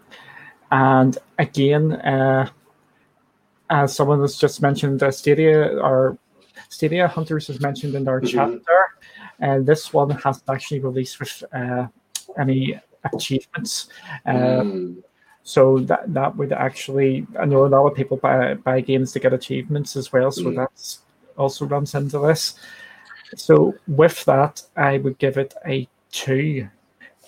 And 0.71 1.17
again, 1.37 1.93
uh, 1.93 2.49
as 3.69 3.95
someone 3.95 4.21
has 4.21 4.37
just 4.37 4.61
mentioned, 4.61 5.01
uh, 5.01 5.11
Stadia 5.11 5.77
or 5.79 6.17
Stadia 6.69 7.07
Hunters 7.07 7.47
has 7.47 7.59
mentioned 7.59 7.95
in 7.95 8.07
our 8.07 8.19
chat 8.19 8.49
Mhm. 8.49 8.65
there, 8.65 8.85
and 9.39 9.65
this 9.65 9.93
one 9.93 10.09
hasn't 10.09 10.49
actually 10.49 10.79
released 10.79 11.19
with 11.19 11.43
uh, 11.53 11.87
any 12.37 12.79
achievements. 13.13 13.87
Uh, 14.25 14.61
Mm, 14.61 15.03
so 15.43 15.79
that 15.79 16.13
that 16.13 16.35
would 16.37 16.51
actually, 16.53 17.25
I 17.39 17.45
know 17.45 17.65
a 17.65 17.67
lot 17.67 17.87
of 17.87 17.95
people 17.95 18.17
buy 18.17 18.53
buy 18.55 18.81
games 18.81 19.11
to 19.13 19.19
get 19.19 19.33
achievements 19.33 19.95
as 19.95 20.11
well. 20.13 20.31
So 20.31 20.43
Mm. 20.45 20.55
that's 20.57 20.99
also 21.37 21.65
runs 21.65 21.95
into 21.95 22.19
this. 22.19 22.55
So 23.35 23.75
with 23.87 24.25
that, 24.25 24.61
I 24.75 24.97
would 24.97 25.17
give 25.17 25.37
it 25.37 25.53
a 25.65 25.87
two. 26.11 26.67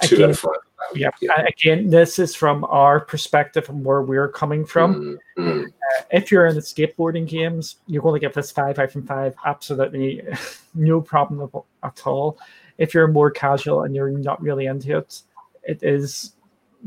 two 0.03 0.05
out 0.05 0.12
Again, 0.14 0.30
of 0.32 0.39
five. 0.39 0.51
yeah. 0.95 1.09
Yeah. 1.22 1.32
uh, 1.38 1.43
Again, 1.47 1.89
this 1.89 2.18
is 2.20 2.36
from 2.36 2.64
our 2.66 2.99
perspective 2.99 3.70
and 3.70 3.86
where 3.86 4.01
we're 4.01 4.28
coming 4.30 4.66
from. 4.66 5.18
Mm, 5.38 5.43
mm. 5.43 5.74
If 6.12 6.32
you're 6.32 6.47
in 6.47 6.55
the 6.55 6.62
skateboarding 6.62 7.28
games, 7.28 7.78
you're 7.88 8.01
going 8.01 8.20
to 8.20 8.26
give 8.26 8.34
this 8.34 8.51
five 8.51 8.80
out 8.80 8.95
of 8.95 9.05
five. 9.05 9.36
Absolutely 9.45 10.24
no 10.76 11.01
problem 11.01 11.49
at- 11.53 11.88
at 11.88 12.07
all. 12.07 12.38
If 12.78 12.93
you're 12.93 13.07
more 13.07 13.30
casual 13.32 13.84
and 13.84 13.95
you're 13.95 14.09
not 14.09 14.41
really 14.41 14.66
into 14.66 14.97
it, 14.97 15.22
it 15.64 15.84
is, 15.84 16.34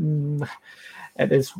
mm, 0.00 0.46
it 1.16 1.32
is, 1.32 1.52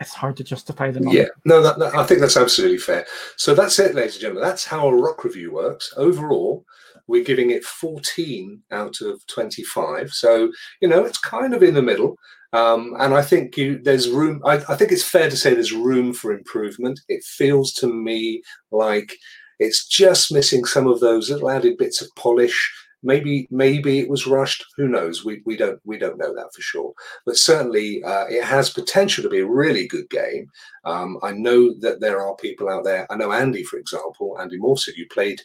it's 0.00 0.14
hard 0.14 0.36
to 0.38 0.44
justify 0.44 0.90
the. 0.90 1.00
Yeah, 1.10 1.26
no, 1.44 1.62
that, 1.62 1.78
that- 1.78 1.94
I 1.94 2.04
think 2.04 2.20
that's 2.20 2.36
absolutely 2.36 2.78
fair. 2.78 3.06
So 3.36 3.54
that's 3.54 3.78
it, 3.78 3.94
ladies 3.94 4.14
and 4.14 4.22
gentlemen. 4.22 4.44
That's 4.44 4.64
how 4.64 4.88
a 4.88 4.96
rock 4.96 5.24
review 5.24 5.52
works. 5.52 5.92
Overall, 5.96 6.64
we're 7.06 7.24
giving 7.24 7.50
it 7.50 7.64
14 7.64 8.62
out 8.70 9.00
of 9.00 9.24
25. 9.26 10.10
So, 10.10 10.50
you 10.80 10.88
know, 10.88 11.04
it's 11.04 11.18
kind 11.18 11.54
of 11.54 11.62
in 11.62 11.74
the 11.74 11.82
middle. 11.82 12.16
Um, 12.52 12.94
and 13.00 13.14
I 13.14 13.22
think 13.22 13.56
you, 13.56 13.80
there's 13.82 14.08
room, 14.08 14.40
I, 14.44 14.54
I 14.68 14.76
think 14.76 14.92
it's 14.92 15.08
fair 15.08 15.28
to 15.28 15.36
say 15.36 15.54
there's 15.54 15.72
room 15.72 16.12
for 16.12 16.32
improvement. 16.32 17.00
It 17.08 17.24
feels 17.24 17.72
to 17.74 17.92
me 17.92 18.42
like 18.70 19.12
it's 19.58 19.86
just 19.86 20.32
missing 20.32 20.64
some 20.64 20.86
of 20.86 21.00
those 21.00 21.30
little 21.30 21.50
added 21.50 21.76
bits 21.78 22.00
of 22.00 22.08
polish. 22.16 22.72
Maybe, 23.04 23.46
maybe 23.50 24.00
it 24.00 24.08
was 24.08 24.26
rushed. 24.26 24.64
Who 24.76 24.88
knows? 24.88 25.24
We, 25.24 25.42
we 25.44 25.56
don't 25.56 25.78
we 25.84 25.98
don't 25.98 26.18
know 26.18 26.34
that 26.34 26.52
for 26.54 26.62
sure. 26.62 26.92
But 27.26 27.36
certainly, 27.36 28.02
uh, 28.02 28.24
it 28.28 28.42
has 28.42 28.70
potential 28.70 29.22
to 29.22 29.28
be 29.28 29.40
a 29.40 29.46
really 29.46 29.86
good 29.86 30.08
game. 30.10 30.50
Um, 30.84 31.18
I 31.22 31.32
know 31.32 31.74
that 31.80 32.00
there 32.00 32.20
are 32.20 32.34
people 32.36 32.68
out 32.68 32.84
there. 32.84 33.06
I 33.10 33.16
know 33.16 33.32
Andy, 33.32 33.62
for 33.62 33.78
example, 33.78 34.36
Andy 34.40 34.58
Morset, 34.58 34.96
you 34.96 35.06
played 35.08 35.40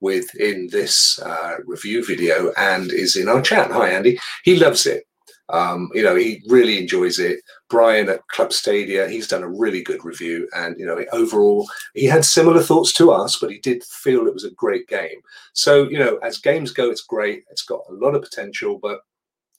with 0.00 0.34
in 0.36 0.68
this 0.70 1.18
uh, 1.20 1.56
review 1.66 2.04
video 2.04 2.52
and 2.56 2.90
is 2.92 3.16
in 3.16 3.28
our 3.28 3.42
chat. 3.42 3.70
Hi, 3.70 3.90
Andy. 3.90 4.18
He 4.44 4.56
loves 4.56 4.86
it. 4.86 5.04
Um, 5.52 5.90
you 5.94 6.02
know, 6.02 6.14
he 6.16 6.42
really 6.48 6.78
enjoys 6.78 7.18
it. 7.18 7.40
Brian 7.68 8.08
at 8.08 8.26
Club 8.28 8.52
Stadia, 8.52 9.08
he's 9.08 9.28
done 9.28 9.42
a 9.42 9.48
really 9.48 9.82
good 9.82 10.04
review, 10.04 10.48
and 10.54 10.78
you 10.78 10.86
know, 10.86 11.04
overall, 11.12 11.68
he 11.94 12.04
had 12.06 12.24
similar 12.24 12.62
thoughts 12.62 12.92
to 12.94 13.10
us, 13.10 13.38
but 13.38 13.50
he 13.50 13.58
did 13.58 13.82
feel 13.84 14.26
it 14.26 14.34
was 14.34 14.44
a 14.44 14.50
great 14.52 14.86
game. 14.88 15.20
So, 15.52 15.88
you 15.88 15.98
know, 15.98 16.18
as 16.18 16.38
games 16.38 16.72
go, 16.72 16.90
it's 16.90 17.02
great. 17.02 17.44
It's 17.50 17.64
got 17.64 17.80
a 17.88 17.94
lot 17.94 18.14
of 18.14 18.22
potential, 18.22 18.78
but 18.80 19.00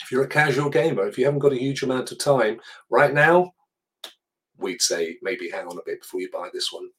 if 0.02 0.12
you're 0.12 0.24
a 0.24 0.28
casual 0.28 0.70
gamer, 0.70 1.08
if 1.08 1.18
you 1.18 1.26
haven't 1.26 1.40
got 1.40 1.54
a 1.54 1.60
huge 1.60 1.84
amount 1.84 2.12
of 2.12 2.18
time 2.18 2.60
right 2.90 3.14
now, 3.14 3.52
we'd 4.58 4.82
say 4.82 5.18
maybe 5.22 5.50
hang 5.50 5.68
on 5.68 5.78
a 5.78 5.86
bit 5.86 6.02
before 6.02 6.22
you 6.22 6.30
buy 6.32 6.50
this 6.54 6.72
one. 6.72 6.90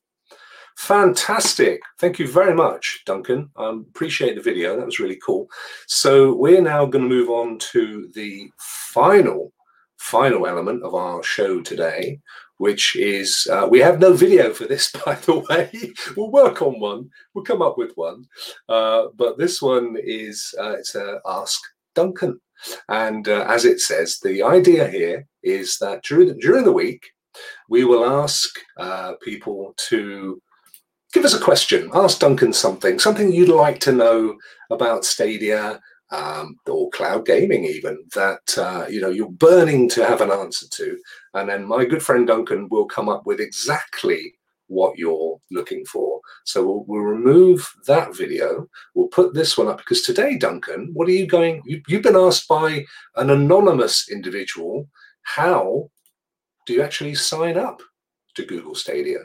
Fantastic. 0.76 1.80
Thank 1.98 2.18
you 2.18 2.26
very 2.26 2.54
much, 2.54 3.02
Duncan. 3.06 3.50
Um, 3.56 3.86
appreciate 3.90 4.34
the 4.34 4.42
video. 4.42 4.76
That 4.76 4.86
was 4.86 4.98
really 4.98 5.20
cool. 5.24 5.48
So 5.86 6.34
we're 6.34 6.62
now 6.62 6.86
going 6.86 7.08
to 7.08 7.14
move 7.14 7.30
on 7.30 7.58
to 7.72 8.10
the 8.14 8.50
final, 8.58 9.52
final 9.98 10.46
element 10.46 10.82
of 10.82 10.94
our 10.94 11.22
show 11.22 11.60
today, 11.60 12.20
which 12.56 12.96
is 12.96 13.46
uh, 13.50 13.66
we 13.70 13.80
have 13.80 14.00
no 14.00 14.12
video 14.12 14.52
for 14.52 14.66
this, 14.66 14.90
by 15.06 15.14
the 15.14 15.38
way. 15.48 15.92
we'll 16.16 16.30
work 16.30 16.62
on 16.62 16.80
one. 16.80 17.10
We'll 17.34 17.44
come 17.44 17.62
up 17.62 17.78
with 17.78 17.92
one. 17.94 18.26
Uh, 18.68 19.06
but 19.14 19.38
this 19.38 19.60
one 19.62 19.96
is 20.02 20.54
uh, 20.58 20.72
it's 20.72 20.94
a 20.94 21.20
Ask 21.26 21.60
Duncan. 21.94 22.40
And 22.88 23.28
uh, 23.28 23.44
as 23.48 23.64
it 23.64 23.80
says, 23.80 24.18
the 24.22 24.42
idea 24.42 24.88
here 24.88 25.26
is 25.42 25.78
that 25.78 26.02
during 26.04 26.28
the, 26.28 26.34
during 26.34 26.64
the 26.64 26.72
week, 26.72 27.10
we 27.68 27.84
will 27.84 28.04
ask 28.04 28.50
uh, 28.76 29.14
people 29.22 29.74
to 29.88 30.40
give 31.12 31.24
us 31.24 31.34
a 31.34 31.40
question. 31.40 31.90
Ask 31.94 32.18
Duncan 32.20 32.52
something, 32.52 32.98
something 32.98 33.32
you'd 33.32 33.48
like 33.48 33.80
to 33.80 33.92
know 33.92 34.36
about 34.70 35.04
Stadia. 35.04 35.80
um, 36.12 36.56
or 36.66 36.90
cloud 36.90 37.24
gaming, 37.24 37.64
even 37.64 38.04
that 38.14 38.58
uh, 38.58 38.86
you 38.88 39.00
know 39.00 39.08
you're 39.10 39.30
burning 39.30 39.88
to 39.90 40.04
have 40.04 40.20
an 40.20 40.30
answer 40.30 40.66
to, 40.68 40.98
and 41.34 41.48
then 41.48 41.64
my 41.64 41.84
good 41.84 42.02
friend 42.02 42.26
Duncan 42.26 42.68
will 42.70 42.84
come 42.84 43.08
up 43.08 43.24
with 43.26 43.40
exactly 43.40 44.34
what 44.68 44.96
you're 44.98 45.38
looking 45.50 45.84
for. 45.86 46.20
So 46.44 46.64
we'll, 46.64 46.84
we'll 46.86 47.02
remove 47.02 47.68
that 47.86 48.14
video. 48.16 48.68
We'll 48.94 49.08
put 49.08 49.34
this 49.34 49.56
one 49.58 49.68
up 49.68 49.78
because 49.78 50.02
today, 50.02 50.36
Duncan, 50.36 50.90
what 50.92 51.08
are 51.08 51.12
you 51.12 51.26
going? 51.26 51.62
You, 51.64 51.82
you've 51.88 52.02
been 52.02 52.16
asked 52.16 52.46
by 52.48 52.84
an 53.16 53.30
anonymous 53.30 54.08
individual 54.10 54.88
how 55.22 55.90
do 56.66 56.72
you 56.74 56.82
actually 56.82 57.14
sign 57.14 57.56
up 57.56 57.82
to 58.34 58.44
Google 58.44 58.74
Stadia? 58.74 59.20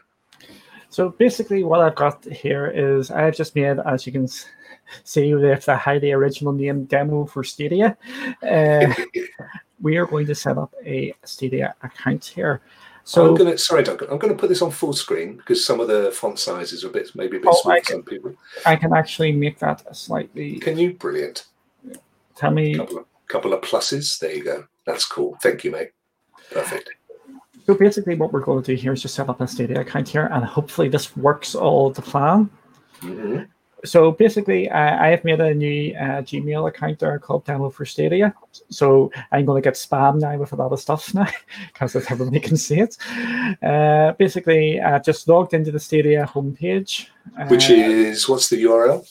So 0.90 1.10
basically, 1.10 1.64
what 1.64 1.82
I've 1.82 1.96
got 1.96 2.24
here 2.26 2.68
is 2.68 3.12
I've 3.12 3.36
just 3.36 3.56
made, 3.56 3.78
as 3.86 4.06
you 4.06 4.12
can 4.12 4.28
see, 5.04 5.34
with 5.34 5.66
the 5.66 5.78
highly 5.78 6.12
original 6.12 6.54
name 6.54 6.86
demo 6.86 7.26
for 7.26 7.44
Stadia. 7.44 7.98
Uh, 8.42 8.94
we 9.82 9.98
are 9.98 10.06
going 10.06 10.26
to 10.28 10.36
set 10.36 10.58
up 10.58 10.74
a 10.86 11.14
Stadia 11.24 11.76
account 11.84 12.26
here. 12.26 12.62
So 13.04 13.30
I'm 13.30 13.36
gonna 13.36 13.58
sorry, 13.58 13.84
Duncan. 13.84 14.10
I'm 14.12 14.18
gonna 14.18 14.36
put 14.36 14.50
this 14.50 14.62
on 14.62 14.70
full 14.70 14.92
screen 14.92 15.38
because 15.38 15.64
some 15.64 15.80
of 15.80 15.88
the 15.88 16.12
font 16.12 16.40
sizes 16.40 16.84
are 16.84 16.90
a 16.90 16.92
bit 16.92 17.10
maybe 17.16 17.38
a 17.38 17.40
bit 17.40 17.50
Oh, 17.50 17.62
small 17.62 17.76
I 17.76 17.80
for 17.80 17.94
some 17.94 18.04
people. 18.04 18.36
I 18.66 18.76
can 18.76 18.94
actually 18.94 19.32
make 19.32 19.60
that 19.60 19.96
slightly. 19.96 20.60
Can 20.60 20.78
you? 20.78 20.94
Brilliant. 20.94 21.46
Tell 22.36 22.52
me. 22.52 22.76
Couple 22.76 22.98
of 22.98 23.06
couple 23.30 23.54
of 23.54 23.62
pluses. 23.62 24.20
There 24.20 24.36
you 24.36 24.44
go. 24.44 24.66
That's 24.86 25.06
cool. 25.06 25.38
Thank 25.42 25.64
you, 25.64 25.72
mate. 25.72 25.92
Perfect. 26.52 26.90
So 27.68 27.76
basically, 27.76 28.16
what 28.16 28.32
we're 28.32 28.40
going 28.42 28.64
to 28.64 28.76
do 28.76 28.82
here 28.82 28.94
is 28.94 29.02
just 29.02 29.16
set 29.16 29.28
up 29.30 29.42
a 29.42 29.48
Stadia 29.48 29.82
account 29.82 30.08
here, 30.08 30.30
and 30.32 30.46
hopefully 30.46 30.88
this 30.88 31.16
works 31.18 31.54
all 31.54 31.92
to 31.94 32.02
plan. 32.02 32.50
hmm 33.02 33.40
So 33.86 34.12
basically, 34.12 34.70
I, 34.72 35.08
I 35.08 35.10
have 35.10 35.24
made 35.24 35.40
a 35.42 35.54
new 35.54 35.94
uh, 35.96 36.22
Gmail 36.24 36.68
account 36.68 36.98
there 37.00 37.20
called 37.20 37.46
Demo 37.46 37.70
for 37.70 37.86
Stadia. 37.86 38.34
So 38.70 39.12
I'm 39.32 39.46
going 39.46 39.62
to 39.62 39.68
get 39.68 39.76
spam 39.76 40.20
now 40.20 40.36
with 40.38 40.52
a 40.54 40.56
lot 40.56 40.72
of 40.72 40.80
stuff 40.80 41.14
now 41.20 41.28
because 41.74 41.96
everybody 41.96 42.40
can 42.40 42.58
see 42.58 42.80
it. 42.80 42.98
Uh, 43.62 44.14
basically, 44.18 44.80
I 44.82 44.98
just 45.00 45.28
logged 45.28 45.54
into 45.54 45.72
the 45.72 45.80
Stadia 45.80 46.26
homepage. 46.26 47.08
Uh, 47.38 47.46
Which 47.48 47.70
is 47.70 48.28
what's 48.30 48.48
the 48.50 48.64
URL? 48.64 49.06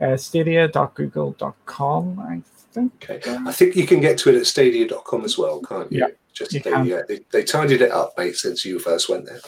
uh, 0.00 0.16
stadia.google.com, 0.16 2.18
I 2.18 2.42
think. 2.72 3.06
Okay. 3.10 3.36
I 3.46 3.52
think 3.52 3.76
you 3.76 3.86
can 3.86 4.00
get 4.00 4.18
to 4.18 4.30
it 4.30 4.34
at 4.36 4.46
stadia.com 4.46 5.24
as 5.24 5.38
well, 5.38 5.60
can't 5.60 5.90
you? 5.92 6.00
Yeah, 6.00 6.08
Just 6.32 6.52
they, 6.52 6.70
yeah, 6.84 7.02
they, 7.06 7.20
they 7.30 7.44
tidied 7.44 7.82
it 7.82 7.90
up, 7.90 8.14
mate, 8.16 8.36
since 8.36 8.64
you 8.64 8.78
first 8.78 9.08
went 9.08 9.26
there. 9.26 9.40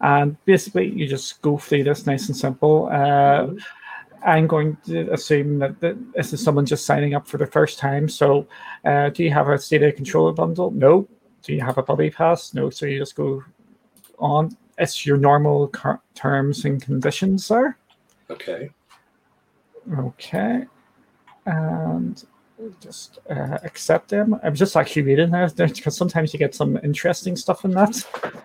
And 0.00 0.36
basically, 0.44 0.90
you 0.90 1.06
just 1.06 1.40
go 1.42 1.58
through 1.58 1.84
this 1.84 2.06
nice 2.06 2.28
and 2.28 2.36
simple. 2.36 2.88
Uh, 2.90 3.48
I'm 4.24 4.46
going 4.46 4.76
to 4.86 5.12
assume 5.12 5.58
that 5.58 5.80
th- 5.80 5.96
this 6.14 6.32
is 6.32 6.42
someone 6.42 6.66
just 6.66 6.86
signing 6.86 7.14
up 7.14 7.26
for 7.26 7.38
the 7.38 7.46
first 7.46 7.78
time. 7.78 8.08
So, 8.08 8.46
uh, 8.84 9.10
do 9.10 9.22
you 9.22 9.30
have 9.30 9.48
a 9.48 9.58
Stadia 9.58 9.92
controller 9.92 10.32
bundle? 10.32 10.70
No. 10.70 11.06
Do 11.42 11.54
you 11.54 11.60
have 11.60 11.76
a 11.76 11.82
Buddy 11.82 12.10
Pass? 12.10 12.54
No. 12.54 12.70
So 12.70 12.86
you 12.86 12.98
just 12.98 13.14
go 13.14 13.44
on. 14.18 14.56
It's 14.78 15.04
your 15.04 15.18
normal 15.18 15.68
car- 15.68 16.00
terms 16.14 16.64
and 16.64 16.80
conditions 16.80 17.48
there. 17.48 17.76
Okay. 18.30 18.70
Okay. 19.98 20.64
And 21.46 22.24
just 22.80 23.18
uh, 23.30 23.58
accept 23.62 24.08
them. 24.08 24.38
I'm 24.42 24.54
just 24.54 24.76
actually 24.76 25.02
reading 25.02 25.30
that 25.30 25.56
because 25.74 25.96
sometimes 25.96 26.32
you 26.32 26.38
get 26.38 26.54
some 26.54 26.78
interesting 26.82 27.36
stuff 27.36 27.64
in 27.64 27.72
that. 27.72 27.96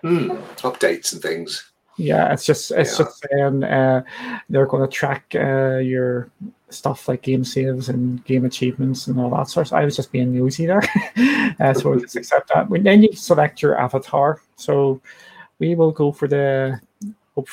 Hmm. 0.02 0.30
Updates 0.58 1.12
and 1.12 1.22
things. 1.22 1.70
Yeah, 1.96 2.32
it's 2.32 2.46
just 2.46 2.70
it's 2.70 2.98
Yeah. 2.98 3.04
just 3.04 3.26
saying 3.30 3.64
uh, 3.64 4.02
they're 4.48 4.66
going 4.66 4.82
to 4.82 4.88
track 4.88 5.24
uh, 5.34 5.76
your 5.78 6.30
stuff 6.70 7.08
like 7.08 7.20
game 7.22 7.44
saves 7.44 7.88
and 7.88 8.24
game 8.24 8.44
achievements 8.44 9.06
and 9.06 9.20
all 9.20 9.28
that 9.30 9.48
sort. 9.48 9.66
Of, 9.66 9.74
I 9.74 9.84
was 9.84 9.96
just 9.96 10.10
being 10.12 10.32
nosy 10.32 10.66
there, 10.66 10.82
uh, 11.60 11.74
so 11.74 11.90
we'll 11.90 12.00
just 12.00 12.16
accept 12.16 12.50
that. 12.54 12.68
Then 12.70 13.02
you 13.02 13.12
select 13.12 13.60
your 13.60 13.78
avatar. 13.78 14.40
So 14.56 15.02
we 15.58 15.74
will 15.74 15.90
go 15.90 16.10
for 16.10 16.26
the 16.26 16.80
hope 17.34 17.48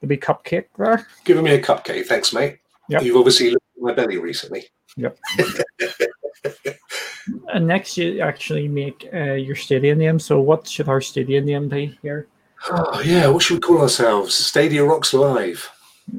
the 0.00 0.06
big 0.08 0.20
cupcake 0.20 0.66
there. 0.76 1.06
Giving 1.24 1.44
me 1.44 1.52
a 1.52 1.62
cupcake. 1.62 2.06
Thanks, 2.06 2.32
mate. 2.32 2.58
Yep. 2.88 3.02
You've 3.02 3.16
obviously 3.16 3.50
looked 3.50 3.64
at 3.76 3.82
my 3.82 3.92
belly 3.92 4.18
recently. 4.18 4.64
And 4.96 5.12
next, 7.58 7.96
you 7.96 8.20
actually 8.20 8.68
make 8.68 9.08
uh, 9.12 9.34
your 9.34 9.56
Stadia 9.56 9.94
name. 9.94 10.18
So 10.18 10.40
what 10.40 10.66
should 10.68 10.88
our 10.88 11.00
Stadia 11.00 11.40
name 11.40 11.68
be 11.68 11.98
here? 12.02 12.26
Oh, 12.70 13.00
yeah. 13.04 13.28
What 13.28 13.42
should 13.42 13.54
we 13.54 13.60
call 13.60 13.82
ourselves? 13.82 14.34
Stadia 14.34 14.84
Rocks 14.84 15.12
Live. 15.14 15.70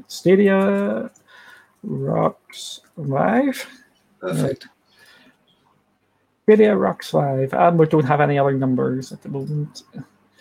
Stadia 0.06 1.10
Rocks 1.82 2.80
Live. 2.96 3.66
Perfect. 4.20 4.68
Stadia 6.44 6.76
Rocks 6.76 7.12
Live, 7.12 7.52
and 7.54 7.78
we 7.78 7.86
don't 7.86 8.04
have 8.04 8.20
any 8.20 8.38
other 8.38 8.52
numbers 8.52 9.10
at 9.12 9.20
the 9.22 9.28
moment. 9.28 9.82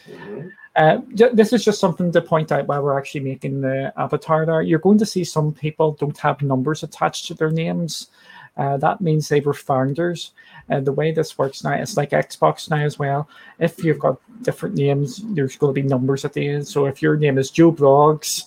Mhm. 0.07 0.51
Uh, 0.75 0.97
this 1.33 1.53
is 1.53 1.63
just 1.63 1.79
something 1.79 2.11
to 2.11 2.21
point 2.21 2.51
out 2.51 2.67
while 2.67 2.83
we're 2.83 2.99
actually 2.99 3.21
making 3.21 3.61
the 3.61 3.93
avatar 3.97 4.45
there. 4.45 4.61
You're 4.61 4.77
going 4.77 4.97
to 4.97 5.05
see 5.05 5.23
some 5.23 5.53
people 5.53 5.93
don't 5.93 6.17
have 6.17 6.41
numbers 6.41 6.83
attached 6.83 7.27
to 7.27 7.33
their 7.33 7.49
names. 7.49 8.09
Uh, 8.57 8.77
that 8.77 9.01
means 9.01 9.27
they 9.27 9.41
were 9.41 9.53
founders. 9.53 10.31
And 10.69 10.85
the 10.85 10.91
way 10.91 11.11
this 11.11 11.37
works 11.37 11.63
now, 11.63 11.73
it's 11.73 11.97
like 11.97 12.11
Xbox 12.11 12.69
now 12.69 12.77
as 12.77 12.97
well. 12.97 13.29
If 13.59 13.83
you've 13.83 13.99
got 13.99 14.19
different 14.41 14.75
names, 14.75 15.21
there's 15.35 15.57
going 15.57 15.75
to 15.75 15.81
be 15.81 15.87
numbers 15.87 16.25
at 16.25 16.33
the 16.33 16.47
end. 16.47 16.67
So 16.67 16.85
if 16.85 17.01
your 17.01 17.17
name 17.17 17.37
is 17.37 17.51
Joe 17.51 17.71
Bloggs, 17.71 18.45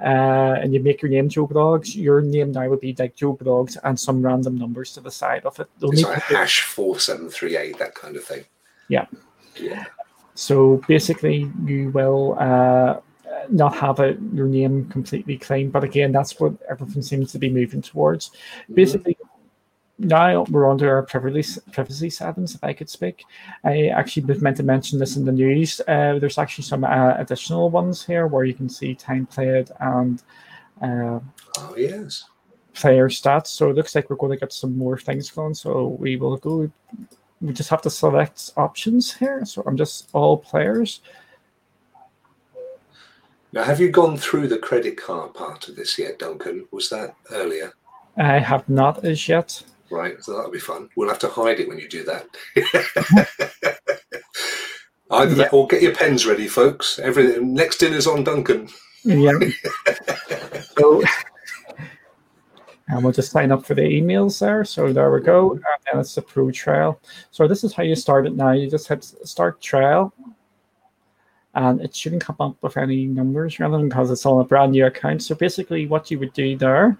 uh, 0.00 0.58
and 0.60 0.74
you 0.74 0.80
make 0.80 1.00
your 1.00 1.10
name 1.10 1.28
Joe 1.28 1.46
Bloggs, 1.46 1.94
your 1.94 2.20
name 2.20 2.52
now 2.52 2.68
would 2.68 2.80
be 2.80 2.94
like 2.98 3.14
Joe 3.14 3.36
Bloggs 3.36 3.76
and 3.84 3.98
some 3.98 4.22
random 4.22 4.58
numbers 4.58 4.92
to 4.94 5.00
the 5.00 5.10
side 5.10 5.44
of 5.44 5.58
it. 5.60 5.68
They'll 5.78 5.92
It's 5.92 6.02
like 6.02 6.22
hash 6.22 6.62
4738, 6.62 7.78
that 7.78 7.94
kind 7.94 8.16
of 8.16 8.24
thing. 8.24 8.44
Yeah. 8.88 9.06
Yeah. 9.56 9.84
So 10.34 10.82
basically, 10.88 11.50
you 11.64 11.90
will 11.90 12.36
uh, 12.40 13.00
not 13.50 13.76
have 13.76 14.00
a, 14.00 14.16
your 14.32 14.48
name 14.48 14.88
completely 14.88 15.38
clean. 15.38 15.70
But 15.70 15.84
again, 15.84 16.12
that's 16.12 16.38
what 16.40 16.54
everything 16.68 17.02
seems 17.02 17.32
to 17.32 17.38
be 17.38 17.48
moving 17.48 17.82
towards. 17.82 18.30
Basically, 18.72 19.13
now 19.98 20.42
we're 20.50 20.68
under 20.68 20.94
our 20.96 21.02
privacy, 21.02 21.60
privacy 21.72 22.10
settings, 22.10 22.54
if 22.54 22.64
I 22.64 22.72
could 22.72 22.90
speak. 22.90 23.24
I 23.62 23.86
actually 23.88 24.34
meant 24.40 24.56
to 24.56 24.62
mention 24.62 24.98
this 24.98 25.16
in 25.16 25.24
the 25.24 25.32
news. 25.32 25.80
Uh, 25.86 26.18
there's 26.18 26.38
actually 26.38 26.64
some 26.64 26.84
uh, 26.84 27.14
additional 27.16 27.70
ones 27.70 28.04
here 28.04 28.26
where 28.26 28.44
you 28.44 28.54
can 28.54 28.68
see 28.68 28.94
time 28.94 29.26
played 29.26 29.70
and 29.80 30.22
uh, 30.82 31.20
Oh, 31.58 31.74
yes. 31.76 32.24
player 32.72 33.08
stats. 33.08 33.46
So 33.48 33.70
it 33.70 33.76
looks 33.76 33.94
like 33.94 34.10
we're 34.10 34.16
going 34.16 34.32
to 34.32 34.38
get 34.38 34.52
some 34.52 34.76
more 34.76 34.98
things 34.98 35.30
going. 35.30 35.54
So 35.54 35.96
we 36.00 36.16
will 36.16 36.36
go. 36.38 36.70
We 37.40 37.52
just 37.52 37.70
have 37.70 37.82
to 37.82 37.90
select 37.90 38.50
options 38.56 39.12
here. 39.14 39.44
So 39.44 39.62
I'm 39.66 39.76
just 39.76 40.08
all 40.12 40.36
players. 40.38 41.00
Now, 43.52 43.62
have 43.62 43.78
you 43.78 43.90
gone 43.90 44.16
through 44.16 44.48
the 44.48 44.58
credit 44.58 44.96
card 45.00 45.34
part 45.34 45.68
of 45.68 45.76
this 45.76 45.96
yet, 45.96 46.18
Duncan? 46.18 46.66
Was 46.72 46.90
that 46.90 47.14
earlier? 47.30 47.72
I 48.16 48.40
have 48.40 48.68
not 48.68 49.04
as 49.04 49.28
yet. 49.28 49.62
Right, 49.94 50.20
so 50.24 50.34
that'll 50.34 50.50
be 50.50 50.58
fun. 50.58 50.90
We'll 50.96 51.08
have 51.08 51.20
to 51.20 51.28
hide 51.28 51.60
it 51.60 51.68
when 51.68 51.78
you 51.78 51.88
do 51.88 52.02
that. 52.02 52.26
Either 55.08 55.34
that 55.36 55.52
or 55.52 55.68
get 55.68 55.82
your 55.82 55.94
pens 55.94 56.26
ready, 56.26 56.48
folks. 56.48 56.98
Everything 56.98 57.54
next 57.54 57.78
dinner's 57.78 58.08
on 58.08 58.24
Duncan. 58.24 58.68
Yeah. 59.04 59.38
so, 60.76 61.04
and 62.88 63.04
we'll 63.04 63.12
just 63.12 63.30
sign 63.30 63.52
up 63.52 63.64
for 63.64 63.74
the 63.74 63.82
emails 63.82 64.40
there. 64.40 64.64
So 64.64 64.92
there 64.92 65.12
we 65.12 65.20
go. 65.20 65.52
And 65.52 65.62
then 65.86 66.00
it's 66.00 66.16
the 66.16 66.22
pro 66.22 66.50
trial. 66.50 67.00
So 67.30 67.46
this 67.46 67.62
is 67.62 67.72
how 67.72 67.84
you 67.84 67.94
start 67.94 68.26
it 68.26 68.34
now. 68.34 68.50
You 68.50 68.68
just 68.68 68.88
hit 68.88 69.04
start 69.04 69.60
trial. 69.60 70.12
And 71.54 71.80
it 71.80 71.94
shouldn't 71.94 72.24
come 72.24 72.36
up 72.40 72.56
with 72.62 72.76
any 72.76 73.06
numbers 73.06 73.60
rather 73.60 73.76
than 73.76 73.88
because 73.88 74.10
it's 74.10 74.26
on 74.26 74.40
a 74.40 74.44
brand 74.44 74.72
new 74.72 74.86
account. 74.86 75.22
So 75.22 75.36
basically, 75.36 75.86
what 75.86 76.10
you 76.10 76.18
would 76.18 76.32
do 76.32 76.56
there 76.56 76.98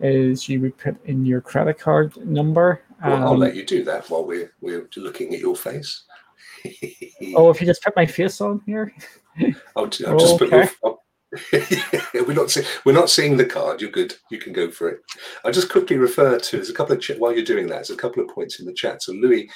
is 0.00 0.48
you 0.48 0.60
would 0.60 0.76
put 0.78 1.02
in 1.06 1.24
your 1.24 1.40
credit 1.40 1.78
card 1.78 2.16
number. 2.26 2.82
Well, 3.04 3.22
I'll 3.22 3.28
um, 3.34 3.40
let 3.40 3.54
you 3.54 3.64
do 3.64 3.84
that 3.84 4.08
while 4.10 4.24
we're 4.24 4.52
we're 4.60 4.88
looking 4.96 5.34
at 5.34 5.40
your 5.40 5.56
face. 5.56 6.04
oh, 7.34 7.50
if 7.50 7.60
you 7.60 7.66
just 7.66 7.82
put 7.82 7.96
my 7.96 8.06
face 8.06 8.40
on 8.40 8.62
here. 8.66 8.92
I'll, 9.76 9.84
I'll 9.84 9.88
just 9.88 10.38
put 10.38 10.50
your. 10.50 10.62
Okay. 10.62 10.72
I'll- 10.84 11.02
we're 12.14 12.32
not 12.32 12.50
see, 12.50 12.62
we're 12.84 12.92
not 12.92 13.10
seeing 13.10 13.36
the 13.36 13.44
card. 13.44 13.80
You're 13.80 13.90
good. 13.90 14.14
You 14.30 14.38
can 14.38 14.52
go 14.52 14.70
for 14.70 14.88
it. 14.88 15.00
I'll 15.44 15.52
just 15.52 15.70
quickly 15.70 15.96
refer 15.98 16.38
to. 16.38 16.56
There's 16.56 16.70
a 16.70 16.72
couple 16.72 16.94
of 16.94 17.02
ch- 17.02 17.18
while 17.18 17.32
you're 17.32 17.44
doing 17.44 17.66
that. 17.66 17.74
There's 17.74 17.90
a 17.90 17.96
couple 17.96 18.22
of 18.22 18.30
points 18.30 18.60
in 18.60 18.64
the 18.64 18.72
chat. 18.72 19.02
So 19.02 19.12
Louis, 19.12 19.50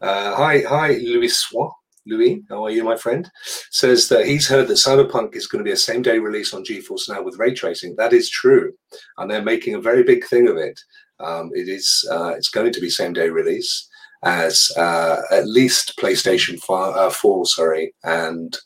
uh, 0.00 0.34
hi 0.34 0.60
hi 0.60 0.92
Louis 0.92 1.28
Swan. 1.28 1.72
Louis, 2.06 2.42
how 2.48 2.64
are 2.64 2.70
you, 2.70 2.84
my 2.84 2.96
friend? 2.96 3.30
Says 3.70 4.08
that 4.08 4.26
he's 4.26 4.48
heard 4.48 4.68
that 4.68 4.74
Cyberpunk 4.74 5.34
is 5.34 5.46
going 5.46 5.60
to 5.60 5.68
be 5.68 5.72
a 5.72 5.76
same 5.76 6.02
day 6.02 6.18
release 6.18 6.54
on 6.54 6.64
GeForce 6.64 7.08
Now 7.08 7.22
with 7.22 7.38
ray 7.38 7.52
tracing. 7.52 7.96
That 7.96 8.12
is 8.12 8.30
true, 8.30 8.72
and 9.18 9.30
they're 9.30 9.42
making 9.42 9.74
a 9.74 9.80
very 9.80 10.02
big 10.02 10.24
thing 10.26 10.48
of 10.48 10.56
it. 10.56 10.80
Um, 11.18 11.50
it 11.54 11.68
is 11.68 12.08
uh, 12.10 12.34
it's 12.36 12.50
going 12.50 12.72
to 12.72 12.80
be 12.80 12.90
same 12.90 13.12
day 13.12 13.28
release 13.28 13.88
as 14.22 14.72
uh, 14.76 15.20
at 15.30 15.46
least 15.46 15.96
PlayStation 16.00 16.58
5, 16.60 16.96
uh, 16.96 17.10
4, 17.10 17.46
sorry, 17.46 17.94
and 18.02 18.56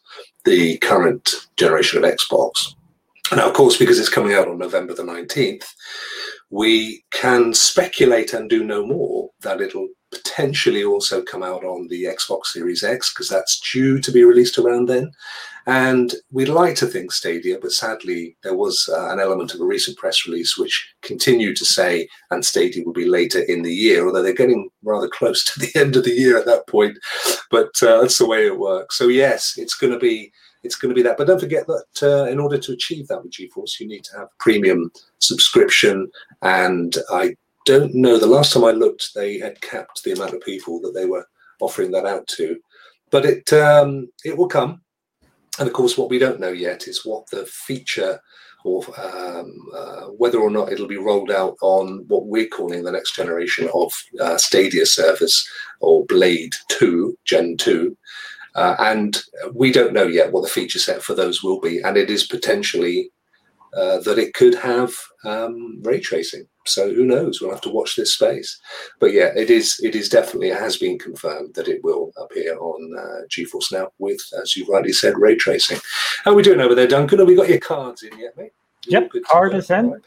the 0.44 0.78
current 0.78 1.34
generation 1.56 2.02
of 2.02 2.10
Xbox. 2.10 2.74
Now, 3.34 3.48
of 3.48 3.54
course, 3.54 3.76
because 3.76 3.98
it's 3.98 4.08
coming 4.08 4.32
out 4.32 4.48
on 4.48 4.58
November 4.58 4.94
the 4.94 5.02
19th, 5.02 5.64
we 6.50 7.04
can 7.12 7.54
speculate 7.54 8.32
and 8.32 8.50
do 8.50 8.64
no 8.64 8.84
more 8.84 9.30
that 9.42 9.60
it'll 9.60 9.88
potentially 10.10 10.84
also 10.84 11.22
come 11.22 11.42
out 11.42 11.64
on 11.64 11.88
the 11.88 12.04
Xbox 12.04 12.46
Series 12.46 12.82
X 12.82 13.12
because 13.12 13.28
that's 13.28 13.60
due 13.72 14.00
to 14.00 14.10
be 14.10 14.24
released 14.24 14.58
around 14.58 14.88
then. 14.88 15.12
And 15.66 16.14
we'd 16.32 16.48
like 16.48 16.74
to 16.76 16.86
think 16.86 17.12
Stadia, 17.12 17.58
but 17.60 17.72
sadly, 17.72 18.36
there 18.42 18.56
was 18.56 18.88
uh, 18.92 19.10
an 19.10 19.20
element 19.20 19.54
of 19.54 19.60
a 19.60 19.64
recent 19.64 19.96
press 19.98 20.26
release 20.26 20.56
which 20.56 20.92
continued 21.02 21.56
to 21.58 21.64
say, 21.64 22.08
and 22.30 22.44
Stadia 22.44 22.82
will 22.84 22.92
be 22.92 23.06
later 23.06 23.40
in 23.40 23.62
the 23.62 23.72
year, 23.72 24.06
although 24.06 24.22
they're 24.22 24.32
getting 24.32 24.70
rather 24.82 25.08
close 25.08 25.44
to 25.54 25.60
the 25.60 25.78
end 25.78 25.96
of 25.96 26.04
the 26.04 26.12
year 26.12 26.38
at 26.38 26.46
that 26.46 26.66
point. 26.66 26.98
But 27.50 27.70
uh, 27.82 28.00
that's 28.00 28.18
the 28.18 28.26
way 28.26 28.46
it 28.46 28.58
works. 28.58 28.96
So, 28.96 29.08
yes, 29.08 29.54
it's 29.56 29.74
going 29.74 29.92
to 29.92 29.98
be. 29.98 30.32
It's 30.62 30.76
going 30.76 30.90
to 30.90 30.94
be 30.94 31.02
that, 31.04 31.16
but 31.16 31.26
don't 31.26 31.40
forget 31.40 31.66
that 31.68 32.02
uh, 32.02 32.30
in 32.30 32.38
order 32.38 32.58
to 32.58 32.72
achieve 32.72 33.08
that 33.08 33.22
with 33.22 33.32
GeForce, 33.32 33.80
you 33.80 33.88
need 33.88 34.04
to 34.04 34.18
have 34.18 34.28
premium 34.40 34.92
subscription. 35.18 36.10
And 36.42 36.94
I 37.10 37.34
don't 37.64 37.94
know. 37.94 38.18
The 38.18 38.26
last 38.26 38.52
time 38.52 38.64
I 38.64 38.70
looked, 38.70 39.14
they 39.14 39.38
had 39.38 39.60
capped 39.60 40.02
the 40.02 40.12
amount 40.12 40.34
of 40.34 40.40
people 40.40 40.80
that 40.80 40.92
they 40.94 41.06
were 41.06 41.26
offering 41.60 41.90
that 41.92 42.06
out 42.06 42.26
to, 42.28 42.58
but 43.10 43.24
it 43.24 43.52
um, 43.52 44.08
it 44.24 44.36
will 44.36 44.48
come. 44.48 44.80
And 45.58 45.68
of 45.68 45.74
course, 45.74 45.98
what 45.98 46.10
we 46.10 46.18
don't 46.18 46.40
know 46.40 46.52
yet 46.52 46.88
is 46.88 47.04
what 47.04 47.28
the 47.30 47.44
feature 47.46 48.20
or 48.64 48.84
um, 49.00 49.68
uh, 49.74 50.06
whether 50.06 50.38
or 50.38 50.50
not 50.50 50.72
it'll 50.72 50.86
be 50.86 50.96
rolled 50.96 51.30
out 51.30 51.56
on 51.62 52.04
what 52.08 52.26
we're 52.26 52.48
calling 52.48 52.82
the 52.82 52.92
next 52.92 53.14
generation 53.14 53.68
of 53.74 53.92
uh, 54.20 54.36
Stadia 54.36 54.84
service 54.84 55.48
or 55.80 56.04
Blade 56.06 56.52
2, 56.68 57.16
Gen 57.24 57.56
2. 57.56 57.96
Uh, 58.54 58.76
and 58.80 59.22
we 59.54 59.72
don't 59.72 59.92
know 59.92 60.06
yet 60.06 60.32
what 60.32 60.42
the 60.42 60.48
feature 60.48 60.78
set 60.78 61.02
for 61.02 61.14
those 61.14 61.42
will 61.42 61.60
be. 61.60 61.80
And 61.80 61.96
it 61.96 62.10
is 62.10 62.26
potentially 62.26 63.10
uh, 63.74 64.00
that 64.00 64.18
it 64.18 64.34
could 64.34 64.54
have 64.54 64.92
um, 65.24 65.80
ray 65.82 66.00
tracing. 66.00 66.46
So 66.66 66.92
who 66.92 67.04
knows? 67.04 67.40
We'll 67.40 67.50
have 67.50 67.60
to 67.62 67.70
watch 67.70 67.96
this 67.96 68.14
space. 68.14 68.60
But 68.98 69.12
yeah, 69.12 69.32
it 69.36 69.50
is 69.50 69.80
it 69.82 69.94
is 69.94 70.08
definitely 70.08 70.50
it 70.50 70.58
has 70.58 70.76
been 70.76 70.98
confirmed 70.98 71.54
that 71.54 71.68
it 71.68 71.82
will 71.82 72.12
appear 72.16 72.58
on 72.58 72.98
uh, 72.98 73.26
GeForce 73.28 73.72
Now 73.72 73.88
with, 73.98 74.20
as 74.42 74.56
you 74.56 74.66
rightly 74.66 74.92
said, 74.92 75.18
ray 75.18 75.36
tracing. 75.36 75.78
How 76.24 76.32
are 76.32 76.34
we 76.34 76.42
doing 76.42 76.60
over 76.60 76.74
there, 76.74 76.86
Duncan? 76.86 77.18
Have 77.18 77.28
we 77.28 77.34
got 77.34 77.48
your 77.48 77.60
cards 77.60 78.02
in 78.02 78.18
yet, 78.18 78.36
mate? 78.36 78.52
Yep, 78.86 79.12
card 79.26 79.54
is 79.54 79.70
in. 79.70 80.00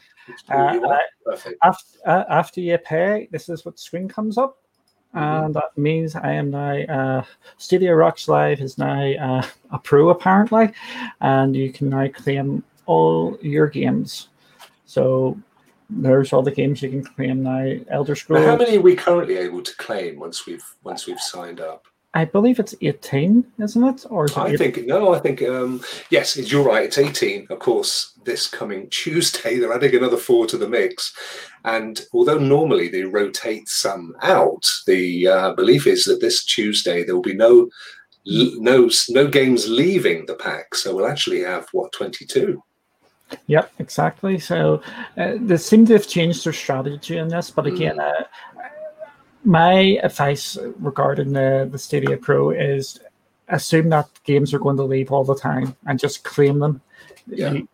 Uh, 0.48 0.98
after, 1.62 1.98
uh, 2.06 2.24
after 2.30 2.60
you 2.60 2.78
pay, 2.78 3.28
this 3.30 3.48
is 3.48 3.64
what 3.64 3.78
screen 3.78 4.08
comes 4.08 4.38
up. 4.38 4.58
Mm-hmm. 5.14 5.44
And 5.44 5.54
that 5.54 5.76
means 5.76 6.16
I 6.16 6.32
am 6.32 6.50
now 6.50 6.76
uh, 6.76 7.24
Stadia 7.58 7.94
Rocks 7.94 8.26
Live 8.26 8.60
is 8.60 8.78
now 8.78 9.12
uh, 9.12 9.46
a 9.70 9.78
pro 9.78 10.08
apparently, 10.08 10.72
and 11.20 11.54
you 11.54 11.72
can 11.72 11.90
now 11.90 12.08
claim 12.08 12.64
all 12.86 13.38
your 13.40 13.68
games. 13.68 14.28
So 14.86 15.38
there's 15.90 16.32
all 16.32 16.42
the 16.42 16.50
games 16.50 16.82
you 16.82 16.90
can 16.90 17.04
claim 17.04 17.42
now. 17.42 17.76
Elder 17.88 18.14
Scrolls. 18.14 18.46
How 18.46 18.56
many 18.56 18.78
are 18.78 18.80
we 18.80 18.96
currently 18.96 19.36
able 19.36 19.62
to 19.62 19.76
claim 19.76 20.18
once 20.18 20.46
we've 20.46 20.64
once 20.82 21.06
we've 21.06 21.20
signed 21.20 21.60
up? 21.60 21.86
I 22.16 22.24
believe 22.24 22.60
it's 22.60 22.76
18, 22.80 23.44
isn't 23.58 23.84
it? 23.84 24.06
Or 24.08 24.26
is 24.26 24.30
it 24.30 24.38
I 24.38 24.56
think 24.56 24.86
no. 24.86 25.12
I 25.14 25.18
think 25.18 25.42
um, 25.42 25.82
yes, 26.10 26.36
you're 26.36 26.64
right. 26.64 26.84
It's 26.84 26.96
18. 26.96 27.48
Of 27.50 27.58
course, 27.58 28.12
this 28.24 28.48
coming 28.48 28.88
Tuesday 28.90 29.58
they're 29.58 29.72
adding 29.72 29.96
another 29.96 30.16
four 30.16 30.46
to 30.46 30.56
the 30.56 30.68
mix, 30.68 31.12
and 31.64 32.00
although 32.12 32.38
normally 32.38 32.88
they 32.88 33.02
rotate 33.02 33.68
some 33.68 34.14
out, 34.22 34.64
the 34.86 35.26
uh, 35.26 35.54
belief 35.54 35.86
is 35.86 36.04
that 36.04 36.20
this 36.20 36.44
Tuesday 36.44 37.02
there 37.02 37.16
will 37.16 37.22
be 37.22 37.34
no 37.34 37.68
no 38.24 38.88
no 39.08 39.26
games 39.26 39.68
leaving 39.68 40.26
the 40.26 40.36
pack. 40.36 40.76
So 40.76 40.94
we'll 40.94 41.08
actually 41.08 41.40
have 41.40 41.66
what 41.72 41.92
22. 41.92 42.62
Yep, 43.46 43.72
exactly. 43.78 44.38
So 44.38 44.82
uh, 45.16 45.34
they 45.40 45.56
seem 45.56 45.86
to 45.86 45.94
have 45.94 46.06
changed 46.06 46.44
their 46.44 46.52
strategy 46.52 47.18
in 47.18 47.28
this, 47.28 47.50
but 47.50 47.66
again, 47.66 47.96
mm. 47.96 48.20
uh, 48.20 48.24
my 49.44 49.98
advice 50.02 50.56
regarding 50.78 51.32
the, 51.32 51.68
the 51.70 51.78
Stadia 51.78 52.16
Pro 52.16 52.50
is 52.50 53.00
assume 53.48 53.90
that 53.90 54.08
games 54.24 54.54
are 54.54 54.58
going 54.58 54.76
to 54.76 54.84
leave 54.84 55.12
all 55.12 55.24
the 55.24 55.34
time 55.34 55.76
and 55.86 55.98
just 55.98 56.24
claim 56.24 56.58
them. 56.58 56.80
Yeah. 57.26 57.52
You, 57.52 57.68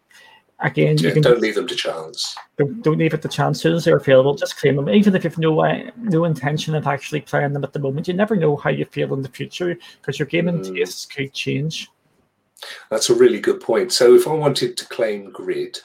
again, 0.60 0.98
yeah, 0.98 1.08
you 1.08 1.12
can 1.14 1.22
don't 1.22 1.40
leave 1.40 1.54
them 1.54 1.66
to 1.68 1.76
chance. 1.76 2.34
Don't, 2.58 2.82
don't 2.82 2.98
leave 2.98 3.14
it 3.14 3.22
to 3.22 3.28
chance. 3.28 3.58
As 3.58 3.62
soon 3.62 3.74
as 3.74 3.84
they're 3.84 3.96
available, 3.96 4.34
just 4.34 4.56
claim 4.56 4.76
them. 4.76 4.88
Even 4.88 5.14
if 5.14 5.24
you've 5.24 5.38
no 5.38 5.60
uh, 5.60 5.90
no 5.96 6.24
intention 6.24 6.74
of 6.74 6.86
actually 6.86 7.20
playing 7.20 7.52
them 7.52 7.64
at 7.64 7.72
the 7.72 7.78
moment, 7.78 8.08
you 8.08 8.14
never 8.14 8.36
know 8.36 8.56
how 8.56 8.70
you 8.70 8.84
feel 8.84 9.14
in 9.14 9.22
the 9.22 9.28
future 9.28 9.76
because 10.00 10.18
your 10.18 10.26
gaming 10.26 10.60
mm. 10.60 10.74
tastes 10.74 11.06
could 11.06 11.32
change. 11.32 11.90
That's 12.90 13.10
a 13.10 13.14
really 13.14 13.40
good 13.40 13.60
point. 13.60 13.92
So 13.92 14.14
if 14.14 14.26
I 14.26 14.32
wanted 14.32 14.76
to 14.76 14.86
claim 14.88 15.30
grid, 15.30 15.78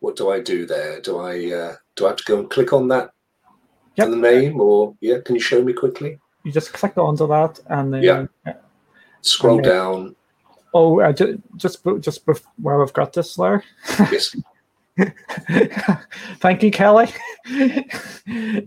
what 0.00 0.16
do 0.16 0.30
I 0.30 0.40
do 0.40 0.66
there? 0.66 1.00
Do 1.00 1.18
I 1.18 1.52
uh, 1.52 1.76
do 1.96 2.06
I 2.06 2.08
have 2.08 2.16
to 2.18 2.24
go 2.24 2.38
and 2.38 2.50
click 2.50 2.72
on 2.72 2.88
that 2.88 3.12
yep. 3.96 4.10
the 4.10 4.16
name, 4.16 4.60
or 4.60 4.94
yeah? 5.00 5.18
Can 5.24 5.34
you 5.34 5.40
show 5.40 5.62
me 5.62 5.72
quickly? 5.72 6.18
You 6.44 6.52
just 6.52 6.72
click 6.72 6.98
onto 6.98 7.26
that 7.28 7.60
and 7.68 7.94
then 7.94 8.02
yeah. 8.02 8.26
Scroll 9.22 9.56
and 9.56 9.64
then, 9.64 9.72
down. 9.72 10.16
Oh, 10.74 11.00
uh, 11.00 11.12
just 11.12 11.38
just 11.56 11.84
just 12.00 12.22
where 12.60 12.78
we've 12.78 12.92
got 12.92 13.12
this 13.12 13.36
there. 13.36 13.62
Yes. 14.12 14.36
Thank 16.38 16.62
you, 16.62 16.70
Kelly. 16.70 17.08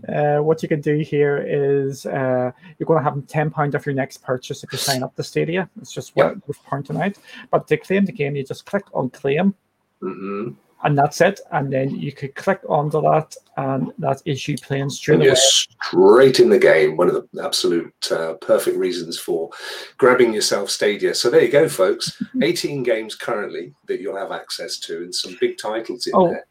uh, 0.08 0.38
what 0.38 0.62
you 0.62 0.68
can 0.68 0.80
do 0.80 0.98
here 0.98 1.38
is 1.38 2.04
uh, 2.06 2.50
you're 2.78 2.86
going 2.86 3.02
to 3.02 3.04
have 3.04 3.26
ten 3.26 3.50
pound 3.50 3.74
off 3.74 3.86
your 3.86 3.94
next 3.94 4.18
purchase 4.18 4.62
if 4.62 4.72
you 4.72 4.78
sign 4.78 5.02
up 5.02 5.16
to 5.16 5.22
Stadia. 5.22 5.68
It's 5.80 5.92
just 5.92 6.14
what 6.16 6.34
yep. 6.34 6.42
we're 6.46 6.54
pointing 6.66 7.00
out. 7.00 7.16
But 7.50 7.66
to 7.68 7.76
claim 7.76 8.04
the 8.04 8.12
game, 8.12 8.36
you 8.36 8.44
just 8.44 8.66
click 8.66 8.84
on 8.92 9.10
claim. 9.10 9.54
Mm-hmm 10.02 10.50
and 10.84 10.96
that's 10.96 11.20
it. 11.20 11.40
And 11.52 11.72
then 11.72 11.90
you 11.90 12.12
could 12.12 12.34
click 12.34 12.60
onto 12.68 13.00
that, 13.02 13.34
and 13.56 13.92
that 13.98 14.22
is 14.24 14.46
you 14.46 14.56
playing 14.56 14.90
straight 14.90 15.20
away. 15.20 15.34
straight 15.34 16.40
in 16.40 16.48
the 16.48 16.58
game. 16.58 16.96
One 16.96 17.08
of 17.08 17.28
the 17.32 17.44
absolute 17.44 17.92
uh, 18.10 18.34
perfect 18.34 18.76
reasons 18.76 19.18
for 19.18 19.50
grabbing 19.96 20.32
yourself 20.32 20.70
Stadia. 20.70 21.14
So 21.14 21.30
there 21.30 21.42
you 21.42 21.50
go, 21.50 21.68
folks. 21.68 22.22
18 22.42 22.82
games 22.82 23.14
currently 23.14 23.74
that 23.86 24.00
you'll 24.00 24.16
have 24.16 24.32
access 24.32 24.78
to, 24.80 24.98
and 24.98 25.14
some 25.14 25.36
big 25.40 25.58
titles 25.58 26.06
in 26.06 26.12
oh. 26.14 26.28
there. 26.28 26.46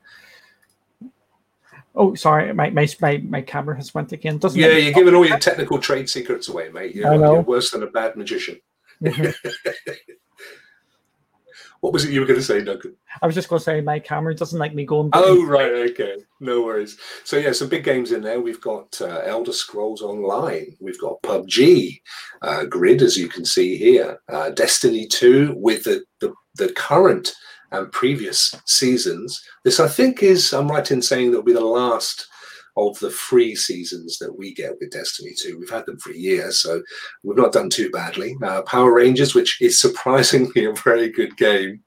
Oh, 1.99 2.13
sorry, 2.13 2.53
my, 2.53 2.69
my 2.69 2.87
my 3.23 3.41
camera 3.41 3.75
has 3.75 3.95
went 3.95 4.11
again. 4.11 4.37
Doesn't 4.37 4.59
yeah, 4.59 4.67
you're 4.67 4.93
giving 4.93 5.15
all 5.15 5.25
your 5.25 5.39
technical 5.39 5.79
trade 5.79 6.07
secrets 6.07 6.47
away, 6.47 6.69
mate. 6.69 6.93
You're, 6.93 7.11
I 7.11 7.17
know. 7.17 7.33
you're 7.33 7.41
worse 7.41 7.71
than 7.71 7.81
a 7.81 7.87
bad 7.87 8.15
magician. 8.15 8.59
What 11.81 11.93
was 11.93 12.05
it 12.05 12.11
you 12.11 12.19
were 12.19 12.25
going 12.25 12.39
to 12.39 12.45
say, 12.45 12.63
Duncan? 12.63 12.95
I 13.21 13.25
was 13.25 13.35
just 13.35 13.49
going 13.49 13.59
to 13.59 13.63
say 13.63 13.81
my 13.81 13.99
camera 13.99 14.35
doesn't 14.35 14.59
like 14.59 14.73
me 14.73 14.85
going. 14.85 15.09
Oh 15.13 15.45
right, 15.45 15.71
okay, 15.91 16.17
no 16.39 16.63
worries. 16.63 16.97
So 17.23 17.37
yeah, 17.37 17.51
some 17.51 17.69
big 17.69 17.83
games 17.83 18.11
in 18.11 18.21
there. 18.21 18.41
We've 18.41 18.61
got 18.61 18.99
uh, 19.01 19.21
Elder 19.23 19.53
Scrolls 19.53 20.01
Online. 20.01 20.75
We've 20.79 20.99
got 20.99 21.21
PUBG, 21.21 22.01
uh, 22.41 22.65
Grid, 22.65 23.01
as 23.01 23.17
you 23.17 23.27
can 23.27 23.45
see 23.45 23.77
here. 23.77 24.19
Uh, 24.27 24.49
Destiny 24.49 25.07
Two 25.07 25.53
with 25.57 25.83
the, 25.83 26.03
the 26.19 26.33
the 26.55 26.71
current 26.73 27.33
and 27.71 27.91
previous 27.91 28.55
seasons. 28.65 29.43
This 29.63 29.79
I 29.79 29.87
think 29.87 30.23
is 30.23 30.53
I'm 30.53 30.69
right 30.69 30.89
in 30.89 31.01
saying 31.01 31.31
that 31.31 31.37
will 31.37 31.43
be 31.43 31.53
the 31.53 31.61
last 31.61 32.27
of 32.77 32.97
the 32.99 33.09
free 33.09 33.55
seasons 33.55 34.17
that 34.19 34.37
we 34.37 34.53
get 34.53 34.75
with 34.79 34.91
Destiny 34.91 35.31
2. 35.35 35.57
We've 35.59 35.69
had 35.69 35.85
them 35.85 35.97
for 35.99 36.11
a 36.11 36.17
year, 36.17 36.51
so 36.51 36.81
we've 37.23 37.37
not 37.37 37.51
done 37.51 37.69
too 37.69 37.89
badly. 37.89 38.37
Uh, 38.41 38.61
Power 38.61 38.93
Rangers, 38.93 39.33
which 39.35 39.61
is 39.61 39.81
surprisingly 39.81 40.65
a 40.65 40.73
very 40.73 41.09
good 41.09 41.35
game, 41.37 41.81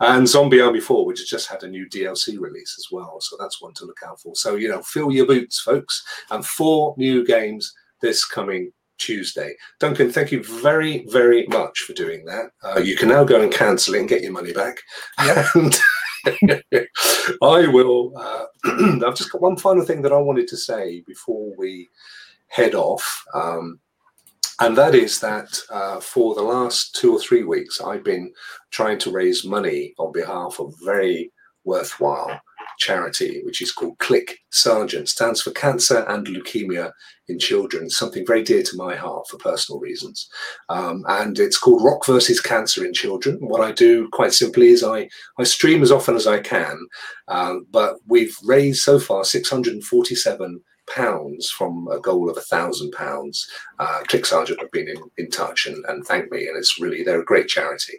and 0.00 0.28
Zombie 0.28 0.60
Army 0.60 0.80
4, 0.80 1.04
which 1.04 1.18
has 1.18 1.28
just 1.28 1.48
had 1.48 1.62
a 1.62 1.68
new 1.68 1.86
DLC 1.88 2.38
release 2.38 2.76
as 2.78 2.86
well. 2.92 3.18
So 3.20 3.36
that's 3.38 3.60
one 3.60 3.74
to 3.74 3.84
look 3.84 4.00
out 4.06 4.20
for. 4.20 4.34
So, 4.36 4.54
you 4.54 4.68
know, 4.68 4.82
fill 4.82 5.12
your 5.12 5.26
boots, 5.26 5.60
folks. 5.60 6.02
And 6.30 6.46
four 6.46 6.94
new 6.96 7.26
games 7.26 7.74
this 8.00 8.24
coming 8.24 8.72
Tuesday. 8.98 9.54
Duncan, 9.80 10.10
thank 10.10 10.32
you 10.32 10.42
very, 10.42 11.06
very 11.08 11.46
much 11.48 11.80
for 11.80 11.92
doing 11.92 12.24
that. 12.26 12.50
Uh, 12.62 12.80
you 12.80 12.96
can 12.96 13.08
now 13.08 13.24
go 13.24 13.40
and 13.40 13.52
cancel 13.52 13.94
it 13.94 14.00
and 14.00 14.08
get 14.08 14.22
your 14.22 14.32
money 14.32 14.52
back. 14.52 14.78
Yep. 15.24 15.46
And 15.54 15.78
I 17.42 17.66
will. 17.68 18.12
Uh, 18.16 18.46
I've 19.06 19.16
just 19.16 19.30
got 19.30 19.42
one 19.42 19.56
final 19.56 19.84
thing 19.84 20.02
that 20.02 20.12
I 20.12 20.18
wanted 20.18 20.48
to 20.48 20.56
say 20.56 21.02
before 21.06 21.52
we 21.56 21.88
head 22.48 22.74
off. 22.74 23.24
Um, 23.34 23.80
and 24.60 24.76
that 24.76 24.94
is 24.94 25.20
that 25.20 25.58
uh, 25.70 26.00
for 26.00 26.34
the 26.34 26.42
last 26.42 26.94
two 26.94 27.12
or 27.12 27.20
three 27.20 27.44
weeks, 27.44 27.80
I've 27.80 28.04
been 28.04 28.32
trying 28.70 28.98
to 29.00 29.10
raise 29.10 29.44
money 29.44 29.94
on 29.98 30.12
behalf 30.12 30.58
of 30.60 30.74
very 30.82 31.32
worthwhile 31.64 32.40
charity, 32.78 33.42
which 33.44 33.62
is 33.62 33.72
called 33.72 33.98
CLIC 33.98 34.38
Sargent, 34.50 35.08
stands 35.08 35.42
for 35.42 35.50
Cancer 35.52 36.04
and 36.08 36.26
Leukemia 36.26 36.92
in 37.28 37.38
Children, 37.38 37.90
something 37.90 38.24
very 38.26 38.42
dear 38.42 38.62
to 38.62 38.76
my 38.76 38.94
heart 38.94 39.26
for 39.28 39.38
personal 39.38 39.80
reasons. 39.80 40.28
Um, 40.68 41.04
and 41.08 41.38
it's 41.38 41.58
called 41.58 41.84
Rock 41.84 42.06
versus 42.06 42.40
Cancer 42.40 42.84
in 42.84 42.92
Children. 42.92 43.38
What 43.40 43.62
I 43.62 43.72
do 43.72 44.08
quite 44.12 44.32
simply 44.32 44.68
is 44.68 44.84
I, 44.84 45.08
I 45.38 45.44
stream 45.44 45.82
as 45.82 45.92
often 45.92 46.14
as 46.14 46.26
I 46.26 46.40
can, 46.40 46.78
um, 47.28 47.66
but 47.70 47.96
we've 48.06 48.36
raised 48.44 48.82
so 48.82 48.98
far 48.98 49.24
647 49.24 50.60
pounds 50.86 51.50
from 51.50 51.88
a 51.88 52.00
goal 52.00 52.30
of 52.30 52.36
a 52.36 52.42
thousand 52.42 52.92
pounds. 52.92 53.48
Uh, 53.78 54.00
CLIC 54.08 54.26
Sargent 54.26 54.60
have 54.60 54.70
been 54.70 54.88
in, 54.88 54.98
in 55.18 55.30
touch 55.30 55.66
and, 55.66 55.84
and 55.86 56.04
thanked 56.04 56.32
me, 56.32 56.46
and 56.46 56.56
it's 56.56 56.80
really 56.80 57.02
they're 57.02 57.20
a 57.20 57.24
great 57.24 57.48
charity. 57.48 57.94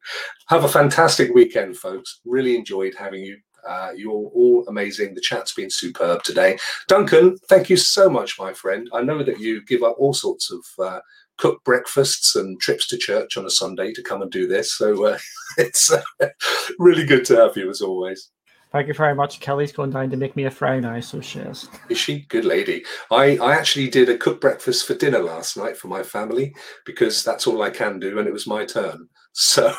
Have 0.48 0.64
a 0.64 0.68
fantastic 0.68 1.32
weekend, 1.32 1.78
folks. 1.78 2.20
Really 2.26 2.56
enjoyed 2.56 2.94
having 2.98 3.22
you 3.22 3.38
uh, 3.68 3.90
you're 3.94 4.12
all 4.12 4.64
amazing. 4.68 5.14
The 5.14 5.20
chat's 5.20 5.52
been 5.52 5.70
superb 5.70 6.22
today. 6.22 6.58
Duncan, 6.88 7.36
thank 7.48 7.70
you 7.70 7.76
so 7.76 8.08
much, 8.08 8.38
my 8.38 8.52
friend. 8.52 8.88
I 8.92 9.02
know 9.02 9.22
that 9.22 9.40
you 9.40 9.64
give 9.64 9.82
up 9.82 9.96
all 9.98 10.14
sorts 10.14 10.50
of 10.50 10.64
uh, 10.78 11.00
cooked 11.38 11.64
breakfasts 11.64 12.36
and 12.36 12.60
trips 12.60 12.86
to 12.88 12.98
church 12.98 13.36
on 13.36 13.46
a 13.46 13.50
Sunday 13.50 13.92
to 13.92 14.02
come 14.02 14.22
and 14.22 14.30
do 14.30 14.46
this. 14.46 14.74
So 14.76 15.06
uh, 15.06 15.18
it's 15.58 15.90
uh, 15.90 16.02
really 16.78 17.04
good 17.04 17.24
to 17.26 17.36
have 17.36 17.56
you 17.56 17.70
as 17.70 17.80
always. 17.80 18.30
Thank 18.72 18.86
you 18.86 18.94
very 18.94 19.16
much. 19.16 19.40
Kelly's 19.40 19.72
going 19.72 19.90
down 19.90 20.10
to 20.10 20.16
make 20.16 20.36
me 20.36 20.44
a 20.44 20.50
fry 20.50 20.78
now, 20.78 21.00
so 21.00 21.20
she 21.20 21.40
is. 21.40 21.68
Is 21.88 21.98
she? 21.98 22.20
Good 22.28 22.44
lady. 22.44 22.84
I, 23.10 23.36
I 23.38 23.54
actually 23.54 23.88
did 23.88 24.08
a 24.08 24.16
cooked 24.16 24.40
breakfast 24.40 24.86
for 24.86 24.94
dinner 24.94 25.18
last 25.18 25.56
night 25.56 25.76
for 25.76 25.88
my 25.88 26.04
family 26.04 26.54
because 26.86 27.24
that's 27.24 27.48
all 27.48 27.62
I 27.62 27.70
can 27.70 27.98
do, 27.98 28.18
and 28.18 28.28
it 28.28 28.32
was 28.32 28.46
my 28.46 28.64
turn. 28.64 29.08
So, 29.32 29.72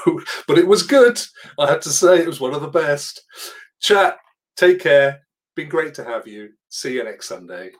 but 0.47 0.57
it 0.57 0.65
was 0.65 0.81
good. 0.81 1.19
I 1.59 1.69
had 1.69 1.81
to 1.81 1.89
say 1.89 2.19
it 2.19 2.25
was 2.25 2.39
one 2.39 2.53
of 2.53 2.61
the 2.61 2.69
best. 2.69 3.21
Chat, 3.81 4.17
take 4.55 4.79
care. 4.79 5.21
Been 5.55 5.67
great 5.67 5.95
to 5.95 6.03
have 6.03 6.27
you. 6.27 6.51
See 6.69 6.93
you 6.93 7.03
next 7.03 7.27
Sunday. 7.27 7.71